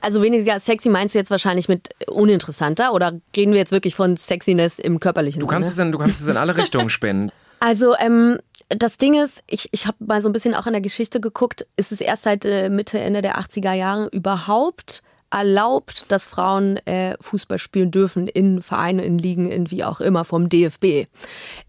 Also 0.00 0.22
weniger 0.22 0.60
sexy 0.60 0.88
meinst 0.88 1.14
du 1.14 1.18
jetzt 1.18 1.30
wahrscheinlich 1.30 1.68
mit 1.68 1.90
uninteressanter 2.06 2.92
oder 2.92 3.12
reden 3.36 3.52
wir 3.52 3.58
jetzt 3.58 3.72
wirklich 3.72 3.94
von 3.94 4.16
Sexiness 4.16 4.78
im 4.78 5.00
körperlichen 5.00 5.40
du 5.40 5.46
kannst 5.46 5.74
Sinne? 5.74 5.86
Es 5.86 5.88
in, 5.88 5.92
du 5.92 5.98
kannst 5.98 6.20
es 6.20 6.26
in 6.26 6.36
alle 6.36 6.56
Richtungen 6.56 6.90
spinnen. 6.90 7.32
Also 7.60 7.94
ähm, 7.96 8.40
das 8.68 8.98
Ding 8.98 9.14
ist, 9.14 9.42
ich, 9.46 9.70
ich 9.72 9.86
habe 9.86 9.96
mal 10.00 10.20
so 10.20 10.28
ein 10.28 10.34
bisschen 10.34 10.54
auch 10.54 10.66
in 10.66 10.74
der 10.74 10.82
Geschichte 10.82 11.18
geguckt, 11.18 11.66
ist 11.78 11.92
es 11.92 12.02
erst 12.02 12.24
seit 12.24 12.44
äh, 12.44 12.68
Mitte, 12.68 12.98
Ende 12.98 13.22
der 13.22 13.38
80er 13.38 13.72
Jahre 13.72 14.08
überhaupt 14.08 15.02
erlaubt, 15.34 16.04
dass 16.08 16.26
Frauen 16.26 16.76
äh, 16.86 17.16
Fußball 17.20 17.58
spielen 17.58 17.90
dürfen 17.90 18.28
in 18.28 18.62
Vereinen, 18.62 19.00
in 19.00 19.18
Ligen, 19.18 19.50
in 19.50 19.70
wie 19.70 19.82
auch 19.82 20.00
immer 20.00 20.24
vom 20.24 20.48
DFB. 20.48 21.08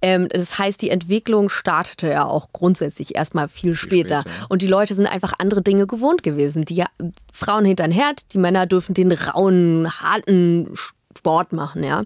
Ähm, 0.02 0.30
das 0.30 0.60
heißt, 0.60 0.82
die 0.82 0.92
Entwicklung 0.92 1.50
startete 1.50 2.08
ja 2.08 2.26
auch 2.26 2.50
grundsätzlich 2.54 3.16
erstmal 3.16 3.48
viel, 3.48 3.74
viel 3.74 3.76
später. 3.76 4.22
später. 4.22 4.46
Und 4.50 4.62
die 4.62 4.68
Leute 4.68 4.94
sind 4.94 5.08
einfach 5.08 5.34
andere 5.40 5.64
Dinge 5.64 5.88
gewohnt 5.88 6.22
gewesen. 6.22 6.66
Die 6.66 6.84
Frauen 7.32 7.66
hinter 7.66 7.86
den 7.86 7.92
Herd, 7.92 8.34
die 8.34 8.38
Männer 8.38 8.68
dürfen 8.68 8.94
den 8.94 9.12
rauen, 9.12 9.90
harten 10.00 10.70
Sport 11.18 11.52
machen, 11.52 11.84
ja. 11.84 12.04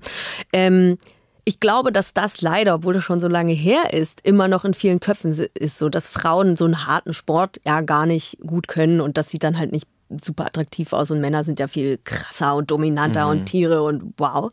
Ähm, 0.53 0.97
ich 1.43 1.59
glaube, 1.59 1.91
dass 1.91 2.13
das 2.13 2.41
leider, 2.41 2.75
obwohl 2.75 2.97
es 2.97 3.03
schon 3.03 3.19
so 3.19 3.27
lange 3.27 3.53
her 3.53 3.91
ist, 3.91 4.21
immer 4.23 4.47
noch 4.47 4.65
in 4.65 4.75
vielen 4.75 4.99
Köpfen 4.99 5.33
ist, 5.55 5.79
so 5.79 5.89
dass 5.89 6.07
Frauen 6.07 6.55
so 6.55 6.65
einen 6.65 6.85
harten 6.85 7.13
Sport 7.13 7.59
ja 7.65 7.81
gar 7.81 8.05
nicht 8.05 8.37
gut 8.45 8.67
können 8.67 9.01
und 9.01 9.17
dass 9.17 9.29
sie 9.29 9.39
dann 9.39 9.57
halt 9.57 9.71
nicht 9.71 9.87
super 10.21 10.45
attraktiv 10.45 10.93
aus 10.93 11.11
und 11.11 11.21
Männer 11.21 11.43
sind 11.43 11.59
ja 11.59 11.67
viel 11.67 11.99
krasser 12.03 12.55
und 12.55 12.71
dominanter 12.71 13.25
mhm. 13.25 13.31
und 13.31 13.45
Tiere 13.45 13.83
und 13.83 14.13
wow. 14.17 14.51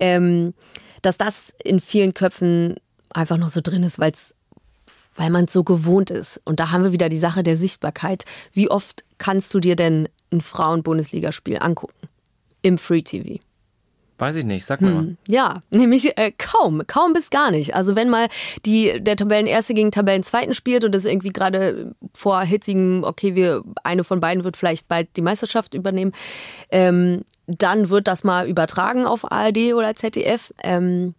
Ähm, 0.00 0.54
dass 1.02 1.18
das 1.18 1.52
in 1.62 1.80
vielen 1.80 2.14
Köpfen 2.14 2.76
einfach 3.10 3.36
noch 3.36 3.50
so 3.50 3.60
drin 3.62 3.82
ist, 3.82 3.98
weil's, 3.98 4.34
weil 5.14 5.30
man 5.30 5.44
es 5.44 5.52
so 5.52 5.64
gewohnt 5.64 6.10
ist. 6.10 6.40
Und 6.44 6.60
da 6.60 6.70
haben 6.70 6.84
wir 6.84 6.92
wieder 6.92 7.08
die 7.08 7.18
Sache 7.18 7.42
der 7.42 7.56
Sichtbarkeit. 7.56 8.24
Wie 8.52 8.70
oft 8.70 9.04
kannst 9.18 9.54
du 9.54 9.60
dir 9.60 9.76
denn 9.76 10.08
ein 10.32 10.40
Frauen-Bundesligaspiel 10.40 11.58
angucken? 11.58 12.08
Im 12.62 12.78
Free 12.78 13.02
TV. 13.02 13.38
Weiß 14.18 14.36
ich 14.36 14.44
nicht, 14.44 14.64
sag 14.64 14.80
mal. 14.80 14.92
Hm, 14.92 15.16
ja, 15.28 15.60
nämlich 15.70 16.16
äh, 16.16 16.32
kaum, 16.36 16.82
kaum 16.86 17.12
bis 17.12 17.30
gar 17.30 17.50
nicht. 17.50 17.74
Also 17.74 17.96
wenn 17.96 18.08
mal 18.08 18.28
die, 18.64 19.00
der 19.00 19.16
Tabellenerste 19.16 19.74
gegen 19.74 19.90
Tabellenzweiten 19.90 20.54
spielt 20.54 20.84
und 20.84 20.92
das 20.92 21.04
irgendwie 21.04 21.32
gerade 21.32 21.94
vor 22.14 22.42
hitzigem, 22.42 23.04
okay, 23.04 23.34
wir, 23.34 23.62
eine 23.84 24.04
von 24.04 24.20
beiden 24.20 24.44
wird 24.44 24.56
vielleicht 24.56 24.88
bald 24.88 25.08
die 25.16 25.22
Meisterschaft 25.22 25.74
übernehmen, 25.74 26.12
ähm, 26.70 27.24
dann 27.46 27.90
wird 27.90 28.08
das 28.08 28.24
mal 28.24 28.48
übertragen 28.48 29.06
auf 29.06 29.30
ARD 29.30 29.74
oder 29.74 29.94
ZDF. 29.94 30.52
Ähm, 30.62 31.14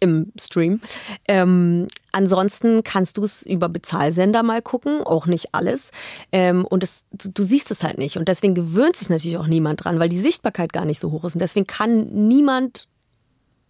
im 0.00 0.32
Stream. 0.38 0.80
Ähm, 1.28 1.88
ansonsten 2.12 2.82
kannst 2.84 3.16
du 3.16 3.24
es 3.24 3.42
über 3.42 3.68
Bezahlsender 3.68 4.42
mal 4.42 4.62
gucken, 4.62 5.02
auch 5.02 5.26
nicht 5.26 5.54
alles. 5.54 5.90
Ähm, 6.32 6.64
und 6.64 6.82
das, 6.82 7.04
du 7.10 7.44
siehst 7.44 7.70
es 7.70 7.82
halt 7.82 7.98
nicht. 7.98 8.16
Und 8.16 8.28
deswegen 8.28 8.54
gewöhnt 8.54 8.96
sich 8.96 9.08
natürlich 9.08 9.38
auch 9.38 9.46
niemand 9.46 9.84
dran, 9.84 9.98
weil 9.98 10.08
die 10.08 10.20
Sichtbarkeit 10.20 10.72
gar 10.72 10.84
nicht 10.84 10.98
so 10.98 11.10
hoch 11.10 11.24
ist. 11.24 11.34
Und 11.34 11.40
deswegen 11.40 11.66
kann 11.66 12.06
niemand, 12.28 12.86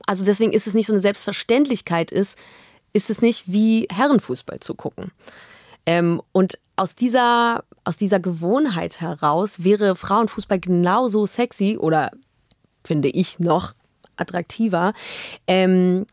also 0.07 0.25
deswegen 0.25 0.53
ist 0.53 0.67
es 0.67 0.75
nicht 0.75 0.87
so 0.87 0.93
eine 0.93 1.03
Selbstverständlichkeit 1.03 2.13
ist, 2.13 2.39
ist 2.93 3.11
es 3.11 3.21
nicht 3.21 3.53
wie 3.53 3.87
Herrenfußball 3.93 4.61
zu 4.61 4.75
gucken. 4.75 5.13
Ähm, 5.87 6.21
und 6.33 6.59
aus 6.77 6.95
dieser, 6.95 7.65
aus 7.85 7.97
dieser 7.97 8.21
Gewohnheit 8.21 9.01
heraus 9.01 9.65
wäre 9.65 9.97
Frauenfußball 9.97 10.61
genauso 10.61 11.27
sexy 11.27 11.79
oder 11.79 12.11
finde 12.85 13.09
ich 13.09 13.39
noch 13.39 13.75
attraktiver, 14.17 14.93
ähm, 15.47 16.07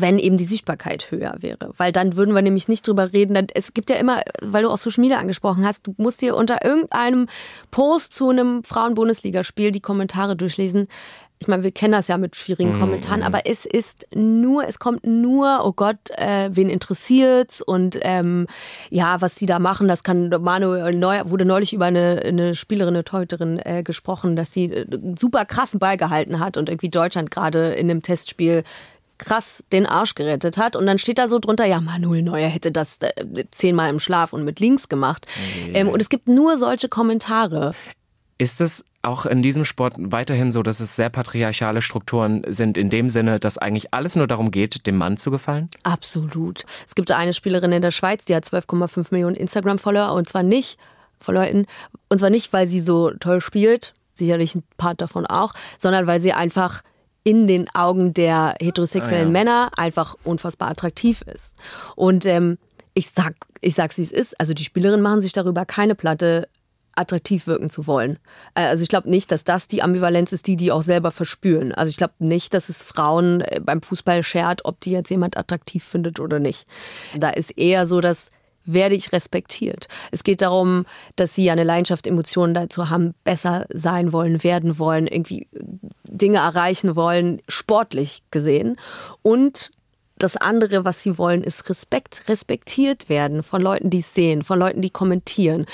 wenn 0.00 0.18
eben 0.18 0.36
die 0.36 0.44
Sichtbarkeit 0.44 1.10
höher 1.10 1.36
wäre. 1.40 1.70
Weil 1.76 1.92
dann 1.92 2.16
würden 2.16 2.34
wir 2.34 2.42
nämlich 2.42 2.68
nicht 2.68 2.86
drüber 2.86 3.12
reden. 3.12 3.46
Es 3.54 3.74
gibt 3.74 3.90
ja 3.90 3.96
immer, 3.96 4.22
weil 4.42 4.64
du 4.64 4.70
auch 4.70 4.78
Social 4.78 5.02
Media 5.02 5.18
angesprochen 5.18 5.64
hast, 5.64 5.86
du 5.86 5.94
musst 5.96 6.20
dir 6.20 6.36
unter 6.36 6.64
irgendeinem 6.64 7.28
Post 7.70 8.14
zu 8.14 8.28
einem 8.28 8.64
Frauen-Bundesligaspiel 8.64 9.70
die 9.70 9.80
Kommentare 9.80 10.36
durchlesen. 10.36 10.88
Ich 11.40 11.48
meine, 11.48 11.62
wir 11.62 11.72
kennen 11.72 11.92
das 11.92 12.08
ja 12.08 12.16
mit 12.16 12.36
schwierigen 12.36 12.78
mm, 12.78 12.80
Kommentaren, 12.80 13.20
mm. 13.20 13.24
aber 13.24 13.40
es 13.44 13.66
ist 13.66 14.06
nur, 14.14 14.66
es 14.66 14.78
kommt 14.78 15.04
nur, 15.04 15.60
oh 15.64 15.72
Gott, 15.72 16.10
äh, 16.16 16.48
wen 16.52 16.70
interessiert's 16.70 17.60
und 17.60 17.98
ähm, 18.02 18.46
ja, 18.88 19.20
was 19.20 19.34
die 19.34 19.44
da 19.44 19.58
machen, 19.58 19.88
das 19.88 20.04
kann 20.04 20.30
Manuel 20.40 20.94
Neuer 20.96 21.30
wurde 21.30 21.44
neulich 21.44 21.74
über 21.74 21.86
eine, 21.86 22.22
eine 22.24 22.54
Spielerin, 22.54 22.94
eine 22.94 23.04
Torhüterin 23.04 23.58
äh, 23.58 23.82
gesprochen, 23.82 24.36
dass 24.36 24.52
sie 24.52 24.72
äh, 24.72 24.86
super 25.18 25.44
krassen 25.44 25.80
Ball 25.80 25.96
gehalten 25.96 26.38
hat 26.38 26.56
und 26.56 26.68
irgendwie 26.68 26.88
Deutschland 26.88 27.30
gerade 27.30 27.74
in 27.74 27.90
einem 27.90 28.02
Testspiel 28.02 28.62
krass 29.18 29.64
den 29.72 29.86
Arsch 29.86 30.14
gerettet 30.14 30.56
hat. 30.56 30.76
Und 30.76 30.86
dann 30.86 30.98
steht 30.98 31.18
da 31.18 31.28
so 31.28 31.38
drunter, 31.38 31.66
ja, 31.66 31.80
Manuel 31.80 32.22
Neuer 32.22 32.48
hätte 32.48 32.72
das 32.72 32.98
äh, 33.00 33.44
zehnmal 33.50 33.90
im 33.90 33.98
Schlaf 33.98 34.32
und 34.32 34.44
mit 34.44 34.60
links 34.60 34.88
gemacht. 34.88 35.26
Okay. 35.62 35.72
Ähm, 35.74 35.88
und 35.88 36.00
es 36.02 36.08
gibt 36.08 36.28
nur 36.28 36.58
solche 36.58 36.88
Kommentare. 36.88 37.74
Ist 38.38 38.60
es 38.60 38.84
auch 39.02 39.26
in 39.26 39.42
diesem 39.42 39.64
Sport 39.64 39.94
weiterhin 39.98 40.50
so, 40.50 40.62
dass 40.62 40.80
es 40.80 40.96
sehr 40.96 41.10
patriarchale 41.10 41.82
Strukturen 41.82 42.42
sind, 42.48 42.76
in 42.76 42.90
dem 42.90 43.08
Sinne, 43.08 43.38
dass 43.38 43.58
eigentlich 43.58 43.92
alles 43.92 44.16
nur 44.16 44.26
darum 44.26 44.50
geht, 44.50 44.86
dem 44.86 44.96
Mann 44.96 45.16
zu 45.16 45.30
gefallen? 45.30 45.68
Absolut. 45.82 46.64
Es 46.86 46.94
gibt 46.94 47.12
eine 47.12 47.32
Spielerin 47.32 47.70
in 47.72 47.82
der 47.82 47.90
Schweiz, 47.90 48.24
die 48.24 48.34
hat 48.34 48.44
12,5 48.44 49.08
Millionen 49.10 49.36
Instagram-Follower 49.36 50.12
und 50.14 50.28
zwar 50.28 50.42
nicht 50.42 50.78
Leuten, 51.26 51.66
und 52.10 52.18
zwar 52.18 52.28
nicht, 52.28 52.52
weil 52.52 52.66
sie 52.66 52.80
so 52.80 53.10
toll 53.12 53.40
spielt, 53.40 53.94
sicherlich 54.14 54.54
ein 54.54 54.62
Part 54.76 55.00
davon 55.00 55.26
auch, 55.26 55.54
sondern 55.78 56.06
weil 56.06 56.20
sie 56.20 56.32
einfach 56.32 56.82
in 57.24 57.46
den 57.46 57.68
Augen 57.74 58.14
der 58.14 58.54
heterosexuellen 58.60 59.28
ah, 59.34 59.38
ja. 59.38 59.44
Männer 59.44 59.70
einfach 59.76 60.14
unfassbar 60.24 60.70
attraktiv 60.70 61.22
ist. 61.22 61.54
Und 61.96 62.26
ähm, 62.26 62.58
ich 62.92 63.10
sag, 63.10 63.34
ich 63.60 63.74
sag's 63.74 63.98
wie 63.98 64.02
es 64.02 64.12
ist. 64.12 64.38
Also 64.38 64.54
die 64.54 64.64
Spielerinnen 64.64 65.02
machen 65.02 65.22
sich 65.22 65.32
darüber 65.32 65.64
keine 65.64 65.94
Platte, 65.94 66.48
attraktiv 66.96 67.46
wirken 67.46 67.70
zu 67.70 67.86
wollen. 67.86 68.18
Äh, 68.54 68.62
also 68.66 68.82
ich 68.82 68.88
glaube 68.88 69.10
nicht, 69.10 69.32
dass 69.32 69.44
das 69.44 69.68
die 69.68 69.82
Ambivalenz 69.82 70.32
ist, 70.32 70.46
die 70.46 70.56
die 70.56 70.72
auch 70.72 70.82
selber 70.82 71.10
verspüren. 71.10 71.72
Also 71.72 71.90
ich 71.90 71.96
glaube 71.96 72.14
nicht, 72.18 72.54
dass 72.54 72.68
es 72.68 72.82
Frauen 72.82 73.40
äh, 73.40 73.60
beim 73.60 73.82
Fußball 73.82 74.22
schert, 74.22 74.64
ob 74.64 74.80
die 74.80 74.92
jetzt 74.92 75.10
jemand 75.10 75.36
attraktiv 75.36 75.84
findet 75.84 76.20
oder 76.20 76.38
nicht. 76.38 76.66
Da 77.16 77.30
ist 77.30 77.50
eher 77.58 77.86
so, 77.86 78.00
dass 78.00 78.30
werde 78.64 78.94
ich 78.94 79.12
respektiert. 79.12 79.88
Es 80.10 80.24
geht 80.24 80.42
darum, 80.42 80.86
dass 81.16 81.34
sie 81.34 81.50
eine 81.50 81.64
Leidenschaft, 81.64 82.06
Emotionen 82.06 82.54
dazu 82.54 82.90
haben, 82.90 83.14
besser 83.24 83.66
sein 83.72 84.12
wollen, 84.12 84.42
werden 84.42 84.78
wollen, 84.78 85.06
irgendwie 85.06 85.48
Dinge 86.04 86.38
erreichen 86.38 86.96
wollen, 86.96 87.42
sportlich 87.48 88.22
gesehen. 88.30 88.76
Und 89.22 89.70
das 90.16 90.36
andere, 90.36 90.84
was 90.84 91.02
sie 91.02 91.18
wollen, 91.18 91.42
ist 91.42 91.68
Respekt, 91.68 92.28
respektiert 92.28 93.08
werden 93.08 93.42
von 93.42 93.60
Leuten, 93.60 93.90
die 93.90 93.98
es 93.98 94.14
sehen, 94.14 94.42
von 94.42 94.58
Leuten, 94.58 94.80
die 94.80 94.90
kommentieren, 94.90 95.66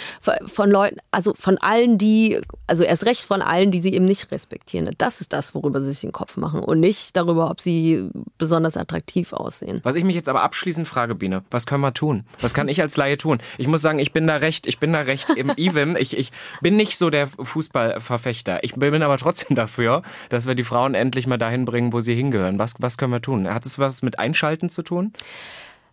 von 0.46 0.70
Leuten, 0.70 0.98
also 1.11 1.35
von 1.35 1.59
allen, 1.59 1.98
die, 1.98 2.40
also 2.66 2.83
erst 2.83 3.05
recht 3.05 3.22
von 3.22 3.42
allen, 3.42 3.70
die 3.70 3.81
sie 3.81 3.92
eben 3.92 4.07
nicht 4.07 4.31
respektieren. 4.33 4.94
Das 4.96 5.20
ist 5.20 5.33
das, 5.33 5.55
worüber 5.55 5.83
sie 5.83 5.90
sich 5.90 6.00
den 6.00 6.12
Kopf 6.12 6.37
machen 6.38 6.61
und 6.61 6.81
nicht 6.81 7.16
darüber, 7.16 7.50
ob 7.50 7.61
sie 7.61 8.09
besonders 8.38 8.76
attraktiv 8.76 9.35
aussehen. 9.35 9.81
Was 9.83 9.96
ich 9.96 10.05
mich 10.05 10.16
jetzt 10.16 10.29
aber 10.29 10.42
abschließend 10.42 10.88
frage, 10.88 11.14
Biene, 11.14 11.44
was 11.50 11.66
können 11.66 11.83
wir 11.83 11.92
tun? 11.92 12.24
Was 12.40 12.55
kann 12.55 12.68
ich 12.68 12.81
als 12.81 12.96
Laie 12.96 13.18
tun? 13.18 13.38
Ich 13.59 13.66
muss 13.66 13.83
sagen, 13.83 13.98
ich 13.98 14.12
bin 14.12 14.26
da 14.26 14.37
recht, 14.37 14.66
ich 14.66 14.79
bin 14.79 14.92
da 14.92 15.00
recht 15.00 15.29
im 15.31 15.50
Even. 15.57 15.96
Ich, 15.96 16.16
ich 16.16 16.33
bin 16.62 16.76
nicht 16.76 16.97
so 16.97 17.11
der 17.11 17.26
Fußballverfechter. 17.26 18.64
Ich 18.64 18.74
bin 18.74 19.03
aber 19.03 19.18
trotzdem 19.18 19.55
dafür, 19.55 20.03
dass 20.30 20.47
wir 20.47 20.55
die 20.55 20.64
Frauen 20.64 20.95
endlich 20.95 21.26
mal 21.26 21.36
dahin 21.36 21.66
bringen, 21.66 21.93
wo 21.93 22.01
sie 22.01 22.14
hingehören. 22.14 22.59
Was, 22.59 22.74
was 22.78 22.97
können 22.97 23.12
wir 23.12 23.20
tun? 23.20 23.53
Hat 23.53 23.66
es 23.66 23.78
was 23.78 24.03
mit 24.03 24.18
ein 24.18 24.30
Einschalten 24.31 24.68
zu 24.68 24.83
tun? 24.83 25.12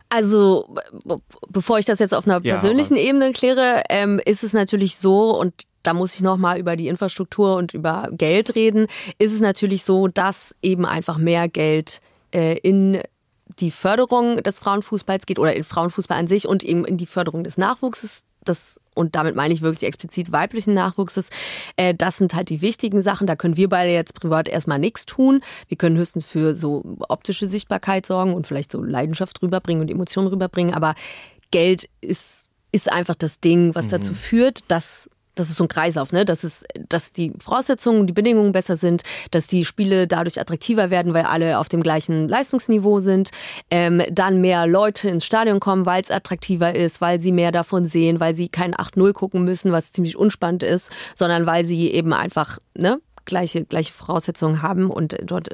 Also, 0.09 0.73
bevor 1.49 1.79
ich 1.79 1.85
das 1.85 1.99
jetzt 1.99 2.13
auf 2.13 2.25
einer 2.25 2.39
Ja, 2.41 2.53
persönlichen 2.53 2.95
Ebene 2.95 3.33
kläre, 3.33 3.83
ähm, 3.89 4.21
ist 4.23 4.43
es 4.43 4.53
natürlich 4.53 4.95
so, 4.97 5.37
und 5.37 5.53
da 5.83 5.93
muss 5.93 6.15
ich 6.15 6.21
nochmal 6.21 6.59
über 6.59 6.75
die 6.75 6.87
Infrastruktur 6.87 7.55
und 7.55 7.73
über 7.73 8.09
Geld 8.11 8.55
reden, 8.55 8.87
ist 9.19 9.33
es 9.33 9.41
natürlich 9.41 9.83
so, 9.83 10.07
dass 10.07 10.55
eben 10.61 10.85
einfach 10.85 11.17
mehr 11.17 11.49
Geld 11.49 12.01
äh, 12.33 12.57
in 12.59 13.01
die 13.59 13.71
Förderung 13.71 14.43
des 14.43 14.59
Frauenfußballs 14.59 15.25
geht 15.25 15.39
oder 15.39 15.55
in 15.55 15.63
Frauenfußball 15.63 16.17
an 16.17 16.27
sich 16.27 16.47
und 16.47 16.63
eben 16.63 16.85
in 16.85 16.97
die 16.97 17.05
Förderung 17.05 17.43
des 17.43 17.57
Nachwuchses. 17.57 18.23
Das, 18.47 18.79
und 18.93 19.15
damit 19.15 19.35
meine 19.35 19.53
ich 19.53 19.61
wirklich 19.61 19.87
explizit 19.87 20.31
weiblichen 20.31 20.73
Nachwuchses. 20.73 21.29
Äh, 21.75 21.93
das 21.93 22.17
sind 22.17 22.33
halt 22.33 22.49
die 22.49 22.61
wichtigen 22.61 23.01
Sachen. 23.01 23.27
Da 23.27 23.35
können 23.35 23.57
wir 23.57 23.69
beide 23.69 23.91
jetzt 23.91 24.13
privat 24.13 24.47
erstmal 24.47 24.79
nichts 24.79 25.05
tun. 25.05 25.41
Wir 25.67 25.77
können 25.77 25.97
höchstens 25.97 26.25
für 26.25 26.55
so 26.55 26.97
optische 27.09 27.47
Sichtbarkeit 27.47 28.05
sorgen 28.05 28.33
und 28.33 28.47
vielleicht 28.47 28.71
so 28.71 28.81
Leidenschaft 28.81 29.41
rüberbringen 29.41 29.81
und 29.81 29.91
Emotionen 29.91 30.27
rüberbringen. 30.27 30.73
Aber 30.73 30.95
Geld 31.51 31.89
ist, 32.01 32.47
ist 32.71 32.91
einfach 32.91 33.15
das 33.15 33.39
Ding, 33.39 33.75
was 33.75 33.89
dazu 33.89 34.13
führt, 34.13 34.69
dass 34.69 35.09
das 35.39 35.49
ist 35.49 35.57
so 35.57 35.63
ein 35.63 35.69
Kreislauf, 35.69 36.11
ne? 36.11 36.25
Dass 36.25 36.43
es, 36.43 36.63
dass 36.89 37.13
die 37.13 37.33
Voraussetzungen, 37.39 38.07
die 38.07 38.13
Bedingungen 38.13 38.51
besser 38.51 38.77
sind, 38.77 39.03
dass 39.31 39.47
die 39.47 39.65
Spiele 39.65 40.07
dadurch 40.07 40.39
attraktiver 40.39 40.89
werden, 40.89 41.13
weil 41.13 41.25
alle 41.25 41.59
auf 41.59 41.69
dem 41.69 41.81
gleichen 41.81 42.27
Leistungsniveau 42.27 42.99
sind, 42.99 43.31
ähm, 43.69 44.01
dann 44.11 44.41
mehr 44.41 44.67
Leute 44.67 45.09
ins 45.09 45.25
Stadion 45.25 45.59
kommen, 45.59 45.85
weil 45.85 46.01
es 46.01 46.11
attraktiver 46.11 46.75
ist, 46.75 47.01
weil 47.01 47.19
sie 47.19 47.31
mehr 47.31 47.51
davon 47.51 47.85
sehen, 47.85 48.19
weil 48.19 48.33
sie 48.33 48.49
kein 48.49 48.73
8-0 48.73 49.13
gucken 49.13 49.43
müssen, 49.43 49.71
was 49.71 49.91
ziemlich 49.91 50.17
unspannend 50.17 50.63
ist, 50.63 50.91
sondern 51.15 51.45
weil 51.45 51.65
sie 51.65 51.91
eben 51.91 52.13
einfach, 52.13 52.57
ne? 52.75 52.99
Gleiche, 53.27 53.65
gleiche 53.65 53.93
Voraussetzungen 53.93 54.63
haben 54.63 54.89
und 54.89 55.15
dort 55.21 55.49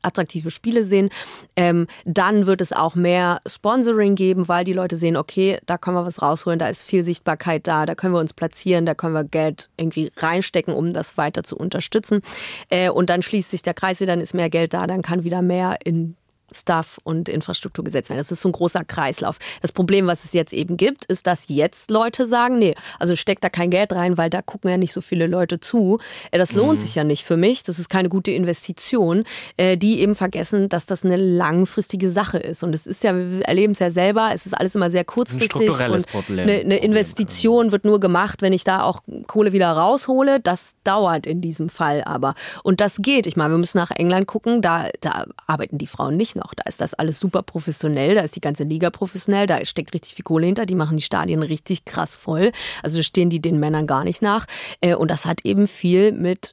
attraktive 0.00 0.50
Spiele 0.50 0.84
sehen. 0.84 1.10
Ähm, 1.56 1.86
dann 2.06 2.46
wird 2.46 2.62
es 2.62 2.72
auch 2.72 2.94
mehr 2.94 3.40
Sponsoring 3.46 4.14
geben, 4.14 4.48
weil 4.48 4.64
die 4.64 4.72
Leute 4.72 4.96
sehen, 4.96 5.18
okay, 5.18 5.58
da 5.66 5.76
können 5.76 5.96
wir 5.96 6.06
was 6.06 6.22
rausholen, 6.22 6.58
da 6.58 6.68
ist 6.68 6.84
viel 6.84 7.04
Sichtbarkeit 7.04 7.66
da, 7.66 7.84
da 7.84 7.94
können 7.94 8.14
wir 8.14 8.20
uns 8.20 8.32
platzieren, 8.32 8.86
da 8.86 8.94
können 8.94 9.14
wir 9.14 9.24
Geld 9.24 9.68
irgendwie 9.76 10.10
reinstecken, 10.16 10.72
um 10.72 10.94
das 10.94 11.18
weiter 11.18 11.42
zu 11.42 11.56
unterstützen. 11.56 12.22
Äh, 12.70 12.88
und 12.88 13.10
dann 13.10 13.20
schließt 13.20 13.50
sich 13.50 13.62
der 13.62 13.74
Kreis 13.74 14.00
wieder, 14.00 14.12
dann 14.12 14.22
ist 14.22 14.32
mehr 14.32 14.48
Geld 14.48 14.72
da, 14.72 14.86
dann 14.86 15.02
kann 15.02 15.24
wieder 15.24 15.42
mehr 15.42 15.76
in 15.84 16.16
Stuff 16.52 16.98
und 17.04 17.28
Infrastruktur 17.28 17.84
gesetzt 17.84 18.08
werden. 18.10 18.18
Das 18.18 18.30
ist 18.32 18.40
so 18.42 18.48
ein 18.48 18.52
großer 18.52 18.84
Kreislauf. 18.84 19.38
Das 19.62 19.72
Problem, 19.72 20.06
was 20.06 20.24
es 20.24 20.32
jetzt 20.32 20.52
eben 20.52 20.76
gibt, 20.76 21.04
ist, 21.06 21.26
dass 21.26 21.48
jetzt 21.48 21.90
Leute 21.90 22.26
sagen, 22.26 22.58
nee, 22.58 22.74
also 22.98 23.16
steckt 23.16 23.42
da 23.44 23.48
kein 23.48 23.70
Geld 23.70 23.92
rein, 23.92 24.16
weil 24.16 24.30
da 24.30 24.42
gucken 24.42 24.70
ja 24.70 24.76
nicht 24.76 24.92
so 24.92 25.00
viele 25.00 25.26
Leute 25.26 25.60
zu. 25.60 25.98
Äh, 26.30 26.38
Das 26.38 26.52
lohnt 26.52 26.80
sich 26.80 26.94
ja 26.94 27.04
nicht 27.04 27.24
für 27.24 27.36
mich. 27.36 27.62
Das 27.62 27.78
ist 27.78 27.88
keine 27.90 28.08
gute 28.08 28.30
Investition. 28.30 29.24
Äh, 29.56 29.76
Die 29.76 30.00
eben 30.00 30.14
vergessen, 30.14 30.68
dass 30.68 30.86
das 30.86 31.04
eine 31.04 31.16
langfristige 31.16 32.10
Sache 32.10 32.38
ist. 32.38 32.62
Und 32.62 32.74
es 32.74 32.86
ist 32.86 33.02
ja, 33.04 33.16
wir 33.16 33.42
erleben 33.46 33.72
es 33.72 33.78
ja 33.78 33.90
selber, 33.90 34.30
es 34.34 34.46
ist 34.46 34.54
alles 34.54 34.74
immer 34.74 34.90
sehr 34.90 35.04
kurzfristig. 35.04 35.50
strukturelles 35.50 36.04
und 36.04 36.12
Problem- 36.12 36.48
Eine, 36.48 36.60
eine 36.60 36.76
Investition 36.78 37.72
wird 37.72 37.84
nur 37.84 38.00
gemacht, 38.00 38.42
wenn 38.42 38.52
ich 38.52 38.64
da 38.64 38.82
auch 38.82 39.02
Kohle 39.26 39.52
wieder 39.52 39.70
raushole. 39.72 40.40
Das 40.40 40.74
dauert 40.84 41.26
in 41.26 41.40
diesem 41.40 41.68
Fall 41.68 42.04
aber. 42.04 42.34
Und 42.62 42.80
das 42.80 42.96
geht. 42.98 43.26
Ich 43.26 43.36
meine, 43.36 43.54
wir 43.54 43.58
müssen 43.58 43.78
nach 43.78 43.90
England 43.90 44.26
gucken. 44.26 44.62
Da, 44.62 44.88
da 45.00 45.24
arbeiten 45.46 45.78
die 45.78 45.86
Frauen 45.86 46.16
nicht 46.16 46.35
noch. 46.36 46.54
Da 46.54 46.62
ist 46.68 46.80
das 46.80 46.94
alles 46.94 47.18
super 47.18 47.42
professionell. 47.42 48.14
Da 48.14 48.20
ist 48.22 48.36
die 48.36 48.40
ganze 48.40 48.64
Liga 48.64 48.90
professionell. 48.90 49.46
Da 49.46 49.64
steckt 49.64 49.92
richtig 49.94 50.14
viel 50.14 50.22
Kohle 50.24 50.46
hinter. 50.46 50.66
Die 50.66 50.74
machen 50.76 50.96
die 50.96 51.02
Stadien 51.02 51.42
richtig 51.42 51.84
krass 51.84 52.14
voll. 52.16 52.52
Also 52.82 52.98
da 52.98 53.02
stehen 53.02 53.30
die 53.30 53.40
den 53.40 53.58
Männern 53.58 53.86
gar 53.86 54.04
nicht 54.04 54.22
nach. 54.22 54.46
Äh, 54.80 54.94
Und 54.94 55.10
das 55.10 55.26
hat 55.26 55.44
eben 55.44 55.66
viel 55.66 56.12
mit 56.12 56.52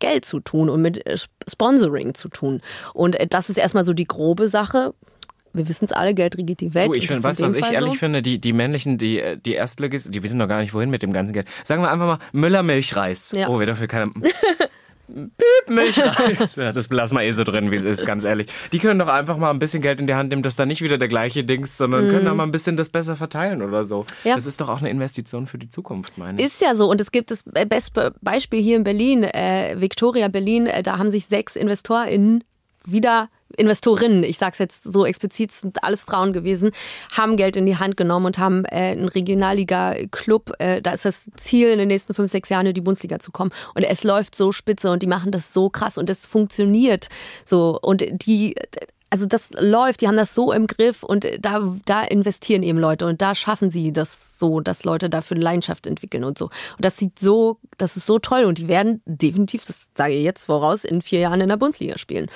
Geld 0.00 0.24
zu 0.24 0.40
tun 0.40 0.70
und 0.70 0.80
mit 0.80 1.04
äh, 1.06 1.14
Sp- 1.18 1.34
Sponsoring 1.50 2.14
zu 2.14 2.28
tun. 2.28 2.60
Und 2.94 3.16
äh, 3.18 3.26
das 3.26 3.50
ist 3.50 3.58
erstmal 3.58 3.84
so 3.84 3.92
die 3.92 4.06
grobe 4.06 4.48
Sache. 4.48 4.94
Wir 5.54 5.66
wissen 5.68 5.86
es 5.86 5.92
alle, 5.92 6.14
Geld 6.14 6.36
regiert 6.38 6.60
die 6.60 6.74
Welt. 6.74 6.88
Du, 6.88 6.92
ich 6.94 7.06
finde, 7.08 7.24
weißt 7.24 7.40
du, 7.40 7.44
was 7.44 7.52
dem 7.52 7.58
ich 7.60 7.64
Fall 7.64 7.74
ehrlich 7.74 7.92
so. 7.94 7.98
finde? 7.98 8.22
Die, 8.22 8.38
die 8.38 8.52
männlichen, 8.52 8.98
die, 8.98 9.22
die 9.44 9.54
Erstligisten, 9.54 10.12
die 10.12 10.22
wissen 10.22 10.38
doch 10.38 10.46
gar 10.46 10.60
nicht, 10.60 10.72
wohin 10.74 10.90
mit 10.90 11.02
dem 11.02 11.12
ganzen 11.12 11.32
Geld. 11.32 11.48
Sagen 11.64 11.82
wir 11.82 11.90
einfach 11.90 12.06
mal 12.06 12.18
Müller 12.32 12.62
Milchreis. 12.62 13.32
Ja. 13.34 13.48
Oh, 13.48 13.58
wir 13.58 13.66
dafür 13.66 13.88
keine. 13.88 14.12
Piep, 15.08 15.74
Milchreis. 15.74 16.56
Ja, 16.56 16.72
das 16.72 16.88
lassen 16.90 17.14
wir 17.14 17.22
eh 17.22 17.32
so 17.32 17.44
drin, 17.44 17.70
wie 17.70 17.76
es 17.76 17.84
ist, 17.84 18.04
ganz 18.04 18.24
ehrlich. 18.24 18.48
Die 18.72 18.78
können 18.78 18.98
doch 18.98 19.08
einfach 19.08 19.36
mal 19.36 19.50
ein 19.50 19.58
bisschen 19.58 19.82
Geld 19.82 20.00
in 20.00 20.06
die 20.06 20.14
Hand 20.14 20.30
nehmen, 20.30 20.42
das 20.42 20.56
dann 20.56 20.68
nicht 20.68 20.82
wieder 20.82 20.98
der 20.98 21.08
gleiche 21.08 21.44
Dings, 21.44 21.76
sondern 21.76 22.08
können 22.08 22.24
da 22.24 22.34
mal 22.34 22.42
ein 22.42 22.52
bisschen 22.52 22.76
das 22.76 22.88
besser 22.88 23.16
verteilen 23.16 23.62
oder 23.62 23.84
so. 23.84 24.00
Mhm. 24.00 24.28
Ja. 24.28 24.34
Das 24.34 24.46
ist 24.46 24.60
doch 24.60 24.68
auch 24.68 24.80
eine 24.80 24.90
Investition 24.90 25.46
für 25.46 25.58
die 25.58 25.68
Zukunft, 25.68 26.18
meine 26.18 26.40
ich. 26.40 26.46
Ist 26.46 26.60
ja 26.60 26.74
so. 26.74 26.90
Und 26.90 27.00
es 27.00 27.12
gibt 27.12 27.30
das 27.30 27.44
beste 27.44 28.14
Beispiel 28.20 28.60
hier 28.60 28.76
in 28.76 28.84
Berlin, 28.84 29.24
äh, 29.24 29.76
Victoria 29.78 30.28
Berlin, 30.28 30.66
äh, 30.66 30.82
da 30.82 30.98
haben 30.98 31.10
sich 31.10 31.26
sechs 31.26 31.56
InvestorInnen 31.56 32.44
wieder 32.90 33.28
Investorinnen, 33.56 34.24
ich 34.24 34.38
sage 34.38 34.52
es 34.52 34.58
jetzt 34.58 34.82
so 34.84 35.06
explizit, 35.06 35.52
sind 35.52 35.82
alles 35.82 36.02
Frauen 36.02 36.32
gewesen, 36.32 36.70
haben 37.12 37.36
Geld 37.36 37.56
in 37.56 37.64
die 37.66 37.76
Hand 37.76 37.96
genommen 37.96 38.26
und 38.26 38.38
haben 38.38 38.64
äh, 38.66 38.92
einen 38.92 39.08
Regionalliga-Club, 39.08 40.52
äh, 40.58 40.82
da 40.82 40.92
ist 40.92 41.04
das 41.04 41.30
Ziel, 41.36 41.68
in 41.68 41.78
den 41.78 41.88
nächsten 41.88 42.12
fünf, 42.14 42.30
sechs 42.30 42.50
Jahren 42.50 42.66
in 42.66 42.74
die 42.74 42.82
Bundesliga 42.82 43.18
zu 43.18 43.32
kommen. 43.32 43.50
Und 43.74 43.84
es 43.84 44.04
läuft 44.04 44.34
so 44.34 44.52
spitze 44.52 44.90
und 44.90 45.02
die 45.02 45.06
machen 45.06 45.32
das 45.32 45.54
so 45.54 45.70
krass 45.70 45.96
und 45.96 46.10
es 46.10 46.26
funktioniert 46.26 47.08
so. 47.46 47.78
Und 47.80 48.04
die, 48.10 48.54
also 49.10 49.26
das 49.26 49.50
läuft, 49.58 50.00
die 50.00 50.08
haben 50.08 50.16
das 50.16 50.34
so 50.34 50.52
im 50.52 50.66
Griff 50.66 51.02
und 51.02 51.26
da, 51.40 51.76
da 51.86 52.02
investieren 52.02 52.62
eben 52.62 52.78
Leute 52.78 53.06
und 53.06 53.22
da 53.22 53.34
schaffen 53.34 53.70
sie 53.70 53.92
das 53.92 54.38
so, 54.38 54.60
dass 54.60 54.84
Leute 54.84 55.08
dafür 55.08 55.36
eine 55.36 55.44
Leidenschaft 55.44 55.86
entwickeln 55.86 56.24
und 56.24 56.38
so. 56.38 56.46
Und 56.46 56.84
das 56.84 56.96
sieht 56.96 57.18
so, 57.18 57.58
das 57.78 57.96
ist 57.96 58.06
so 58.06 58.18
toll 58.18 58.44
und 58.44 58.58
die 58.58 58.68
werden 58.68 59.02
definitiv, 59.06 59.64
das 59.64 59.88
sage 59.94 60.14
ich 60.14 60.22
jetzt 60.22 60.44
voraus, 60.44 60.84
in 60.84 61.02
vier 61.02 61.20
Jahren 61.20 61.40
in 61.40 61.48
der 61.48 61.56
Bundesliga 61.56 61.98
spielen. 61.98 62.28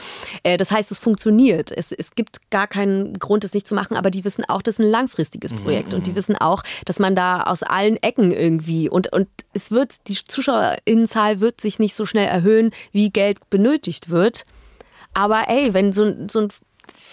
Äh, 0.42 0.56
das 0.56 0.70
heißt, 0.70 0.90
es 0.90 0.98
funktioniert. 0.98 1.70
Es, 1.70 1.92
es 1.92 2.14
gibt 2.14 2.50
gar 2.50 2.66
keinen 2.66 3.18
Grund, 3.18 3.44
es 3.44 3.54
nicht 3.54 3.66
zu 3.66 3.74
machen, 3.74 3.96
aber 3.96 4.10
die 4.10 4.24
wissen 4.24 4.44
auch, 4.48 4.62
das 4.62 4.78
ist 4.78 4.84
ein 4.84 4.90
langfristiges 4.90 5.52
Projekt 5.52 5.94
und 5.94 6.06
die 6.06 6.16
wissen 6.16 6.36
auch, 6.36 6.62
dass 6.86 6.98
man 6.98 7.14
da 7.14 7.42
aus 7.42 7.62
allen 7.62 7.96
Ecken 8.02 8.32
irgendwie 8.32 8.88
und, 8.88 9.12
und 9.12 9.28
es 9.52 9.70
wird, 9.70 10.08
die 10.08 10.14
Zuschauerinnenzahl 10.14 11.40
wird 11.40 11.60
sich 11.60 11.78
nicht 11.78 11.94
so 11.94 12.06
schnell 12.06 12.28
erhöhen, 12.28 12.70
wie 12.92 13.10
Geld 13.10 13.50
benötigt 13.50 14.10
wird. 14.10 14.44
Aber 15.14 15.48
ey, 15.48 15.74
wenn 15.74 15.92
so, 15.92 16.12
so 16.28 16.40
ein 16.40 16.48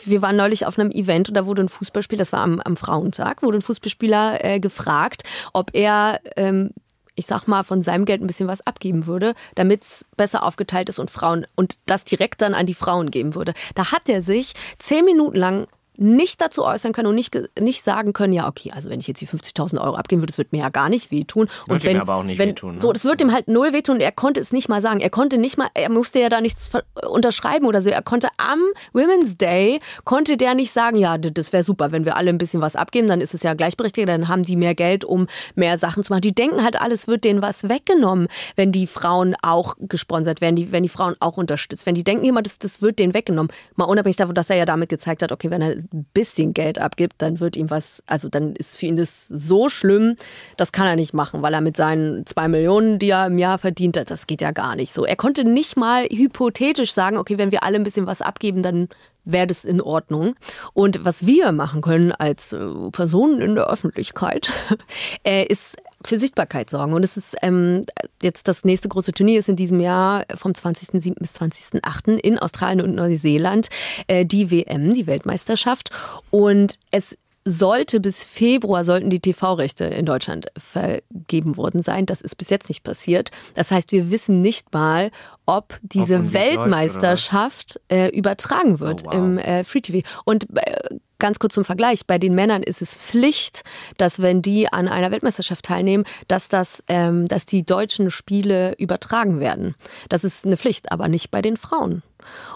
wir 0.05 0.21
waren 0.21 0.35
neulich 0.35 0.65
auf 0.65 0.79
einem 0.79 0.91
Event 0.91 1.29
und 1.29 1.35
da 1.35 1.45
wurde 1.45 1.63
ein 1.63 1.69
Fußballspieler, 1.69 2.19
das 2.19 2.33
war 2.33 2.41
am, 2.41 2.59
am 2.59 2.75
Frauentag, 2.75 3.43
wurde 3.43 3.59
ein 3.59 3.61
Fußballspieler 3.61 4.43
äh, 4.43 4.59
gefragt, 4.59 5.23
ob 5.53 5.71
er, 5.73 6.19
ähm, 6.35 6.71
ich 7.15 7.25
sag 7.25 7.47
mal, 7.47 7.63
von 7.63 7.83
seinem 7.83 8.05
Geld 8.05 8.21
ein 8.21 8.27
bisschen 8.27 8.47
was 8.47 8.65
abgeben 8.65 9.05
würde, 9.05 9.35
damit 9.55 9.83
es 9.83 10.05
besser 10.17 10.43
aufgeteilt 10.43 10.89
ist 10.89 10.99
und 10.99 11.11
Frauen 11.11 11.45
und 11.55 11.77
das 11.85 12.03
direkt 12.03 12.41
dann 12.41 12.53
an 12.53 12.65
die 12.65 12.73
Frauen 12.73 13.11
geben 13.11 13.35
würde. 13.35 13.53
Da 13.75 13.91
hat 13.91 14.09
er 14.09 14.21
sich 14.21 14.53
zehn 14.79 15.05
Minuten 15.05 15.37
lang 15.37 15.67
nicht 15.99 16.39
dazu 16.41 16.63
äußern 16.63 16.93
können 16.93 17.07
und 17.07 17.15
nicht, 17.15 17.37
nicht 17.59 17.83
sagen 17.83 18.13
können, 18.13 18.33
ja, 18.33 18.47
okay, 18.47 18.71
also 18.73 18.89
wenn 18.89 18.99
ich 18.99 19.07
jetzt 19.07 19.19
die 19.19 19.27
50.000 19.27 19.81
Euro 19.81 19.95
abgeben 19.95 20.21
würde, 20.21 20.31
das 20.31 20.37
wird 20.37 20.53
mir 20.53 20.59
ja 20.59 20.69
gar 20.69 20.89
nicht 20.89 21.11
wehtun. 21.11 21.49
und 21.67 21.83
ihm 21.83 21.89
wenn, 21.89 21.99
aber 21.99 22.15
auch 22.15 22.23
nicht 22.23 22.39
wenn, 22.39 22.49
wehtun, 22.49 22.75
ne? 22.75 22.79
So, 22.79 22.93
das 22.93 23.03
wird 23.03 23.21
ihm 23.21 23.33
halt 23.33 23.47
null 23.47 23.73
wehtun. 23.73 23.99
Er 23.99 24.11
konnte 24.11 24.39
es 24.39 24.53
nicht 24.53 24.69
mal 24.69 24.81
sagen. 24.81 25.01
Er 25.01 25.09
konnte 25.09 25.37
nicht 25.37 25.57
mal, 25.57 25.67
er 25.73 25.89
musste 25.89 26.19
ja 26.19 26.29
da 26.29 26.39
nichts 26.39 26.71
unterschreiben 27.07 27.65
oder 27.65 27.81
so. 27.81 27.89
Er 27.89 28.01
konnte 28.01 28.29
am 28.37 28.59
Women's 28.93 29.37
Day, 29.37 29.81
konnte 30.05 30.37
der 30.37 30.53
nicht 30.55 30.71
sagen, 30.71 30.97
ja, 30.97 31.17
das 31.17 31.51
wäre 31.51 31.63
super, 31.63 31.91
wenn 31.91 32.05
wir 32.05 32.15
alle 32.15 32.29
ein 32.29 32.37
bisschen 32.37 32.61
was 32.61 32.75
abgeben, 32.75 33.07
dann 33.07 33.19
ist 33.19 33.33
es 33.33 33.43
ja 33.43 33.53
gleichberechtigt, 33.53 34.07
dann 34.07 34.29
haben 34.29 34.43
die 34.43 34.55
mehr 34.55 34.75
Geld, 34.75 35.03
um 35.03 35.27
mehr 35.55 35.77
Sachen 35.77 36.03
zu 36.03 36.13
machen. 36.13 36.21
Die 36.21 36.33
denken 36.33 36.63
halt, 36.63 36.79
alles 36.79 37.07
wird 37.07 37.25
denen 37.25 37.41
was 37.41 37.67
weggenommen, 37.67 38.27
wenn 38.55 38.71
die 38.71 38.87
Frauen 38.87 39.35
auch 39.41 39.75
gesponsert 39.79 40.39
werden, 40.39 40.55
die, 40.55 40.71
wenn 40.71 40.83
die 40.83 40.89
Frauen 40.89 41.15
auch 41.19 41.35
unterstützt. 41.35 41.85
Wenn 41.85 41.95
die 41.95 42.03
denken 42.03 42.25
immer, 42.25 42.41
das, 42.41 42.57
das 42.57 42.81
wird 42.81 42.99
denen 42.99 43.13
weggenommen. 43.13 43.51
Mal 43.75 43.85
unabhängig 43.85 44.15
davon, 44.15 44.35
dass 44.35 44.49
er 44.49 44.55
ja 44.55 44.65
damit 44.65 44.87
gezeigt 44.89 45.21
hat, 45.21 45.31
okay, 45.31 45.49
wenn 45.51 45.61
er 45.61 45.75
bisschen 45.91 46.53
Geld 46.53 46.79
abgibt, 46.79 47.15
dann 47.19 47.39
wird 47.39 47.55
ihm 47.55 47.69
was, 47.69 48.03
also 48.07 48.29
dann 48.29 48.55
ist 48.55 48.77
für 48.77 48.85
ihn 48.85 48.95
das 48.95 49.27
so 49.27 49.69
schlimm, 49.69 50.15
das 50.57 50.71
kann 50.71 50.87
er 50.87 50.95
nicht 50.95 51.13
machen, 51.13 51.41
weil 51.41 51.53
er 51.53 51.61
mit 51.61 51.77
seinen 51.77 52.25
zwei 52.25 52.47
Millionen, 52.47 52.99
die 52.99 53.09
er 53.09 53.27
im 53.27 53.37
Jahr 53.37 53.57
verdient 53.57 53.97
hat, 53.97 54.11
das 54.11 54.27
geht 54.27 54.41
ja 54.41 54.51
gar 54.51 54.75
nicht 54.75 54.93
so. 54.93 55.05
Er 55.05 55.15
konnte 55.15 55.43
nicht 55.43 55.77
mal 55.77 56.05
hypothetisch 56.05 56.93
sagen, 56.93 57.17
okay, 57.17 57.37
wenn 57.37 57.51
wir 57.51 57.63
alle 57.63 57.77
ein 57.77 57.83
bisschen 57.83 58.07
was 58.07 58.21
abgeben, 58.21 58.63
dann 58.63 58.89
wäre 59.25 59.47
das 59.47 59.65
in 59.65 59.81
Ordnung. 59.81 60.35
Und 60.73 61.05
was 61.05 61.25
wir 61.25 61.51
machen 61.51 61.81
können 61.81 62.11
als 62.11 62.53
äh, 62.53 62.67
Personen 62.91 63.41
in 63.41 63.55
der 63.55 63.69
Öffentlichkeit, 63.69 64.51
äh, 65.23 65.45
ist 65.45 65.77
für 66.05 66.19
Sichtbarkeit 66.19 66.69
sorgen. 66.69 66.93
Und 66.93 67.03
es 67.03 67.17
ist 67.17 67.35
ähm, 67.41 67.83
jetzt 68.21 68.47
das 68.47 68.63
nächste 68.63 68.89
große 68.89 69.11
Turnier 69.11 69.39
ist 69.39 69.49
in 69.49 69.55
diesem 69.55 69.79
Jahr 69.79 70.25
vom 70.35 70.53
20.07. 70.53 71.15
bis 71.19 71.35
20.08. 71.35 72.17
in 72.17 72.39
Australien 72.39 72.81
und 72.81 72.95
Neuseeland 72.95 73.69
äh, 74.07 74.25
die 74.25 74.51
WM, 74.51 74.93
die 74.93 75.07
Weltmeisterschaft. 75.07 75.91
Und 76.31 76.79
es 76.91 77.17
sollte 77.45 77.99
bis 77.99 78.23
Februar 78.23 78.83
sollten 78.83 79.09
die 79.09 79.21
TV-Rechte 79.21 79.85
in 79.85 80.05
Deutschland 80.05 80.47
vergeben 80.57 81.57
worden 81.57 81.81
sein. 81.81 82.05
Das 82.05 82.21
ist 82.21 82.35
bis 82.35 82.49
jetzt 82.49 82.69
nicht 82.69 82.83
passiert. 82.83 83.31
Das 83.55 83.71
heißt, 83.71 83.91
wir 83.91 84.11
wissen 84.11 84.41
nicht 84.41 84.73
mal, 84.73 85.09
ob 85.45 85.79
diese 85.81 86.17
läuft, 86.17 86.25
was? 86.27 86.33
Weltmeisterschaft 86.33 87.79
äh, 87.89 88.09
übertragen 88.09 88.79
wird 88.79 89.03
Oh, 89.05 89.07
wow. 89.07 89.13
im 89.15 89.37
äh, 89.37 89.63
Free 89.63 89.81
TV. 89.81 90.07
Und 90.25 90.47
äh, 90.57 90.95
ganz 91.19 91.39
kurz 91.39 91.53
zum 91.53 91.65
Vergleich, 91.65 92.07
bei 92.07 92.17
den 92.17 92.33
Männern 92.33 92.63
ist 92.63 92.81
es 92.81 92.95
Pflicht, 92.95 93.63
dass 93.97 94.21
wenn 94.21 94.41
die 94.41 94.71
an 94.71 94.87
einer 94.87 95.11
Weltmeisterschaft 95.11 95.65
teilnehmen, 95.65 96.05
dass 96.27 96.49
das, 96.49 96.83
ähm, 96.87 97.27
dass 97.27 97.45
die 97.45 97.65
deutschen 97.65 98.09
Spiele 98.09 98.73
übertragen 98.77 99.39
werden. 99.39 99.75
Das 100.09 100.23
ist 100.23 100.45
eine 100.45 100.57
Pflicht, 100.57 100.91
aber 100.91 101.07
nicht 101.07 101.29
bei 101.31 101.41
den 101.41 101.57
Frauen. 101.57 102.01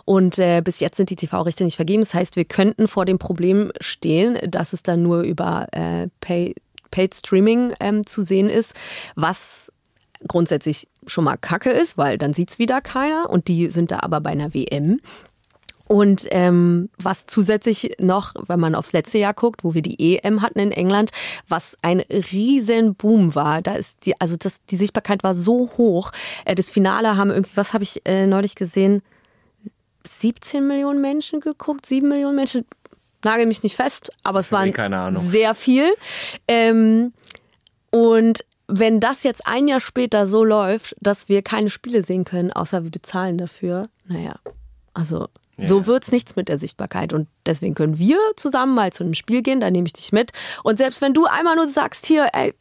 Und 0.05 0.39
äh, 0.39 0.61
bis 0.64 0.80
jetzt 0.80 0.97
sind 0.97 1.09
die 1.09 1.16
TV-Rechte 1.16 1.64
nicht 1.64 1.76
vergeben. 1.76 2.01
Das 2.01 2.14
heißt, 2.14 2.36
wir 2.36 2.45
könnten 2.45 2.88
vor 2.88 3.05
dem 3.05 3.20
Problem 3.20 3.72
stehen, 3.80 4.38
dass 4.49 4.74
es 4.74 4.84
dann 4.84 5.01
nur 5.01 5.22
über 5.22 5.68
äh, 5.72 6.07
Pay, 6.20 6.55
Paid 6.91 7.16
Streaming 7.16 7.74
ähm, 7.80 8.05
zu 8.05 8.24
sehen 8.24 8.49
ist, 8.49 8.76
was 9.16 9.72
grundsätzlich 10.28 10.88
schon 11.07 11.24
mal 11.24 11.38
kacke 11.38 11.70
ist, 11.70 11.97
weil 11.97 12.18
dann 12.18 12.34
sieht's 12.34 12.59
wieder 12.59 12.82
keiner 12.82 13.30
und 13.30 13.47
die 13.47 13.68
sind 13.68 13.91
da 13.91 13.99
aber 14.01 14.22
bei 14.22 14.32
einer 14.32 14.53
WM. 14.53 14.99
Und 15.94 16.28
ähm, 16.32 16.89
was 16.98 17.28
zusätzlich 17.28 17.98
noch, 18.00 18.34
wenn 18.48 18.60
man 18.60 18.74
aufs 18.74 18.94
letzte 18.94 19.20
Jahr 19.20 19.36
guckt, 19.36 19.64
wo 19.64 19.76
wir 19.76 19.84
die 19.84 20.18
EM 20.18 20.41
hatten 20.41 20.58
in 20.58 20.72
England, 20.72 21.12
was 21.48 21.78
ein 21.84 22.00
riesen 22.00 22.96
Boom 22.96 23.36
war. 23.36 23.62
Da 23.62 23.76
ist 23.76 24.08
die, 24.08 24.20
also 24.20 24.36
das, 24.36 24.56
die 24.72 24.76
Sichtbarkeit 24.76 25.22
war 25.22 25.36
so 25.36 25.70
hoch. 25.78 26.12
Äh, 26.46 26.56
das 26.56 26.72
Finale 26.72 27.16
haben 27.16 27.30
irgendwie, 27.30 27.56
was 27.58 27.76
habe 27.76 27.84
ich 27.84 28.02
äh, 28.08 28.26
neulich 28.26 28.56
gesehen? 28.56 29.04
17 30.08 30.66
Millionen 30.66 31.00
Menschen 31.00 31.41
geguckt, 31.41 31.86
7 31.86 32.08
Millionen 32.08 32.38
Menschen. 32.38 32.66
Nagel 33.24 33.46
mich 33.46 33.62
nicht 33.62 33.76
fest, 33.76 34.10
aber 34.24 34.39
es 34.39 34.52
waren 34.52 34.74
sehr 35.20 35.54
viel. 35.54 35.94
Ähm, 36.48 37.14
und 37.91 38.44
wenn 38.66 39.00
das 39.00 39.22
jetzt 39.22 39.46
ein 39.46 39.68
Jahr 39.68 39.80
später 39.80 40.26
so 40.28 40.44
läuft, 40.44 40.96
dass 41.02 41.30
wir 41.30 41.44
keine 41.44 41.70
Spiele 41.70 42.02
sehen 42.02 42.26
können, 42.26 42.52
außer 42.52 42.84
wir 42.84 42.89
bezahlen 42.89 43.38
dafür, 43.38 43.84
naja, 44.08 44.39
also 44.96 45.28
ja. 45.58 45.68
so 45.68 45.86
wird's 45.86 46.12
nichts 46.12 46.36
mit 46.36 46.49
der 46.49 46.58
Sichtbarkeit. 46.58 47.14
Und 47.14 47.28
deswegen 47.45 47.76
können 47.76 47.97
wir 47.97 48.18
zusammen 48.36 48.76
mal 48.76 48.91
zu 48.91 49.04
einem 49.04 49.14
Spiel 49.14 49.41
gehen, 49.41 49.60
da 49.60 49.70
nehme 49.72 49.88
ich 49.88 49.93
dich 49.93 50.12
mit. 50.12 50.32
Und 50.64 50.78
selbst 50.78 51.01
wenn 51.01 51.14
du 51.14 51.26
einmal 51.26 51.56
nur 51.56 51.68
sagst, 51.68 52.06
hier, 52.06 52.30
ey, 52.34 52.54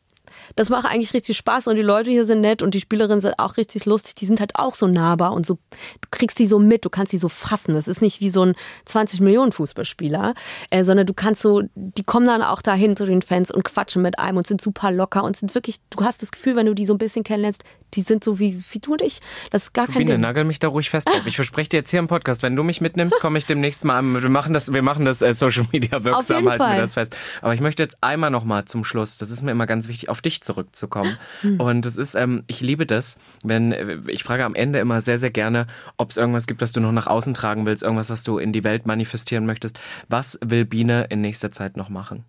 das 0.56 0.68
macht 0.68 0.86
eigentlich 0.86 1.14
richtig 1.14 1.36
Spaß 1.36 1.66
und 1.68 1.76
die 1.76 1.82
Leute 1.82 2.10
hier 2.10 2.26
sind 2.26 2.40
nett 2.40 2.62
und 2.62 2.74
die 2.74 2.80
Spielerinnen 2.80 3.20
sind 3.20 3.38
auch 3.38 3.56
richtig 3.56 3.84
lustig. 3.86 4.14
Die 4.14 4.26
sind 4.26 4.40
halt 4.40 4.56
auch 4.56 4.74
so 4.74 4.86
nahbar 4.86 5.32
und 5.32 5.46
so, 5.46 5.58
du 6.00 6.08
kriegst 6.10 6.38
die 6.38 6.46
so 6.46 6.58
mit, 6.58 6.84
du 6.84 6.90
kannst 6.90 7.12
die 7.12 7.18
so 7.18 7.28
fassen. 7.28 7.74
Das 7.74 7.88
ist 7.88 8.02
nicht 8.02 8.20
wie 8.20 8.30
so 8.30 8.44
ein 8.44 8.54
20 8.86 9.20
Millionen 9.20 9.52
Fußballspieler, 9.52 10.34
äh, 10.70 10.84
sondern 10.84 11.06
du 11.06 11.14
kannst 11.14 11.42
so, 11.42 11.62
die 11.74 12.04
kommen 12.04 12.26
dann 12.26 12.42
auch 12.42 12.62
dahin 12.62 12.96
zu 12.96 13.06
den 13.06 13.22
Fans 13.22 13.50
und 13.50 13.64
quatschen 13.64 14.02
mit 14.02 14.18
einem 14.18 14.38
und 14.38 14.46
sind 14.46 14.60
super 14.60 14.90
locker 14.90 15.24
und 15.24 15.36
sind 15.36 15.54
wirklich, 15.54 15.78
du 15.90 16.04
hast 16.04 16.22
das 16.22 16.30
Gefühl, 16.30 16.56
wenn 16.56 16.66
du 16.66 16.74
die 16.74 16.86
so 16.86 16.94
ein 16.94 16.98
bisschen 16.98 17.24
kennenlernst, 17.24 17.62
die 17.94 18.02
sind 18.02 18.24
so 18.24 18.38
wie, 18.38 18.62
wie 18.70 18.78
du 18.78 18.92
und 18.92 19.02
ich. 19.02 19.20
Das 19.50 19.64
ist 19.64 19.74
gar 19.74 19.86
kein 19.86 19.98
Biene, 19.98 20.12
Ding. 20.12 20.20
nagel 20.20 20.44
mich 20.44 20.58
da 20.58 20.68
ruhig 20.68 20.90
fest 20.90 21.08
auf. 21.08 21.26
Ich 21.26 21.36
verspreche 21.36 21.70
dir 21.70 21.76
jetzt 21.78 21.90
hier 21.90 21.98
im 21.98 22.06
Podcast, 22.06 22.42
wenn 22.42 22.56
du 22.56 22.62
mich 22.62 22.80
mitnimmst, 22.80 23.20
komme 23.20 23.38
ich 23.38 23.46
demnächst 23.46 23.84
mal 23.84 23.98
an. 23.98 24.22
Wir 24.22 24.28
machen 24.28 24.54
das, 24.54 24.72
wir 24.72 24.82
machen 24.82 25.04
das 25.04 25.22
äh, 25.22 25.34
Social 25.34 25.66
Media 25.72 26.02
wirksam, 26.02 26.48
halten 26.48 26.58
Fall. 26.58 26.76
wir 26.76 26.80
das 26.80 26.94
fest. 26.94 27.16
Aber 27.42 27.54
ich 27.54 27.60
möchte 27.60 27.82
jetzt 27.82 27.98
einmal 28.00 28.30
noch 28.30 28.44
mal 28.44 28.64
zum 28.64 28.84
Schluss, 28.84 29.18
das 29.18 29.30
ist 29.30 29.42
mir 29.42 29.50
immer 29.50 29.66
ganz 29.66 29.88
wichtig, 29.88 30.08
auf 30.08 30.22
dich 30.22 30.31
zurückzukommen. 30.40 31.16
Hm. 31.42 31.60
Und 31.60 31.86
es 31.86 31.96
ist, 31.96 32.14
ähm, 32.14 32.44
ich 32.46 32.60
liebe 32.60 32.86
das, 32.86 33.18
wenn, 33.44 33.72
äh, 33.72 33.98
ich 34.08 34.24
frage 34.24 34.44
am 34.44 34.54
Ende 34.54 34.78
immer 34.78 35.00
sehr, 35.00 35.18
sehr 35.18 35.30
gerne, 35.30 35.66
ob 35.96 36.10
es 36.10 36.16
irgendwas 36.16 36.46
gibt, 36.46 36.62
das 36.62 36.72
du 36.72 36.80
noch 36.80 36.92
nach 36.92 37.06
außen 37.06 37.34
tragen 37.34 37.66
willst, 37.66 37.82
irgendwas, 37.82 38.10
was 38.10 38.22
du 38.22 38.38
in 38.38 38.52
die 38.52 38.64
Welt 38.64 38.86
manifestieren 38.86 39.46
möchtest. 39.46 39.78
Was 40.08 40.38
will 40.42 40.64
Biene 40.64 41.06
in 41.10 41.20
nächster 41.20 41.52
Zeit 41.52 41.76
noch 41.76 41.88
machen? 41.88 42.24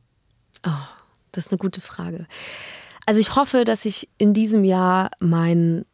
Oh, 0.66 0.72
das 1.32 1.46
ist 1.46 1.52
eine 1.52 1.60
gute 1.60 1.82
Frage. 1.82 2.28
Also 3.06 3.20
ich 3.20 3.36
hoffe, 3.36 3.64
dass 3.64 3.86
ich 3.86 4.10
in 4.18 4.34
diesem 4.34 4.64
Jahr 4.64 5.12
meinen 5.20 5.86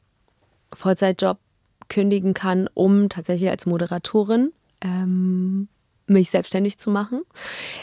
Vollzeitjob 0.74 1.40
kündigen 1.88 2.34
kann, 2.34 2.70
um 2.74 3.10
tatsächlich 3.10 3.50
als 3.50 3.66
Moderatorin 3.66 4.52
ähm, 4.82 5.68
mich 6.10 6.30
selbstständig 6.30 6.78
zu 6.78 6.90
machen. 6.90 7.22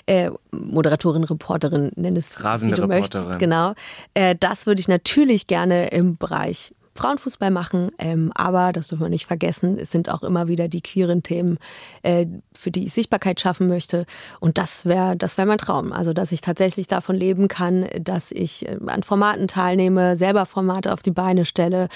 Äh, 0.07 0.31
Moderatorin, 0.51 1.25
Reporterin, 1.25 1.93
nenn 1.97 2.17
es 2.17 2.43
Rasende 2.45 2.77
wie 2.77 2.81
du 2.81 2.89
Reporterin. 2.89 3.25
möchtest. 3.25 3.39
Genau. 3.39 3.75
Äh, 4.15 4.37
das 4.39 4.67
würde 4.67 4.81
ich 4.81 4.89
natürlich 4.89 5.47
gerne 5.47 5.89
im 5.89 6.17
Bereich 6.17 6.73
Frauenfußball 6.97 7.51
machen, 7.51 7.91
ähm, 7.99 8.33
aber 8.35 8.73
das 8.73 8.89
dürfen 8.89 9.05
wir 9.05 9.09
nicht 9.09 9.27
vergessen, 9.27 9.79
es 9.79 9.91
sind 9.91 10.11
auch 10.11 10.23
immer 10.23 10.49
wieder 10.49 10.67
die 10.69 10.81
queeren 10.81 11.23
Themen, 11.23 11.59
äh, 12.03 12.27
für 12.55 12.71
die 12.71 12.87
ich 12.87 12.93
Sichtbarkeit 12.93 13.41
schaffen 13.41 13.69
möchte. 13.69 14.07
Und 14.41 14.59
das 14.59 14.87
wäre 14.87 15.17
das 15.17 15.39
wäre 15.39 15.47
mein 15.47 15.59
Traum. 15.59 15.93
Also, 15.93 16.13
dass 16.13 16.33
ich 16.33 16.41
tatsächlich 16.41 16.87
davon 16.87 17.15
leben 17.15 17.49
kann, 17.49 17.87
dass 18.01 18.33
ich 18.33 18.67
äh, 18.69 18.79
an 18.87 19.03
Formaten 19.03 19.47
teilnehme, 19.47 20.17
selber 20.17 20.47
Formate 20.47 20.93
auf 20.93 21.03
die 21.03 21.11
Beine 21.11 21.45
stelle 21.45 21.89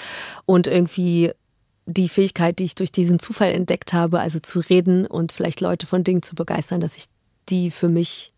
und 0.45 0.67
irgendwie 0.67 1.31
die 1.85 2.09
Fähigkeit, 2.09 2.59
die 2.59 2.65
ich 2.65 2.75
durch 2.75 2.91
diesen 2.91 3.19
Zufall 3.19 3.51
entdeckt 3.51 3.93
habe, 3.93 4.19
also 4.19 4.39
zu 4.39 4.59
reden 4.59 5.05
und 5.05 5.31
vielleicht 5.31 5.61
Leute 5.61 5.87
von 5.87 6.03
Dingen 6.03 6.23
zu 6.23 6.35
begeistern, 6.35 6.81
dass 6.81 6.97
ich 6.97 7.05
die 7.49 7.71
für 7.71 7.89
mich 7.89 8.29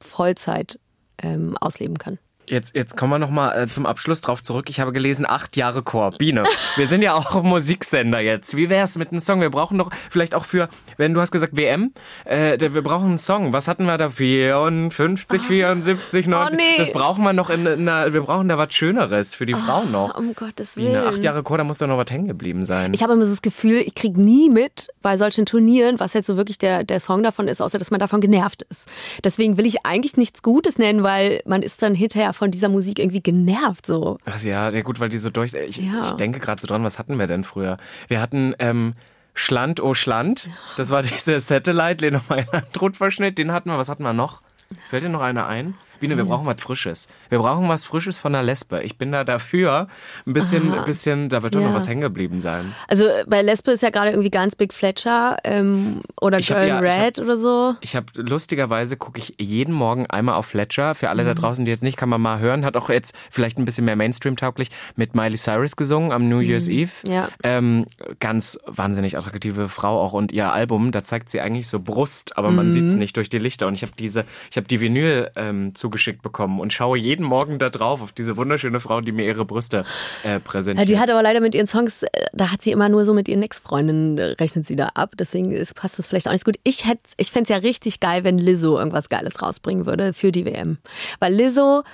Vollzeit 0.00 0.78
ähm, 1.18 1.56
ausleben 1.58 1.98
kann. 1.98 2.18
Jetzt, 2.46 2.74
jetzt 2.74 2.96
kommen 2.96 3.12
wir 3.12 3.18
nochmal 3.18 3.62
äh, 3.62 3.68
zum 3.68 3.86
Abschluss 3.86 4.20
drauf 4.20 4.42
zurück. 4.42 4.68
Ich 4.68 4.80
habe 4.80 4.92
gelesen, 4.92 5.24
acht 5.26 5.56
Jahre 5.56 5.82
Chor. 5.82 6.10
Biene, 6.10 6.44
wir 6.76 6.86
sind 6.86 7.02
ja 7.02 7.14
auch 7.14 7.42
Musiksender 7.42 8.20
jetzt. 8.20 8.56
Wie 8.56 8.68
wäre 8.68 8.84
es 8.84 8.96
mit 8.96 9.10
einem 9.10 9.20
Song? 9.20 9.40
Wir 9.40 9.50
brauchen 9.50 9.78
doch 9.78 9.90
vielleicht 10.10 10.34
auch 10.34 10.44
für, 10.44 10.68
wenn 10.96 11.14
du 11.14 11.20
hast 11.20 11.30
gesagt 11.30 11.56
WM, 11.56 11.92
äh, 12.24 12.58
wir 12.60 12.82
brauchen 12.82 13.08
einen 13.08 13.18
Song. 13.18 13.52
Was 13.52 13.68
hatten 13.68 13.86
wir 13.86 13.96
da? 13.96 14.10
54, 14.10 15.40
oh. 15.40 15.46
74, 15.46 16.26
90? 16.26 16.52
Oh, 16.52 16.56
nee. 16.56 16.76
Das 16.76 16.92
brauchen 16.92 17.24
wir 17.24 17.32
noch 17.32 17.50
in, 17.50 17.66
in 17.66 17.88
einer, 17.88 18.12
wir 18.12 18.20
brauchen 18.22 18.48
da 18.48 18.58
was 18.58 18.74
Schöneres 18.74 19.34
für 19.34 19.46
die 19.46 19.54
oh, 19.54 19.58
Frauen 19.58 19.90
noch. 19.90 20.16
Um 20.16 20.34
Gottes 20.34 20.76
Willen. 20.76 20.92
Biene, 20.92 21.06
acht 21.06 21.24
Jahre 21.24 21.42
Chor, 21.42 21.58
da 21.58 21.64
muss 21.64 21.78
doch 21.78 21.86
noch 21.86 21.98
was 21.98 22.10
hängen 22.10 22.28
geblieben 22.28 22.64
sein. 22.64 22.92
Ich 22.92 23.02
habe 23.02 23.14
immer 23.14 23.22
so 23.22 23.30
das 23.30 23.42
Gefühl, 23.42 23.78
ich 23.78 23.94
kriege 23.94 24.20
nie 24.20 24.50
mit 24.50 24.88
bei 25.00 25.16
solchen 25.16 25.46
Turnieren, 25.46 25.98
was 25.98 26.12
jetzt 26.12 26.26
so 26.26 26.36
wirklich 26.36 26.58
der, 26.58 26.84
der 26.84 27.00
Song 27.00 27.22
davon 27.22 27.48
ist, 27.48 27.62
außer 27.62 27.78
dass 27.78 27.90
man 27.90 28.00
davon 28.00 28.20
genervt 28.20 28.62
ist. 28.68 28.88
Deswegen 29.22 29.56
will 29.56 29.66
ich 29.66 29.86
eigentlich 29.86 30.16
nichts 30.16 30.42
Gutes 30.42 30.78
nennen, 30.78 31.02
weil 31.02 31.42
man 31.46 31.62
ist 31.62 31.82
dann 31.82 31.94
hinterher 31.94 32.33
von 32.34 32.50
dieser 32.50 32.68
Musik 32.68 32.98
irgendwie 32.98 33.20
genervt 33.20 33.86
so. 33.86 34.18
Ach 34.24 34.40
ja, 34.42 34.70
ja 34.70 34.82
gut, 34.82 35.00
weil 35.00 35.08
die 35.08 35.18
so 35.18 35.30
durch. 35.30 35.54
Ich, 35.54 35.76
ja. 35.76 36.02
ich 36.02 36.12
denke 36.12 36.40
gerade 36.40 36.60
so 36.60 36.66
dran, 36.66 36.84
was 36.84 36.98
hatten 36.98 37.18
wir 37.18 37.26
denn 37.26 37.44
früher? 37.44 37.78
Wir 38.08 38.20
hatten 38.20 38.54
ähm, 38.58 38.94
Schland 39.34 39.80
oh 39.80 39.94
Schland. 39.94 40.48
Das 40.76 40.90
war 40.90 41.02
dieser 41.04 41.40
Satellite, 41.40 42.04
Leno 42.04 42.20
Meyer-Verschnitt. 42.28 43.38
Den 43.38 43.52
hatten 43.52 43.70
wir. 43.70 43.78
Was 43.78 43.88
hatten 43.88 44.04
wir 44.04 44.12
noch? 44.12 44.42
Fällt 44.88 45.04
dir 45.04 45.08
noch 45.08 45.20
einer 45.20 45.46
ein? 45.46 45.74
Biene, 46.04 46.18
wir 46.18 46.24
brauchen 46.24 46.44
was 46.44 46.60
Frisches. 46.60 47.08
Wir 47.30 47.38
brauchen 47.38 47.68
was 47.68 47.84
Frisches 47.84 48.18
von 48.18 48.34
der 48.34 48.42
Lesbe. 48.42 48.82
Ich 48.82 48.98
bin 48.98 49.10
da 49.10 49.24
dafür. 49.24 49.88
Ein 50.26 50.34
bisschen, 50.34 50.74
ein 50.74 50.84
bisschen 50.84 51.30
da 51.30 51.42
wird 51.42 51.54
doch 51.54 51.60
ja. 51.60 51.68
noch 51.68 51.74
was 51.74 51.88
hängen 51.88 52.02
geblieben 52.02 52.40
sein. 52.40 52.74
Also 52.88 53.06
bei 53.26 53.40
Lesbe 53.40 53.72
ist 53.72 53.82
ja 53.82 53.88
gerade 53.88 54.10
irgendwie 54.10 54.30
ganz 54.30 54.54
Big 54.54 54.74
Fletcher 54.74 55.38
ähm, 55.44 56.02
oder 56.20 56.38
ich 56.40 56.48
Girl 56.48 56.68
ja, 56.68 56.78
Red 56.78 57.18
hab, 57.18 57.24
oder 57.24 57.38
so. 57.38 57.74
Ich 57.80 57.96
habe 57.96 58.06
lustigerweise 58.16 58.98
gucke 58.98 59.18
ich 59.18 59.34
jeden 59.38 59.72
Morgen 59.72 60.06
einmal 60.06 60.34
auf 60.34 60.44
Fletcher. 60.44 60.94
Für 60.94 61.08
alle 61.08 61.22
mhm. 61.22 61.28
da 61.28 61.34
draußen, 61.34 61.64
die 61.64 61.70
jetzt 61.70 61.82
nicht, 61.82 61.96
kann 61.96 62.10
man 62.10 62.20
mal 62.20 62.38
hören. 62.38 62.66
Hat 62.66 62.76
auch 62.76 62.90
jetzt 62.90 63.14
vielleicht 63.30 63.58
ein 63.58 63.64
bisschen 63.64 63.86
mehr 63.86 63.96
Mainstream-tauglich 63.96 64.68
mit 64.96 65.14
Miley 65.14 65.38
Cyrus 65.38 65.76
gesungen 65.76 66.12
am 66.12 66.28
New 66.28 66.40
Year's 66.40 66.68
mhm. 66.68 66.74
Eve. 66.74 66.92
Ja. 67.08 67.28
Ähm, 67.42 67.86
ganz 68.20 68.58
wahnsinnig 68.66 69.16
attraktive 69.16 69.70
Frau 69.70 70.02
auch 70.02 70.12
und 70.12 70.32
ihr 70.32 70.52
Album, 70.52 70.92
da 70.92 71.02
zeigt 71.02 71.30
sie 71.30 71.40
eigentlich 71.40 71.68
so 71.68 71.80
Brust, 71.80 72.36
aber 72.36 72.50
man 72.50 72.66
mhm. 72.66 72.72
sieht 72.72 72.84
es 72.84 72.96
nicht 72.96 73.16
durch 73.16 73.30
die 73.30 73.38
Lichter. 73.38 73.66
Und 73.66 73.74
ich 73.74 73.82
habe 73.82 73.92
diese, 73.98 74.24
ich 74.50 74.56
habe 74.56 74.66
die 74.66 74.80
Vinyl 74.80 75.30
ähm, 75.36 75.74
zugeschickt 75.94 76.22
bekommen 76.22 76.60
und 76.60 76.72
schaue 76.72 76.98
jeden 76.98 77.24
Morgen 77.24 77.58
da 77.58 77.70
drauf 77.70 78.02
auf 78.02 78.12
diese 78.12 78.36
wunderschöne 78.36 78.80
Frau, 78.80 79.00
die 79.00 79.12
mir 79.12 79.24
ihre 79.26 79.44
Brüste 79.44 79.84
äh, 80.24 80.40
präsentiert. 80.40 80.88
Ja, 80.88 80.94
die 80.94 81.00
hat 81.00 81.10
aber 81.10 81.22
leider 81.22 81.40
mit 81.40 81.54
ihren 81.54 81.68
Songs, 81.68 82.02
äh, 82.02 82.08
da 82.32 82.50
hat 82.50 82.62
sie 82.62 82.72
immer 82.72 82.88
nur 82.88 83.04
so 83.04 83.14
mit 83.14 83.28
ihren 83.28 83.42
Ex-Freundinnen, 83.42 84.18
äh, 84.18 84.22
rechnet 84.40 84.66
sie 84.66 84.74
da 84.74 84.88
ab. 84.94 85.12
Deswegen 85.18 85.52
ist, 85.52 85.74
passt 85.74 85.98
das 85.98 86.08
vielleicht 86.08 86.26
auch 86.26 86.32
nicht 86.32 86.44
gut. 86.44 86.56
Ich, 86.64 86.88
hätt, 86.88 86.98
ich 87.16 87.30
fände 87.30 87.44
es 87.44 87.48
ja 87.50 87.56
richtig 87.56 88.00
geil, 88.00 88.24
wenn 88.24 88.38
Lizzo 88.38 88.76
irgendwas 88.76 89.08
Geiles 89.08 89.40
rausbringen 89.40 89.86
würde 89.86 90.12
für 90.12 90.32
die 90.32 90.44
WM. 90.44 90.78
Weil 91.20 91.32
Lizzo. 91.34 91.84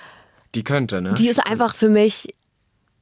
Die 0.55 0.63
könnte, 0.63 1.01
ne? 1.01 1.13
Die 1.13 1.29
ist 1.29 1.45
einfach 1.45 1.75
für 1.75 1.89
mich 1.89 2.29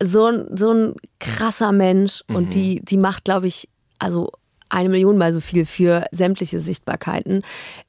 so, 0.04 0.30
so 0.54 0.74
ein 0.74 0.95
krasser 1.20 1.72
Mensch 1.72 2.24
und 2.28 2.47
mhm. 2.47 2.50
die, 2.50 2.82
die 2.84 2.97
macht, 2.97 3.24
glaube 3.24 3.47
ich, 3.47 3.70
also 4.00 4.32
eine 4.70 4.89
Million 4.89 5.17
mal 5.17 5.34
so 5.34 5.39
viel 5.39 5.65
für 5.65 6.05
sämtliche 6.11 6.59
Sichtbarkeiten, 6.59 7.43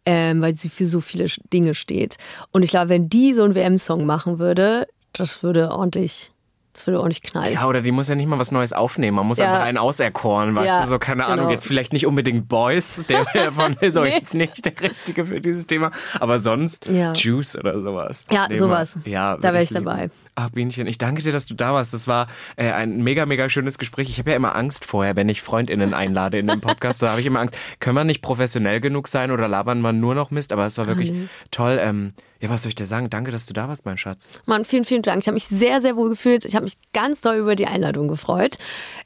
ähm, 0.06 0.40
weil 0.40 0.56
sie 0.56 0.68
für 0.68 0.86
so 0.86 1.00
viele 1.00 1.26
Dinge 1.52 1.74
steht. 1.74 2.16
Und 2.50 2.62
ich 2.62 2.70
glaube, 2.70 2.88
wenn 2.88 3.08
die 3.08 3.34
so 3.34 3.44
einen 3.44 3.54
WM-Song 3.54 4.06
machen 4.06 4.38
würde, 4.38 4.86
das 5.12 5.42
würde 5.42 5.70
ordentlich 5.70 6.32
das 6.72 6.86
würde 6.86 7.00
auch 7.00 7.08
nicht 7.08 7.22
knallen. 7.22 7.52
Ja, 7.52 7.66
oder 7.66 7.80
die 7.80 7.90
muss 7.90 8.08
ja 8.08 8.14
nicht 8.14 8.28
mal 8.28 8.38
was 8.38 8.52
Neues 8.52 8.72
aufnehmen. 8.72 9.16
Man 9.16 9.26
muss 9.26 9.38
ja. 9.38 9.46
einfach 9.46 9.64
einen 9.64 9.78
auserkoren, 9.78 10.54
weißt 10.54 10.68
ja, 10.68 10.82
du, 10.82 10.88
so 10.88 10.98
keine 10.98 11.22
genau. 11.22 11.32
Ahnung. 11.32 11.50
Jetzt 11.50 11.66
vielleicht 11.66 11.92
nicht 11.92 12.06
unbedingt 12.06 12.48
Boys, 12.48 13.04
der 13.08 13.24
von 13.52 13.72
ist 13.80 13.96
auch 13.96 14.04
nee. 14.04 14.10
jetzt 14.10 14.34
nicht 14.34 14.64
der 14.64 14.80
Richtige 14.80 15.26
für 15.26 15.40
dieses 15.40 15.66
Thema, 15.66 15.90
aber 16.20 16.38
sonst 16.38 16.86
ja. 16.88 17.12
Juice 17.12 17.58
oder 17.58 17.80
sowas. 17.80 18.24
Ja, 18.30 18.46
Nehmen 18.46 18.60
sowas. 18.60 18.98
Ja, 19.04 19.36
da 19.36 19.52
wäre 19.52 19.64
ich 19.64 19.70
lieben. 19.70 19.84
dabei. 19.84 20.10
Ach, 20.36 20.50
Bienchen, 20.50 20.86
ich 20.86 20.98
danke 20.98 21.22
dir, 21.22 21.32
dass 21.32 21.46
du 21.46 21.54
da 21.54 21.74
warst. 21.74 21.92
Das 21.92 22.06
war 22.06 22.28
äh, 22.56 22.70
ein 22.70 23.02
mega, 23.02 23.26
mega 23.26 23.48
schönes 23.48 23.76
Gespräch. 23.76 24.08
Ich 24.08 24.18
habe 24.18 24.30
ja 24.30 24.36
immer 24.36 24.54
Angst 24.54 24.84
vorher, 24.84 25.16
wenn 25.16 25.28
ich 25.28 25.42
FreundInnen 25.42 25.92
einlade 25.92 26.38
in 26.38 26.46
den 26.46 26.60
Podcast. 26.60 27.02
da 27.02 27.10
habe 27.10 27.20
ich 27.20 27.26
immer 27.26 27.40
Angst, 27.40 27.56
können 27.80 27.96
wir 27.96 28.04
nicht 28.04 28.22
professionell 28.22 28.80
genug 28.80 29.08
sein 29.08 29.32
oder 29.32 29.48
labern 29.48 29.80
wir 29.80 29.92
nur 29.92 30.14
noch 30.14 30.30
Mist? 30.30 30.52
Aber 30.52 30.66
es 30.66 30.78
war 30.78 30.86
wirklich 30.86 31.12
toll. 31.50 31.78
Ähm, 31.82 32.12
ja, 32.40 32.48
was 32.48 32.62
soll 32.62 32.70
ich 32.70 32.74
dir 32.74 32.86
sagen? 32.86 33.10
Danke, 33.10 33.30
dass 33.30 33.46
du 33.46 33.52
da 33.52 33.68
warst, 33.68 33.84
mein 33.84 33.98
Schatz. 33.98 34.30
Mann, 34.46 34.64
vielen, 34.64 34.84
vielen 34.84 35.02
Dank. 35.02 35.22
Ich 35.22 35.28
habe 35.28 35.34
mich 35.34 35.46
sehr, 35.46 35.82
sehr 35.82 35.96
wohl 35.96 36.08
gefühlt. 36.08 36.46
Ich 36.46 36.56
habe 36.56 36.64
mich 36.64 36.78
ganz 36.92 37.20
doll 37.20 37.36
über 37.36 37.54
die 37.54 37.66
Einladung 37.66 38.08
gefreut. 38.08 38.56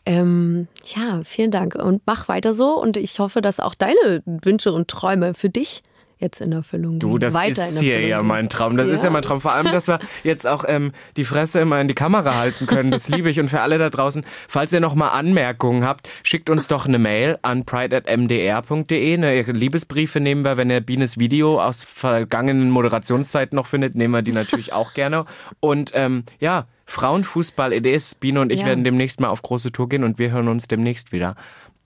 Ähm, 0.06 0.68
ja, 0.94 1.22
vielen 1.24 1.50
Dank 1.50 1.74
und 1.74 2.02
mach 2.06 2.28
weiter 2.28 2.54
so. 2.54 2.80
Und 2.80 2.96
ich 2.96 3.18
hoffe, 3.18 3.42
dass 3.42 3.58
auch 3.58 3.74
deine 3.74 4.22
Wünsche 4.24 4.72
und 4.72 4.88
Träume 4.88 5.34
für 5.34 5.50
dich 5.50 5.82
jetzt 6.18 6.40
in 6.40 6.52
Erfüllung 6.52 6.98
Du, 6.98 7.18
das 7.18 7.34
weiter 7.34 7.66
ist 7.66 7.80
hier 7.80 8.00
ja 8.00 8.22
mein 8.22 8.48
Traum. 8.48 8.76
Das 8.76 8.88
ja. 8.88 8.94
ist 8.94 9.04
ja 9.04 9.10
mein 9.10 9.22
Traum. 9.22 9.40
Vor 9.40 9.54
allem, 9.54 9.66
dass 9.66 9.88
wir 9.88 9.98
jetzt 10.24 10.46
auch 10.46 10.64
ähm, 10.66 10.92
die 11.16 11.24
Fresse 11.24 11.60
immer 11.60 11.80
in 11.80 11.88
die 11.88 11.94
Kamera 11.94 12.36
halten 12.36 12.66
können. 12.66 12.90
Das 12.90 13.08
liebe 13.08 13.30
ich. 13.30 13.40
Und 13.40 13.48
für 13.48 13.60
alle 13.60 13.78
da 13.78 13.90
draußen, 13.90 14.24
falls 14.48 14.72
ihr 14.72 14.80
noch 14.80 14.94
mal 14.94 15.10
Anmerkungen 15.10 15.84
habt, 15.84 16.08
schickt 16.22 16.50
uns 16.50 16.68
doch 16.68 16.86
eine 16.86 16.98
Mail 16.98 17.38
an 17.42 17.64
pride.mdr.de. 17.64 19.16
Ne, 19.16 19.42
Liebesbriefe 19.42 20.20
nehmen 20.20 20.44
wir, 20.44 20.56
wenn 20.56 20.70
ihr 20.70 20.80
Bienes 20.80 21.18
Video 21.18 21.60
aus 21.60 21.84
vergangenen 21.84 22.70
Moderationszeiten 22.70 23.56
noch 23.56 23.66
findet, 23.66 23.94
nehmen 23.94 24.14
wir 24.14 24.22
die 24.22 24.32
natürlich 24.32 24.72
auch 24.72 24.94
gerne. 24.94 25.26
Und 25.60 25.92
ähm, 25.94 26.24
ja, 26.40 26.66
Frauenfußball, 26.86 27.72
EDS, 27.72 28.16
Biene 28.16 28.40
und 28.40 28.52
ich 28.52 28.60
ja. 28.60 28.66
werden 28.66 28.84
demnächst 28.84 29.20
mal 29.20 29.28
auf 29.28 29.42
große 29.42 29.72
Tour 29.72 29.88
gehen 29.88 30.04
und 30.04 30.18
wir 30.18 30.30
hören 30.30 30.48
uns 30.48 30.68
demnächst 30.68 31.12
wieder. 31.12 31.36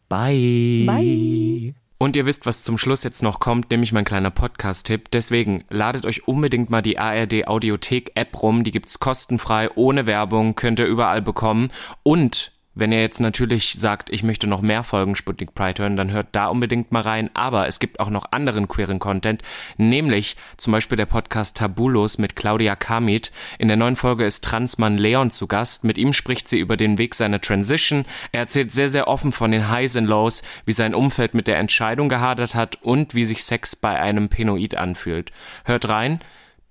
Bye. 0.08 0.84
Bye. 0.86 1.87
Und 1.98 2.14
ihr 2.14 2.26
wisst, 2.26 2.46
was 2.46 2.62
zum 2.62 2.78
Schluss 2.78 3.02
jetzt 3.02 3.24
noch 3.24 3.40
kommt, 3.40 3.72
nämlich 3.72 3.92
mein 3.92 4.04
kleiner 4.04 4.30
Podcast-Tipp. 4.30 5.10
Deswegen 5.10 5.64
ladet 5.68 6.06
euch 6.06 6.28
unbedingt 6.28 6.70
mal 6.70 6.80
die 6.80 6.98
ARD 6.98 7.48
Audiothek 7.48 8.12
App 8.14 8.40
rum. 8.40 8.62
Die 8.62 8.70
gibt's 8.70 9.00
kostenfrei, 9.00 9.68
ohne 9.74 10.06
Werbung, 10.06 10.54
könnt 10.54 10.78
ihr 10.78 10.86
überall 10.86 11.22
bekommen. 11.22 11.70
Und 12.04 12.52
wenn 12.78 12.92
ihr 12.92 13.00
jetzt 13.00 13.18
natürlich 13.18 13.72
sagt, 13.74 14.08
ich 14.08 14.22
möchte 14.22 14.46
noch 14.46 14.60
mehr 14.60 14.84
Folgen 14.84 15.16
Sputnik 15.16 15.52
Pride 15.52 15.82
hören, 15.82 15.96
dann 15.96 16.12
hört 16.12 16.28
da 16.32 16.46
unbedingt 16.46 16.92
mal 16.92 17.02
rein. 17.02 17.28
Aber 17.34 17.66
es 17.66 17.80
gibt 17.80 17.98
auch 17.98 18.08
noch 18.08 18.26
anderen 18.30 18.68
queeren 18.68 19.00
Content, 19.00 19.42
nämlich 19.76 20.36
zum 20.56 20.72
Beispiel 20.72 20.96
der 20.96 21.06
Podcast 21.06 21.56
Tabulos 21.56 22.18
mit 22.18 22.36
Claudia 22.36 22.76
Kamit. 22.76 23.32
In 23.58 23.66
der 23.66 23.76
neuen 23.76 23.96
Folge 23.96 24.24
ist 24.24 24.44
Transmann 24.44 24.96
Leon 24.96 25.32
zu 25.32 25.48
Gast. 25.48 25.82
Mit 25.82 25.98
ihm 25.98 26.12
spricht 26.12 26.48
sie 26.48 26.60
über 26.60 26.76
den 26.76 26.98
Weg 26.98 27.16
seiner 27.16 27.40
Transition. 27.40 28.04
Er 28.30 28.40
erzählt 28.40 28.70
sehr, 28.70 28.88
sehr 28.88 29.08
offen 29.08 29.32
von 29.32 29.50
den 29.50 29.68
Highs 29.68 29.96
und 29.96 30.06
Lows, 30.06 30.42
wie 30.64 30.72
sein 30.72 30.94
Umfeld 30.94 31.34
mit 31.34 31.48
der 31.48 31.58
Entscheidung 31.58 32.08
gehadert 32.08 32.54
hat 32.54 32.76
und 32.76 33.12
wie 33.12 33.24
sich 33.24 33.42
Sex 33.42 33.74
bei 33.74 33.98
einem 33.98 34.28
Penoid 34.28 34.76
anfühlt. 34.76 35.32
Hört 35.64 35.88
rein 35.88 36.20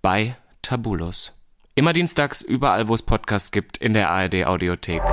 bei 0.02 0.38
Tabulos. 0.62 1.34
Immer 1.76 1.94
dienstags 1.94 2.42
überall, 2.42 2.88
wo 2.88 2.96
es 2.96 3.04
Podcasts 3.04 3.52
gibt, 3.52 3.78
in 3.78 3.94
der 3.94 4.10
ARD 4.10 4.46
Audiothek. 4.46 5.04